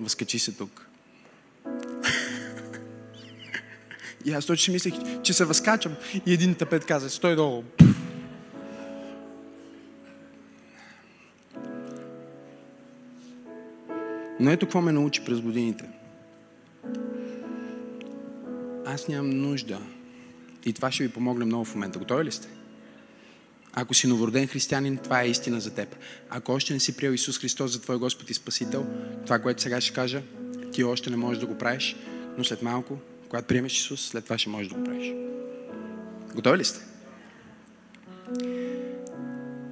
Възкачи 0.00 0.38
се 0.38 0.52
тук. 0.52 0.88
И 4.24 4.32
аз 4.32 4.46
точно 4.46 4.64
си 4.64 4.70
мислех, 4.70 4.94
че 5.22 5.32
се 5.32 5.44
възкачам. 5.44 5.96
И 6.26 6.32
един 6.32 6.54
тапет 6.54 6.84
каза, 6.84 7.10
стой 7.10 7.36
долу. 7.36 7.64
Но 14.40 14.50
ето 14.50 14.66
какво 14.66 14.80
ме 14.80 14.92
научи 14.92 15.24
през 15.24 15.40
годините. 15.40 15.84
Аз 18.86 19.08
нямам 19.08 19.30
нужда. 19.30 19.80
И 20.64 20.72
това 20.72 20.92
ще 20.92 21.02
ви 21.02 21.12
помогне 21.12 21.44
много 21.44 21.64
в 21.64 21.74
момента. 21.74 21.98
Готови 21.98 22.24
ли 22.24 22.32
сте? 22.32 22.48
Ако 23.72 23.94
си 23.94 24.06
новороден 24.06 24.46
християнин, 24.46 24.96
това 24.96 25.22
е 25.22 25.28
истина 25.28 25.60
за 25.60 25.70
теб. 25.70 25.96
Ако 26.30 26.52
още 26.52 26.72
не 26.72 26.80
си 26.80 26.96
приел 26.96 27.12
Исус 27.12 27.38
Христос 27.38 27.72
за 27.72 27.80
Твой 27.80 27.98
Господ 27.98 28.30
и 28.30 28.34
Спасител, 28.34 28.86
това, 29.24 29.38
което 29.38 29.62
сега 29.62 29.80
ще 29.80 29.94
кажа, 29.94 30.22
ти 30.72 30.84
още 30.84 31.10
не 31.10 31.16
можеш 31.16 31.40
да 31.40 31.46
го 31.46 31.58
правиш, 31.58 31.96
но 32.38 32.44
след 32.44 32.62
малко, 32.62 32.98
когато 33.28 33.46
приемеш 33.46 33.78
Исус, 33.78 34.08
след 34.08 34.24
това 34.24 34.38
ще 34.38 34.50
можеш 34.50 34.68
да 34.68 34.74
го 34.74 34.84
правиш. 34.84 35.12
Готови 36.34 36.58
ли 36.58 36.64
сте? 36.64 36.80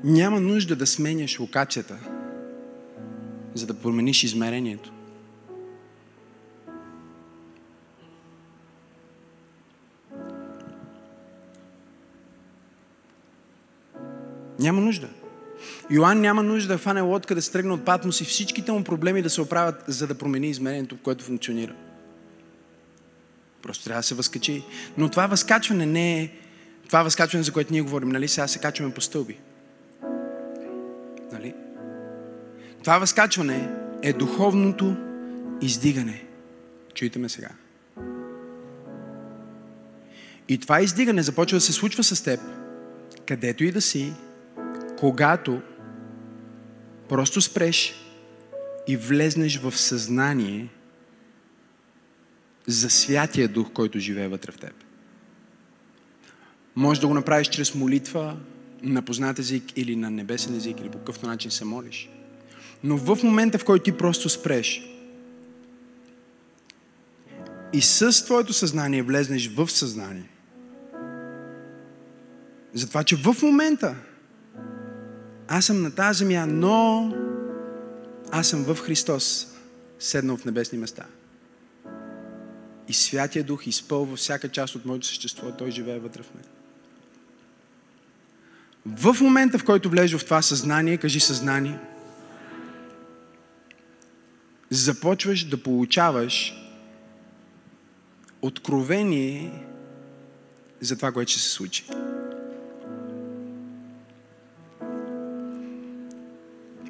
Няма 0.05 0.41
нужда 0.41 0.77
да 0.77 0.87
сменяш 0.87 1.41
локацията, 1.41 1.99
за 3.57 3.67
да 3.67 3.75
промениш 3.75 4.25
измерението. 4.25 4.93
Няма 14.59 14.81
нужда. 14.81 15.09
Йоанн 15.91 16.21
няма 16.21 16.43
нужда 16.43 16.69
да 16.69 16.79
фане 16.79 17.01
лодка, 17.01 17.35
да 17.35 17.43
се 17.43 17.53
тръгне 17.53 17.73
от 17.73 17.85
Патмос 17.85 18.21
и 18.21 18.25
всичките 18.25 18.73
му 18.73 18.85
проблеми 18.85 19.23
да 19.23 19.31
се 19.31 19.41
оправят, 19.41 19.85
за 19.87 20.07
да 20.07 20.15
промени 20.15 20.49
измерението, 20.49 20.97
в 20.97 21.01
което 21.01 21.25
функционира. 21.25 21.75
Просто 23.63 23.85
трябва 23.85 24.01
да 24.01 24.07
се 24.07 24.15
възкачи. 24.15 24.63
Но 24.99 25.09
това 25.09 25.27
възкачване 25.27 25.87
не 25.87 26.21
е 26.21 26.31
Това 26.87 27.03
възкачване, 27.03 27.45
за 27.45 27.53
което 27.53 27.73
ние 27.73 27.83
говорим, 27.83 28.09
нали? 28.09 28.29
Сега 28.29 28.49
се 28.49 28.59
качваме 28.59 28.95
по 28.95 29.01
стълби. 29.01 29.37
Това 32.87 32.99
възкачване 32.99 33.69
е 34.03 34.13
духовното 34.13 34.97
издигане. 35.63 36.25
Чуйте 36.95 37.19
ме 37.19 37.29
сега. 37.29 37.49
И 40.49 40.59
това 40.59 40.81
издигане 40.81 41.23
започва 41.23 41.57
да 41.57 41.61
се 41.61 41.73
случва 41.73 42.05
с 42.05 42.23
теб, 42.23 42.41
където 43.27 43.65
и 43.65 43.73
да 43.73 43.81
си, 43.81 44.13
когато 44.99 45.61
просто 47.09 47.41
спреш 47.41 47.95
и 48.89 48.97
влезнеш 48.97 49.59
в 49.59 49.77
съзнание 49.77 50.69
за 52.67 52.91
Святия 52.91 53.49
Дух, 53.49 53.73
който 53.73 53.99
живее 53.99 54.29
вътре 54.29 54.53
в 54.53 54.59
теб. 54.59 54.75
Може 56.77 57.01
да 57.01 57.07
го 57.07 57.15
направиш 57.15 57.49
чрез 57.49 57.75
молитва, 57.75 58.37
на 58.83 59.03
познат 59.03 59.39
език 59.39 59.65
или 59.77 59.97
на 59.97 60.11
небесен 60.11 60.57
език, 60.57 60.81
или 60.81 60.91
по 60.91 60.99
какъв 60.99 61.23
начин 61.23 61.51
се 61.51 61.65
молиш. 61.65 62.09
Но 62.85 62.97
в 62.97 63.23
момента, 63.23 63.59
в 63.59 63.65
който 63.65 63.85
ти 63.85 63.93
просто 63.93 64.29
спреш 64.29 64.83
и 67.73 67.83
с 67.83 68.25
твоето 68.25 68.53
съзнание 68.53 69.03
влезнеш 69.03 69.51
в 69.55 69.71
съзнание, 69.71 70.29
затова, 72.75 73.05
че 73.05 73.17
в 73.17 73.37
момента 73.43 73.95
аз 75.49 75.65
съм 75.65 75.83
на 75.83 75.91
тази 75.91 76.19
земя, 76.19 76.47
но 76.47 77.15
аз 78.31 78.49
съм 78.49 78.65
в 78.65 78.77
Христос, 78.81 79.47
седнал 79.99 80.37
в 80.37 80.45
небесни 80.45 80.79
места. 80.79 81.05
И 82.89 82.93
Святия 82.93 83.45
Дух 83.45 83.67
изпълва 83.67 84.17
всяка 84.17 84.49
част 84.49 84.75
от 84.75 84.87
моето 84.87 85.07
същество, 85.07 85.51
Той 85.51 85.71
живее 85.71 85.99
вътре 85.99 86.23
в 86.23 86.35
мен. 86.35 86.45
В 88.87 89.21
момента, 89.21 89.59
в 89.59 89.65
който 89.65 89.91
влезеш 89.91 90.21
в 90.21 90.25
това 90.25 90.43
съзнание, 90.43 90.97
кажи 90.97 91.21
съзнание, 91.21 91.79
започваш 94.71 95.45
да 95.45 95.63
получаваш 95.63 96.55
откровение 98.43 99.53
за 100.81 100.97
това, 100.97 101.13
което 101.13 101.33
ще 101.33 101.41
се 101.41 101.49
случи. 101.49 101.85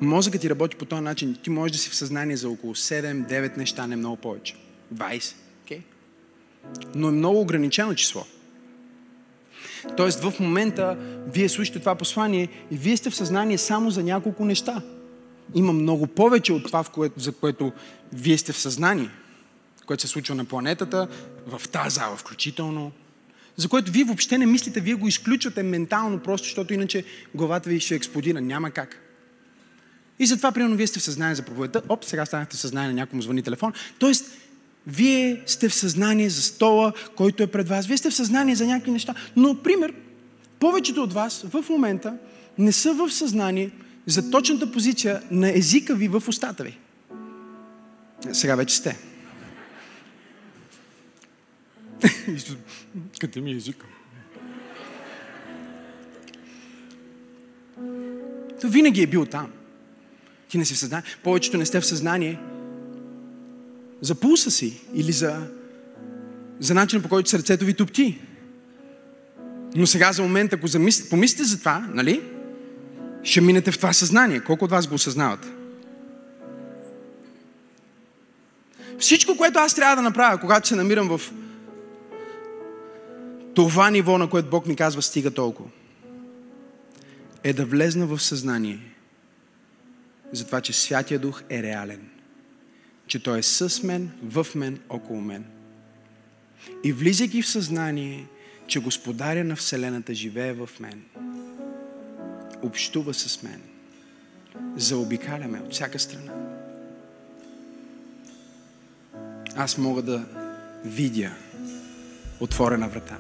Мозъкът 0.01 0.41
ти 0.41 0.51
работи 0.51 0.77
по 0.77 0.85
този 0.85 1.03
начин. 1.03 1.37
Ти 1.43 1.51
можеш 1.51 1.73
да 1.73 1.79
си 1.79 1.91
в 1.91 1.95
съзнание 1.95 2.37
за 2.37 2.49
около 2.49 2.75
7-9 2.75 3.57
неща, 3.57 3.87
не 3.87 3.97
много 3.97 4.17
повече. 4.17 4.57
20. 4.95 5.35
Okay? 5.67 5.81
Но 6.95 7.09
е 7.09 7.13
много 7.13 7.41
ограничено 7.41 7.95
число. 7.95 8.25
Тоест 9.97 10.21
в 10.21 10.41
момента 10.41 10.97
вие 11.27 11.49
слушате 11.49 11.79
това 11.79 11.95
послание 11.95 12.49
и 12.71 12.77
вие 12.77 12.97
сте 12.97 13.11
в 13.11 13.17
съзнание 13.17 13.59
само 13.59 13.91
за 13.91 14.03
няколко 14.03 14.45
неща. 14.45 14.83
Има 15.55 15.73
много 15.73 16.07
повече 16.07 16.53
от 16.53 16.65
това, 16.65 16.83
в 16.83 16.91
което, 16.91 17.21
за 17.21 17.33
което 17.33 17.73
вие 18.13 18.39
сте 18.39 18.53
в 18.53 18.59
съзнание, 18.59 19.11
което 19.87 20.03
се 20.03 20.09
случва 20.09 20.35
на 20.35 20.45
планетата, 20.45 21.09
в 21.47 21.69
тази 21.69 21.95
зала 21.95 22.17
включително, 22.17 22.93
за 23.57 23.69
което 23.69 23.93
вие 23.93 24.05
въобще 24.05 24.39
не 24.39 24.47
мислите, 24.47 24.81
вие 24.81 24.95
го 24.95 25.09
изключвате 25.09 25.63
ментално, 25.63 26.19
просто 26.19 26.45
защото 26.45 26.75
иначе 26.75 27.05
главата 27.35 27.71
ви 27.71 27.81
ще 27.81 27.95
експлодира. 27.95 28.41
Няма 28.41 28.71
как. 28.71 29.03
И 30.19 30.27
затова, 30.27 30.53
примерно, 30.53 30.77
вие 30.77 30.87
сте 30.87 31.01
в 31.01 31.03
съзнание 31.03 31.35
за 31.35 31.43
проповедта, 31.43 31.83
оп, 31.89 32.05
сега 32.05 32.27
станахте 32.27 32.57
в 32.57 32.61
съзнание 32.61 32.89
на 32.89 32.95
някому 32.95 33.23
звъни 33.23 33.43
телефон. 33.43 33.73
Тоест, 33.99 34.25
вие 34.87 35.43
сте 35.47 35.69
в 35.69 35.75
съзнание 35.75 36.31
за 36.31 36.43
стола, 36.43 36.93
който 37.17 37.43
е 37.43 37.47
пред 37.47 37.69
вас. 37.69 37.87
Вие 37.87 37.97
сте 37.97 38.11
в 38.11 38.15
съзнание 38.15 38.55
за 38.55 38.67
някакви 38.67 38.91
неща. 38.91 39.15
Но, 39.37 39.63
пример, 39.63 39.95
повечето 40.61 41.03
от 41.03 41.13
вас 41.13 41.45
в 41.53 41.65
момента 41.69 42.15
не 42.59 42.73
са 42.73 42.95
в 42.95 43.11
съзнание 43.11 43.71
за 44.07 44.31
точната 44.31 44.73
позиция 44.73 45.23
на 45.31 45.59
езика 45.59 45.95
ви 45.95 46.09
в 46.09 46.23
устата 46.29 46.65
ви. 46.65 46.79
Сега 48.33 48.57
вече 48.57 48.77
сте. 48.77 48.99
Къде 53.21 53.41
ми 53.41 53.53
е 53.53 53.57
езика? 53.57 53.87
То 58.61 58.69
винаги 58.69 59.03
е 59.03 59.07
бил 59.07 59.27
там. 59.27 59.53
Ти 60.49 60.59
не 60.59 60.65
си 60.65 60.75
в 60.75 60.79
съзнание. 60.79 61.05
Повечето 61.23 61.57
не 61.57 61.67
сте 61.67 61.81
в 61.81 61.87
съзнание 61.87 62.39
за 64.01 64.15
пулса 64.15 64.51
си 64.51 64.81
или 64.95 65.13
за, 65.13 65.47
за 66.61 66.75
начина 66.75 67.03
по 67.03 67.09
който 67.09 67.31
сърцето 67.31 67.65
ви 67.65 67.75
топти. 67.75 68.19
Но 69.75 69.87
сега 69.87 70.13
за 70.13 70.23
момент, 70.23 70.53
ако 70.53 70.67
замислите, 70.67 71.11
помислите 71.11 71.45
за 71.45 71.59
това, 71.59 71.89
нали? 71.95 72.23
Ще 73.27 73.41
минете 73.41 73.73
в 73.73 73.77
това 73.77 73.93
съзнание. 73.93 74.41
Колко 74.41 74.65
от 74.65 74.71
вас 74.71 74.87
го 74.87 74.95
осъзнават? 74.95 75.47
Всичко, 78.99 79.37
което 79.37 79.59
аз 79.59 79.75
трябва 79.75 79.97
да 79.97 80.03
направя, 80.03 80.41
когато 80.41 80.69
се 80.69 80.77
намирам 80.77 81.19
в 81.19 81.21
това 83.55 83.91
ниво, 83.91 84.19
на 84.19 84.31
което 84.31 84.51
Бог 84.51 84.67
ми 84.67 84.77
казва, 84.77 85.03
стига 85.03 85.31
толкова, 85.31 85.69
е 87.45 87.53
да 87.53 87.65
влезна 87.65 88.07
в 88.07 88.23
съзнание 88.23 88.79
за 90.33 90.47
това, 90.47 90.61
че 90.61 90.73
Святия 90.73 91.19
Дух 91.19 91.43
е 91.51 91.63
реален 91.63 92.09
че 93.07 93.23
Той 93.23 93.39
е 93.39 93.43
с 93.43 93.83
мен, 93.83 94.11
в 94.23 94.47
мен, 94.55 94.79
около 94.89 95.21
мен. 95.21 95.45
И 96.85 96.93
влизайки 96.93 97.43
в 97.43 97.49
съзнание, 97.49 98.27
че 98.67 98.81
Господаря 98.81 99.45
на 99.45 99.57
Вселената 99.57 100.15
живее 100.15 100.53
в 100.53 100.71
мен, 100.81 101.03
общува 102.67 103.15
с 103.15 103.43
мен, 103.43 103.61
заобикаляме 104.77 105.61
от 105.61 105.73
всяка 105.73 105.99
страна. 105.99 106.33
Аз 109.57 109.79
мога 109.79 110.03
да 110.03 110.25
видя 110.85 111.31
отворена 112.41 112.89
врата. 112.89 113.17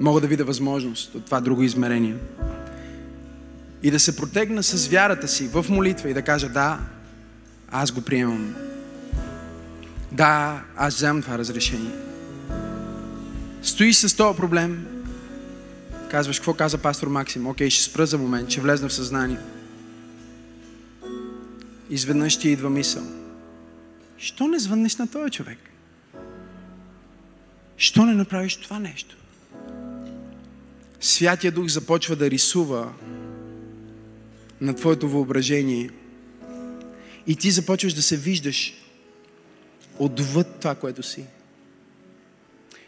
Мога 0.00 0.20
да 0.20 0.26
видя 0.26 0.44
възможност 0.44 1.14
от 1.14 1.24
това 1.24 1.40
друго 1.40 1.62
измерение 1.62 2.16
и 3.82 3.90
да 3.90 4.00
се 4.00 4.16
протегна 4.16 4.62
с 4.62 4.88
вярата 4.88 5.28
си 5.28 5.48
в 5.48 5.66
молитва 5.68 6.10
и 6.10 6.14
да 6.14 6.22
кажа 6.22 6.48
да, 6.48 6.80
аз 7.70 7.92
го 7.92 8.00
приемам. 8.00 8.54
Да, 10.12 10.62
аз 10.76 10.94
вземам 10.94 11.22
това 11.22 11.38
разрешение. 11.38 11.92
Стоиш 13.62 13.96
с 13.96 14.16
този 14.16 14.36
проблем, 14.36 14.95
казваш, 16.10 16.38
какво 16.38 16.54
каза 16.54 16.78
пастор 16.78 17.08
Максим? 17.08 17.46
Окей, 17.46 17.70
ще 17.70 17.82
спра 17.82 18.06
за 18.06 18.18
момент, 18.18 18.50
ще 18.50 18.60
влезна 18.60 18.88
в 18.88 18.92
съзнание. 18.92 19.38
Изведнъж 21.90 22.36
ти 22.38 22.48
идва 22.48 22.70
мисъл. 22.70 23.02
Що 24.18 24.48
не 24.48 24.58
звъннеш 24.58 24.96
на 24.96 25.10
този 25.10 25.30
човек? 25.30 25.58
Що 27.76 28.04
не 28.04 28.14
направиш 28.14 28.56
това 28.56 28.78
нещо? 28.78 29.16
Святия 31.00 31.52
Дух 31.52 31.66
започва 31.66 32.16
да 32.16 32.30
рисува 32.30 32.92
на 34.60 34.74
твоето 34.74 35.08
въображение 35.08 35.90
и 37.26 37.36
ти 37.36 37.50
започваш 37.50 37.94
да 37.94 38.02
се 38.02 38.16
виждаш 38.16 38.74
отвъд 39.98 40.46
това, 40.60 40.74
което 40.74 41.02
си. 41.02 41.24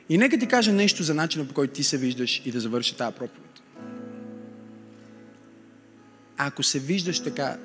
И 0.08 0.18
нека 0.18 0.38
ти 0.38 0.46
кажа 0.46 0.72
нещо 0.72 1.02
за 1.02 1.14
начина 1.14 1.48
по 1.48 1.54
който 1.54 1.74
ти 1.74 1.84
се 1.84 1.98
виждаш 1.98 2.42
и 2.44 2.52
да 2.52 2.60
завърши 2.60 2.96
тази 2.96 3.16
проповед. 3.16 3.62
Ако 6.36 6.62
се 6.62 6.78
виждаш 6.78 7.20
така, 7.20 7.56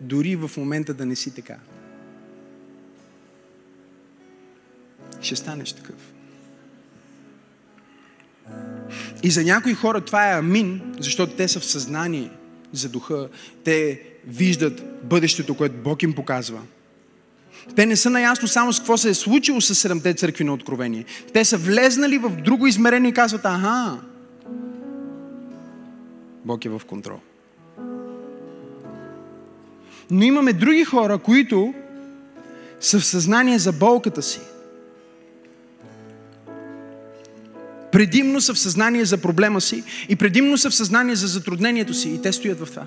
дори 0.00 0.36
в 0.36 0.50
момента 0.56 0.94
да 0.94 1.06
не 1.06 1.16
си 1.16 1.34
така, 1.34 1.56
ще 5.20 5.36
станеш 5.36 5.72
такъв. 5.72 5.96
И 9.22 9.30
за 9.30 9.44
някои 9.44 9.74
хора 9.74 10.00
това 10.00 10.30
е 10.30 10.38
амин, 10.38 10.94
защото 11.00 11.32
те 11.32 11.48
са 11.48 11.60
в 11.60 11.64
съзнание– 11.64 12.30
за 12.72 12.88
духа. 12.88 13.28
Те 13.64 14.02
виждат 14.26 14.82
бъдещето, 15.04 15.56
което 15.56 15.76
Бог 15.76 16.02
им 16.02 16.14
показва. 16.14 16.62
Те 17.76 17.86
не 17.86 17.96
са 17.96 18.10
наясно 18.10 18.48
само 18.48 18.72
с 18.72 18.78
какво 18.78 18.96
се 18.96 19.10
е 19.10 19.14
случило 19.14 19.60
с 19.60 19.74
седемте 19.74 20.14
църкви 20.14 20.44
на 20.44 20.52
откровение. 20.52 21.04
Те 21.32 21.44
са 21.44 21.56
влезнали 21.56 22.18
в 22.18 22.30
друго 22.30 22.66
измерение 22.66 23.10
и 23.10 23.14
казват, 23.14 23.44
аха, 23.44 23.98
Бог 26.44 26.64
е 26.64 26.68
в 26.68 26.82
контрол. 26.86 27.20
Но 30.10 30.22
имаме 30.22 30.52
други 30.52 30.84
хора, 30.84 31.18
които 31.18 31.74
са 32.80 33.00
в 33.00 33.04
съзнание 33.04 33.58
за 33.58 33.72
болката 33.72 34.22
си. 34.22 34.40
Предимно 37.92 38.40
са 38.40 38.54
в 38.54 38.58
съзнание 38.58 39.04
за 39.04 39.18
проблема 39.18 39.60
си 39.60 39.84
и 40.08 40.16
предимно 40.16 40.58
са 40.58 40.70
в 40.70 40.74
съзнание 40.74 41.14
за 41.14 41.26
затруднението 41.26 41.94
си. 41.94 42.10
И 42.10 42.22
те 42.22 42.32
стоят 42.32 42.60
в 42.60 42.70
това. 42.70 42.86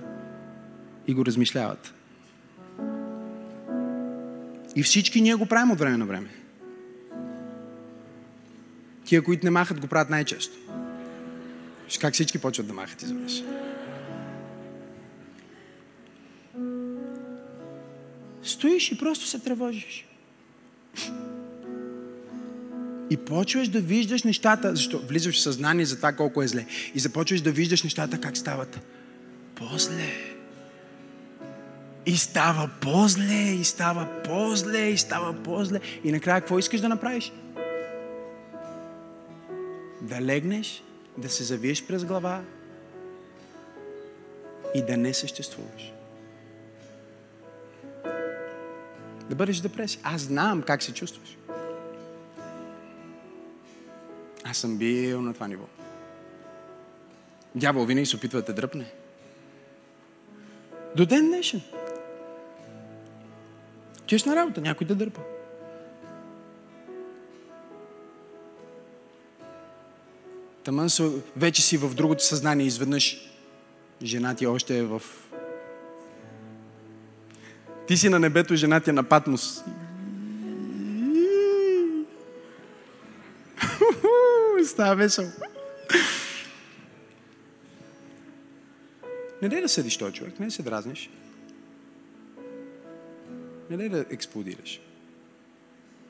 И 1.08 1.14
го 1.14 1.26
размишляват. 1.26 1.94
И 4.76 4.84
всички 4.84 5.22
ние 5.22 5.36
го 5.36 5.46
правим 5.46 5.72
от 5.72 5.80
време 5.80 5.98
на 5.98 6.06
време. 6.06 6.30
Тия, 9.06 9.24
които 9.24 9.46
не 9.46 9.52
махат, 9.52 9.80
го 9.80 9.88
правят 9.88 10.10
най-често. 10.10 10.58
Виж 11.86 11.98
как 11.98 12.14
всички 12.14 12.38
почват 12.38 12.68
да 12.68 12.74
махат 12.74 13.02
изведнъж. 13.02 13.44
Стоиш 18.44 18.92
и 18.92 18.98
просто 18.98 19.28
се 19.28 19.40
тревожиш. 19.40 20.08
И 23.10 23.18
почваш 23.18 23.68
да 23.68 23.80
виждаш 23.80 24.24
нещата, 24.24 24.76
защо 24.76 25.00
влизаш 25.00 25.36
в 25.36 25.42
съзнание 25.42 25.86
за 25.86 25.96
това 25.96 26.14
колко 26.14 26.44
е 26.44 26.48
зле. 26.48 26.66
И 26.96 27.00
започваш 27.00 27.42
да 27.42 27.52
виждаш 27.52 27.84
нещата 27.84 28.22
как 28.22 28.38
стават 28.38 28.80
по-зле. 29.56 30.31
И 32.06 32.18
става 32.18 32.70
по-зле, 32.82 33.52
и 33.60 33.64
става 33.64 34.08
по-зле, 34.24 34.90
и 34.90 34.98
става 34.98 35.44
по-зле. 35.44 35.80
И 36.04 36.12
накрая 36.12 36.42
какво 36.42 36.60
искаш 36.60 36.82
да 36.82 36.90
направиш? 36.90 37.34
Да 40.02 40.22
легнеш, 40.22 40.84
да 41.18 41.30
се 41.30 41.44
завиеш 41.44 41.86
през 41.88 42.06
глава 42.06 42.42
и 44.76 44.82
да 44.86 44.98
не 44.98 45.14
съществуваш. 45.14 45.94
Да 49.30 49.36
бъдеш 49.36 49.60
депресия. 49.60 50.02
Аз 50.04 50.22
знам 50.22 50.62
как 50.62 50.84
се 50.84 50.94
чувстваш. 50.94 51.38
Аз 54.44 54.58
съм 54.58 54.78
бил 54.78 55.22
на 55.22 55.34
това 55.34 55.48
ниво. 55.48 55.66
Дявол 57.56 57.86
винаги 57.86 58.06
се 58.06 58.16
опитва 58.16 58.40
да 58.40 58.46
те 58.46 58.54
дръпне. 58.54 58.92
До 60.96 61.06
ден 61.06 61.28
днешен. 61.28 61.62
Чеш 64.12 64.24
на 64.24 64.36
работа, 64.36 64.62
някой 64.62 64.88
да 64.88 64.96
дърпа. 64.96 65.22
Таман 70.64 70.90
вече 71.36 71.62
си 71.62 71.78
в 71.78 71.96
другото 71.96 72.26
съзнание, 72.26 72.66
изведнъж 72.66 73.32
жена 74.04 74.36
ти 74.36 74.48
още 74.48 74.78
е 74.78 74.84
в... 74.84 75.02
Ти 77.88 77.98
си 77.98 78.10
на 78.10 78.20
небето, 78.20 78.56
жена 78.56 78.80
ти 78.80 78.90
е 78.90 78.94
на 78.94 79.04
Патмос. 79.04 79.64
Става 84.66 84.96
весело. 84.96 85.28
Не 89.42 89.50
дай 89.50 89.62
да 89.62 89.70
съдиш 89.70 89.98
този 89.98 90.14
човек, 90.14 90.40
не 90.40 90.52
се 90.52 90.64
дразниш. 90.64 91.10
Не 93.72 93.78
дай 93.78 93.90
да 93.90 94.06
експлодираш. 94.10 94.80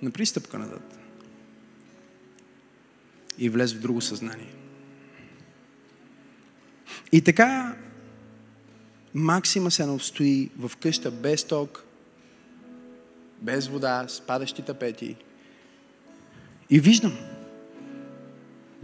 Напри 0.01 0.25
стъпка 0.25 0.59
назад. 0.59 0.99
И 3.37 3.49
влез 3.49 3.73
в 3.73 3.79
друго 3.79 4.01
съзнание. 4.01 4.53
И 7.11 7.21
така 7.21 7.75
Максима 9.13 9.71
се 9.71 9.97
стои 9.99 10.49
в 10.57 10.71
къща 10.77 11.11
без 11.11 11.43
ток, 11.43 11.83
без 13.41 13.67
вода, 13.67 14.05
с 14.07 14.21
падащи 14.21 14.61
тапети. 14.61 15.15
И 16.69 16.79
виждам. 16.79 17.17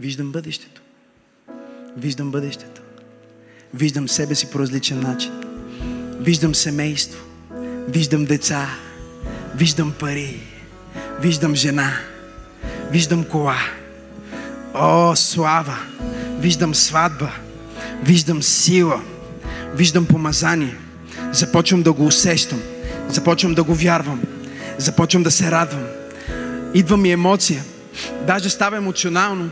Виждам 0.00 0.32
бъдещето. 0.32 0.82
Виждам 1.96 2.30
бъдещето. 2.30 2.82
Виждам 3.74 4.08
себе 4.08 4.34
си 4.34 4.50
по 4.50 4.58
различен 4.58 5.00
начин. 5.00 5.32
Виждам 6.20 6.54
семейство. 6.54 7.28
Виждам 7.88 8.24
деца. 8.24 8.68
Виждам 9.54 9.92
пари. 9.92 10.40
Виждам 11.20 11.56
жена. 11.56 11.92
Виждам 12.90 13.24
кола. 13.24 13.56
О, 14.74 15.14
слава! 15.16 15.78
Виждам 16.38 16.74
сватба. 16.74 17.30
Виждам 18.02 18.42
сила. 18.42 19.00
Виждам 19.74 20.06
помазание. 20.06 20.76
Започвам 21.32 21.82
да 21.82 21.92
го 21.92 22.06
усещам. 22.06 22.60
Започвам 23.08 23.54
да 23.54 23.62
го 23.64 23.74
вярвам. 23.74 24.22
Започвам 24.78 25.22
да 25.22 25.30
се 25.30 25.50
радвам. 25.50 25.86
Идва 26.74 26.96
ми 26.96 27.10
емоция. 27.12 27.64
Даже 28.26 28.50
става 28.50 28.76
емоционално. 28.76 29.50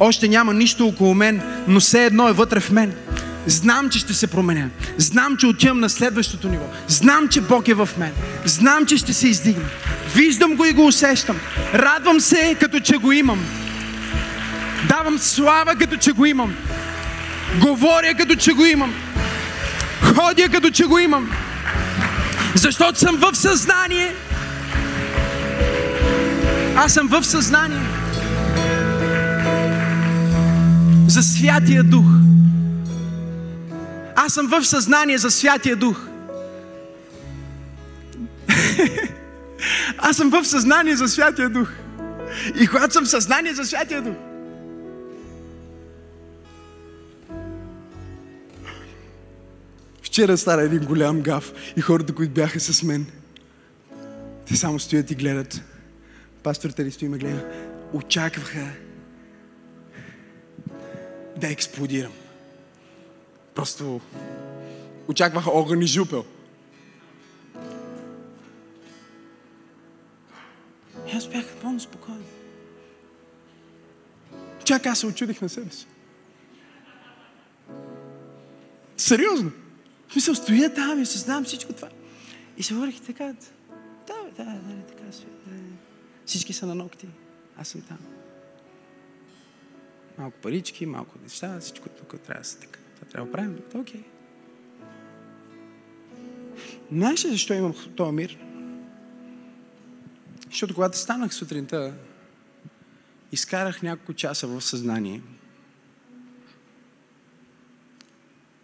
Още 0.00 0.28
няма 0.28 0.54
нищо 0.54 0.86
около 0.86 1.14
мен, 1.14 1.40
но 1.68 1.80
все 1.80 2.04
едно 2.04 2.28
е 2.28 2.32
вътре 2.32 2.60
в 2.60 2.70
мен. 2.70 2.94
Знам, 3.46 3.90
че 3.90 3.98
ще 3.98 4.14
се 4.14 4.26
променя. 4.26 4.68
Знам, 4.98 5.36
че 5.36 5.46
отивам 5.46 5.80
на 5.80 5.90
следващото 5.90 6.48
ниво. 6.48 6.64
Знам, 6.88 7.28
че 7.28 7.40
Бог 7.40 7.68
е 7.68 7.74
в 7.74 7.88
мен. 7.98 8.12
Знам, 8.44 8.86
че 8.86 8.96
ще 8.96 9.12
се 9.12 9.28
издигна. 9.28 9.64
Виждам 10.14 10.56
го 10.56 10.64
и 10.64 10.72
го 10.72 10.86
усещам. 10.86 11.36
Радвам 11.74 12.20
се, 12.20 12.56
като 12.60 12.80
че 12.80 12.96
го 12.96 13.12
имам. 13.12 13.44
Давам 14.88 15.18
слава, 15.18 15.76
като 15.76 15.96
че 15.96 16.12
го 16.12 16.26
имам. 16.26 16.54
Говоря, 17.60 18.14
като 18.14 18.34
че 18.34 18.52
го 18.52 18.64
имам. 18.64 18.94
Ходя, 20.02 20.48
като 20.48 20.70
че 20.70 20.84
го 20.84 20.98
имам. 20.98 21.30
Защото 22.54 22.98
съм 22.98 23.16
в 23.16 23.34
съзнание. 23.34 24.14
Аз 26.76 26.94
съм 26.94 27.08
в 27.08 27.24
съзнание. 27.24 27.82
За 31.06 31.22
Святия 31.22 31.84
Дух. 31.84 32.06
Аз 34.16 34.34
съм 34.34 34.48
в 34.48 34.64
съзнание 34.64 35.18
за 35.18 35.30
Святия 35.30 35.76
Дух. 35.76 36.06
Аз 39.98 40.16
съм 40.16 40.30
в 40.30 40.44
съзнание 40.44 40.96
за 40.96 41.08
Святия 41.08 41.48
Дух. 41.48 41.68
И 42.60 42.66
когато 42.66 42.94
съм 42.94 43.04
в 43.04 43.08
съзнание 43.08 43.54
за 43.54 43.64
Святия 43.64 44.02
Дух, 44.02 44.14
Вчера 50.02 50.36
стара 50.36 50.62
един 50.62 50.84
голям 50.84 51.20
гав 51.20 51.52
и 51.76 51.80
хората, 51.80 52.14
които 52.14 52.32
бяха 52.32 52.60
с 52.60 52.82
мен, 52.82 53.06
те 54.48 54.56
само 54.56 54.78
стоят 54.78 55.10
и 55.10 55.14
гледат. 55.14 55.60
Пасторите 56.42 56.84
ли 56.84 56.90
стои 56.90 57.08
ме 57.08 57.18
гледа. 57.18 57.44
Очакваха 57.92 58.66
да 61.36 61.48
експлодирам. 61.48 62.12
Просто 63.56 64.00
очакваха 65.08 65.50
огън 65.50 65.82
и 65.82 65.86
жупел. 65.86 66.24
И 71.06 71.16
аз 71.16 71.28
бях 71.28 71.56
пълно 71.62 71.80
спокоен. 71.80 72.24
Чак 74.64 74.86
аз 74.86 74.98
се 74.98 75.06
очудих 75.06 75.42
на 75.42 75.48
себе 75.48 75.70
си. 75.70 75.86
Сериозно. 78.96 79.52
В 80.08 80.12
смисъл, 80.12 80.34
стоя 80.34 80.74
там 80.74 81.02
и 81.02 81.06
съзнавам 81.06 81.44
всичко 81.44 81.72
това. 81.72 81.88
И 82.56 82.62
се 82.62 82.74
говорих 82.74 83.00
така. 83.00 83.24
Да, 84.06 84.14
да, 84.36 84.44
да, 84.44 84.44
да, 84.44 84.86
така. 84.86 85.02
Всички 86.26 86.52
са 86.52 86.66
на 86.66 86.74
ногти. 86.74 87.08
Аз 87.58 87.68
съм 87.68 87.82
там. 87.82 87.98
Малко 90.18 90.38
парички, 90.42 90.86
малко 90.86 91.18
неща, 91.22 91.60
всичко 91.60 91.88
тук 91.88 92.20
трябва 92.20 92.40
да 92.40 92.48
се 92.48 92.58
така. 92.58 92.80
Това 92.96 93.08
трябва 93.10 93.26
да 93.26 93.32
правим. 93.32 93.58
Окей. 93.74 94.00
Okay. 94.00 94.04
Знаеш 96.92 97.24
ли 97.24 97.30
защо 97.30 97.54
имам 97.54 97.74
този 97.96 98.12
мир? 98.12 98.38
Защото 100.50 100.74
когато 100.74 100.98
станах 100.98 101.34
сутринта, 101.34 101.94
изкарах 103.32 103.82
няколко 103.82 104.14
часа 104.14 104.46
в 104.46 104.60
съзнание. 104.60 105.20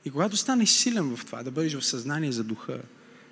И 0.04 0.10
когато 0.10 0.36
станеш 0.36 0.68
силен 0.68 1.16
в 1.16 1.26
това, 1.26 1.42
да 1.42 1.50
бъдеш 1.50 1.74
в 1.74 1.84
съзнание 1.84 2.32
за 2.32 2.44
духа, 2.44 2.80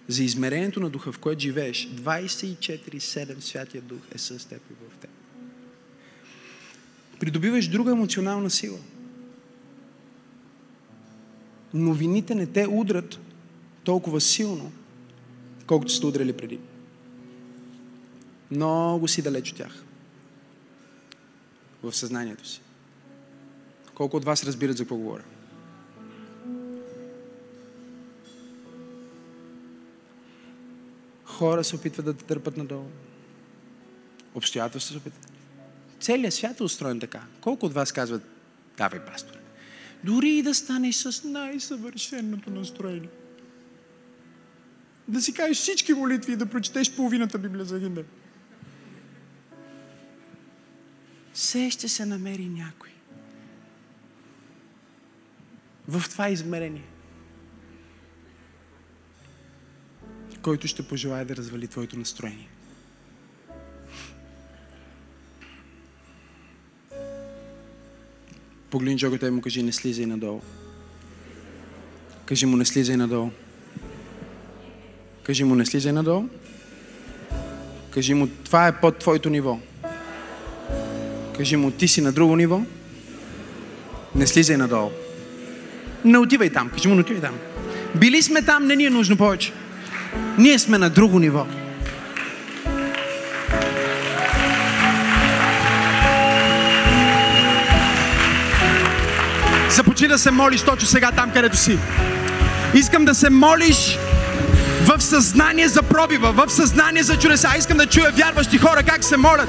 за 0.09 0.25
измерението 0.25 0.81
на 0.81 0.91
духа, 0.91 1.13
в 1.13 1.19
което 1.19 1.41
живееш, 1.41 1.89
24-7 1.89 3.41
Святия 3.41 3.83
Дух 3.83 4.01
е 4.15 4.19
с 4.19 4.49
теб 4.49 4.63
и 4.71 4.75
в 4.75 4.97
теб. 4.97 5.11
Придобиваш 7.21 7.69
друга 7.69 7.91
емоционална 7.91 8.51
сила. 8.51 8.79
Новините 11.75 12.35
не 12.35 12.47
те 12.47 12.67
удрят 12.67 13.19
толкова 13.85 14.21
силно, 14.21 14.73
колкото 15.67 15.93
сте 15.93 16.07
удрали 16.07 16.33
преди. 16.33 16.59
Много 18.51 19.09
си 19.09 19.23
далеч 19.23 19.51
от 19.51 19.57
тях. 19.57 19.85
В 21.83 21.93
съзнанието 21.93 22.49
си. 22.49 22.61
Колко 23.95 24.17
от 24.17 24.25
вас 24.25 24.45
разбират 24.45 24.77
за 24.77 24.83
какво 24.83 24.97
говоря? 24.97 25.23
Хора 31.25 31.65
се 31.65 31.77
опитват 31.77 32.07
да 32.07 32.15
те 32.15 32.25
търпат 32.25 32.57
надолу. 32.57 32.87
Обстоятелства 34.35 34.93
се 34.93 34.99
опитват. 34.99 35.33
Целият 36.01 36.35
свят 36.35 36.61
е 36.61 36.63
устроен 36.63 37.01
така. 37.01 37.23
Колко 37.41 37.67
от 37.67 37.75
вас 37.75 37.93
казват, 37.93 38.23
давай, 38.77 39.01
пастор, 39.01 39.40
дори 40.05 40.31
и 40.31 40.43
да 40.43 40.55
станеш 40.55 40.95
с 40.97 41.25
най-съвършеното 41.25 42.51
настроение. 42.51 43.09
Да 45.09 45.23
си 45.23 45.35
кажеш 45.35 45.57
всички 45.57 45.93
молитви 45.93 46.33
и 46.33 46.37
да 46.37 46.47
прочетеш 46.47 46.93
половината 46.93 47.39
Библия 47.39 47.65
за 47.65 47.77
един 47.77 47.95
ден. 47.95 48.05
все 51.41 51.71
ще 51.71 51.89
се 51.89 52.07
намери 52.07 52.49
някой. 52.49 52.91
В 55.89 56.05
това 56.11 56.29
измерение. 56.29 56.85
Който 60.43 60.69
ще 60.69 60.89
пожелая 60.89 61.25
да 61.25 61.37
развали 61.37 61.69
твоето 61.69 61.99
настроение. 61.99 62.49
Погледни 68.71 68.99
джогата 68.99 69.29
и 69.29 69.31
му 69.31 69.41
кажи, 69.41 69.63
не 69.63 69.73
слизай 69.73 70.07
надолу. 70.07 70.41
Кажи 72.27 72.47
му, 72.47 72.57
не 72.57 72.65
слизай 72.65 72.97
надолу. 72.97 73.31
Кажи 75.23 75.45
му, 75.45 75.55
не 75.55 75.67
слизай 75.67 75.93
надолу. 75.93 76.29
Кажи 77.91 78.15
му, 78.15 78.29
това 78.45 78.67
е 78.67 78.81
под 78.81 78.99
твоето 78.99 79.31
ниво. 79.31 79.59
Кажи 81.37 81.57
му, 81.57 81.71
ти 81.71 81.89
си 81.89 82.01
на 82.01 82.13
друго 82.13 82.37
ниво. 82.37 82.63
Не 84.15 84.27
слизай 84.27 84.57
надолу. 84.57 84.91
Не 86.05 86.19
отивай 86.19 86.51
там. 86.51 86.71
Кажи 86.71 86.89
му, 86.89 86.95
не 86.95 87.01
отивай 87.01 87.23
там. 87.23 87.35
Били 87.97 88.23
сме 88.23 88.43
там, 88.43 88.67
не 88.67 88.77
ни 88.77 88.85
е 88.85 88.91
нужно 88.91 89.17
повече. 89.17 89.53
Ние 90.39 90.59
сме 90.59 90.79
на 90.79 90.91
друго 90.91 91.19
ниво. 91.19 91.47
Започни 100.01 100.17
да 100.17 100.19
се 100.19 100.31
молиш 100.31 100.63
точно 100.63 100.89
сега 100.89 101.11
там, 101.13 101.31
където 101.31 101.57
си. 101.57 101.79
Искам 102.75 103.05
да 103.05 103.15
се 103.15 103.31
молиш 103.31 103.99
в 104.85 105.01
съзнание 105.03 105.69
за 105.69 105.83
пробива, 105.83 106.33
в 106.33 106.53
съзнание 106.53 107.03
за 107.03 107.17
чудеса. 107.17 107.49
Искам 107.59 107.77
да 107.77 107.87
чуя 107.87 108.11
вярващи 108.11 108.59
хора 108.59 108.83
как 108.83 109.05
се 109.05 109.17
молят. 109.17 109.49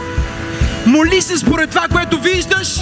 Моли 0.85 1.21
се 1.21 1.37
според 1.37 1.69
това, 1.69 1.87
което 1.91 2.21
виждаш 2.21 2.79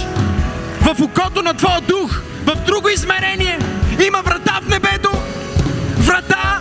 в 0.80 1.02
окото 1.02 1.42
на 1.42 1.54
Твоя 1.54 1.80
дух, 1.80 2.20
в 2.46 2.56
друго 2.66 2.88
измерение. 2.88 3.58
Има 4.06 4.22
врата 4.24 4.60
в 4.62 4.68
небето, 4.68 5.10
врата 5.98 6.60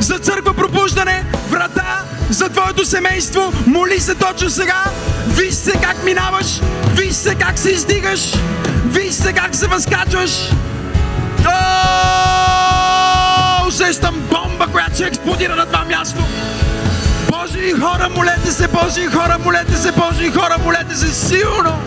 за 0.00 0.18
църква 0.18 0.54
пробуждане, 0.54 1.24
врата 1.50 2.04
за 2.30 2.48
твоето 2.48 2.84
семейство. 2.84 3.52
Моли 3.66 4.00
се 4.00 4.14
точно 4.14 4.50
сега. 4.50 4.84
Виж 5.28 5.54
се 5.54 5.72
как 5.72 6.04
минаваш, 6.04 6.60
виж 6.96 7.12
се 7.12 7.34
как 7.34 7.58
се 7.58 7.70
издигаш, 7.70 8.32
виж 8.92 9.14
се 9.14 9.32
как 9.32 9.54
се 9.54 9.66
възкачваш. 9.66 10.50
О, 11.46 11.52
усещам 13.68 14.14
бомба, 14.30 14.66
която 14.72 14.94
ще 14.94 15.04
експлодира 15.04 15.56
на 15.56 15.66
това 15.66 15.84
място. 15.84 16.22
Божи 17.30 17.72
хора, 17.72 18.08
молете 18.08 18.50
се, 18.52 18.68
Божи 18.68 19.06
хора, 19.06 19.38
молете 19.44 19.76
се, 19.76 19.92
Божи 19.92 20.30
хора, 20.30 20.58
молете 20.64 20.96
се 20.96 21.14
силно. 21.14 21.78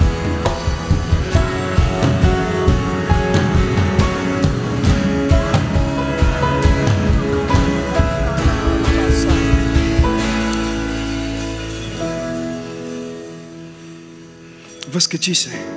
Възкачи 14.89 15.35
се, 15.35 15.74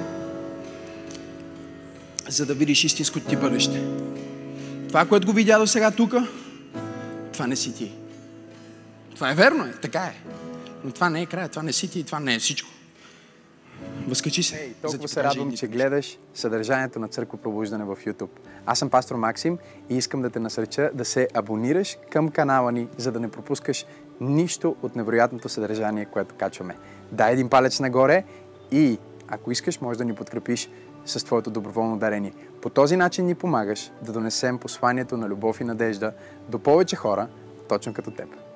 за 2.29 2.47
да 2.47 2.55
видиш 2.55 2.85
истинското 2.85 3.27
ти 3.27 3.37
бъдеще. 3.37 3.85
Това, 4.89 5.07
което 5.07 5.27
го 5.27 5.33
видя 5.33 5.59
до 5.59 5.67
сега 5.67 5.91
тук, 5.91 6.15
това 7.33 7.47
не 7.47 7.57
си 7.57 7.75
ти. 7.75 7.93
Това 9.15 9.31
е 9.31 9.35
верно, 9.35 9.65
е, 9.65 9.73
така 9.73 9.99
е. 9.99 10.15
Но 10.85 10.93
това 10.93 11.11
не 11.11 11.23
е 11.23 11.27
края, 11.27 11.49
това 11.49 11.63
не 11.63 11.73
си 11.73 11.91
ти, 11.91 12.05
това 12.05 12.21
не 12.21 12.35
е 12.35 12.39
всичко. 12.39 12.71
Възкачи 14.09 14.43
се. 14.43 14.57
Да 14.57 14.89
толкова 14.89 15.07
ти 15.07 15.13
се 15.13 15.23
радвам, 15.23 15.53
че 15.53 15.67
гледаш 15.67 16.19
съдържанието 16.35 16.99
на 16.99 17.09
Църква 17.09 17.39
Пробуждане 17.39 17.85
в 17.85 17.97
YouTube. 18.07 18.29
Аз 18.67 18.79
съм 18.79 18.91
пастор 18.91 19.17
Максим 19.17 19.59
и 19.91 19.97
искам 19.97 20.23
да 20.23 20.31
те 20.31 20.41
насърча 20.41 20.91
да 20.95 21.05
се 21.05 21.29
абонираш 21.35 21.97
към 22.11 22.29
канала 22.29 22.73
ни, 22.73 22.89
за 22.97 23.13
да 23.13 23.21
не 23.21 23.31
пропускаш 23.31 23.87
нищо 24.21 24.77
от 24.83 24.97
невероятното 24.97 25.49
съдържание, 25.49 26.05
което 26.05 26.35
качваме. 26.35 26.77
Дай 27.13 27.33
един 27.33 27.49
палец 27.49 27.81
нагоре 27.81 28.25
и 28.71 28.99
ако 29.29 29.53
искаш, 29.53 29.81
можеш 29.81 29.99
да 29.99 30.05
ни 30.05 30.15
подкрепиш 30.15 30.69
с 31.09 31.25
твоето 31.25 31.51
доброволно 31.51 31.99
дарение. 31.99 32.33
По 32.63 32.71
този 32.71 32.97
начин 32.97 33.27
ни 33.27 33.35
помагаш 33.35 33.93
да 34.03 34.13
донесем 34.13 34.59
посланието 34.59 35.17
на 35.17 35.29
любов 35.29 35.61
и 35.61 35.65
надежда 35.65 36.13
до 36.49 36.59
повече 36.59 36.97
хора, 36.97 37.29
точно 37.69 37.95
като 37.95 38.11
теб. 38.11 38.48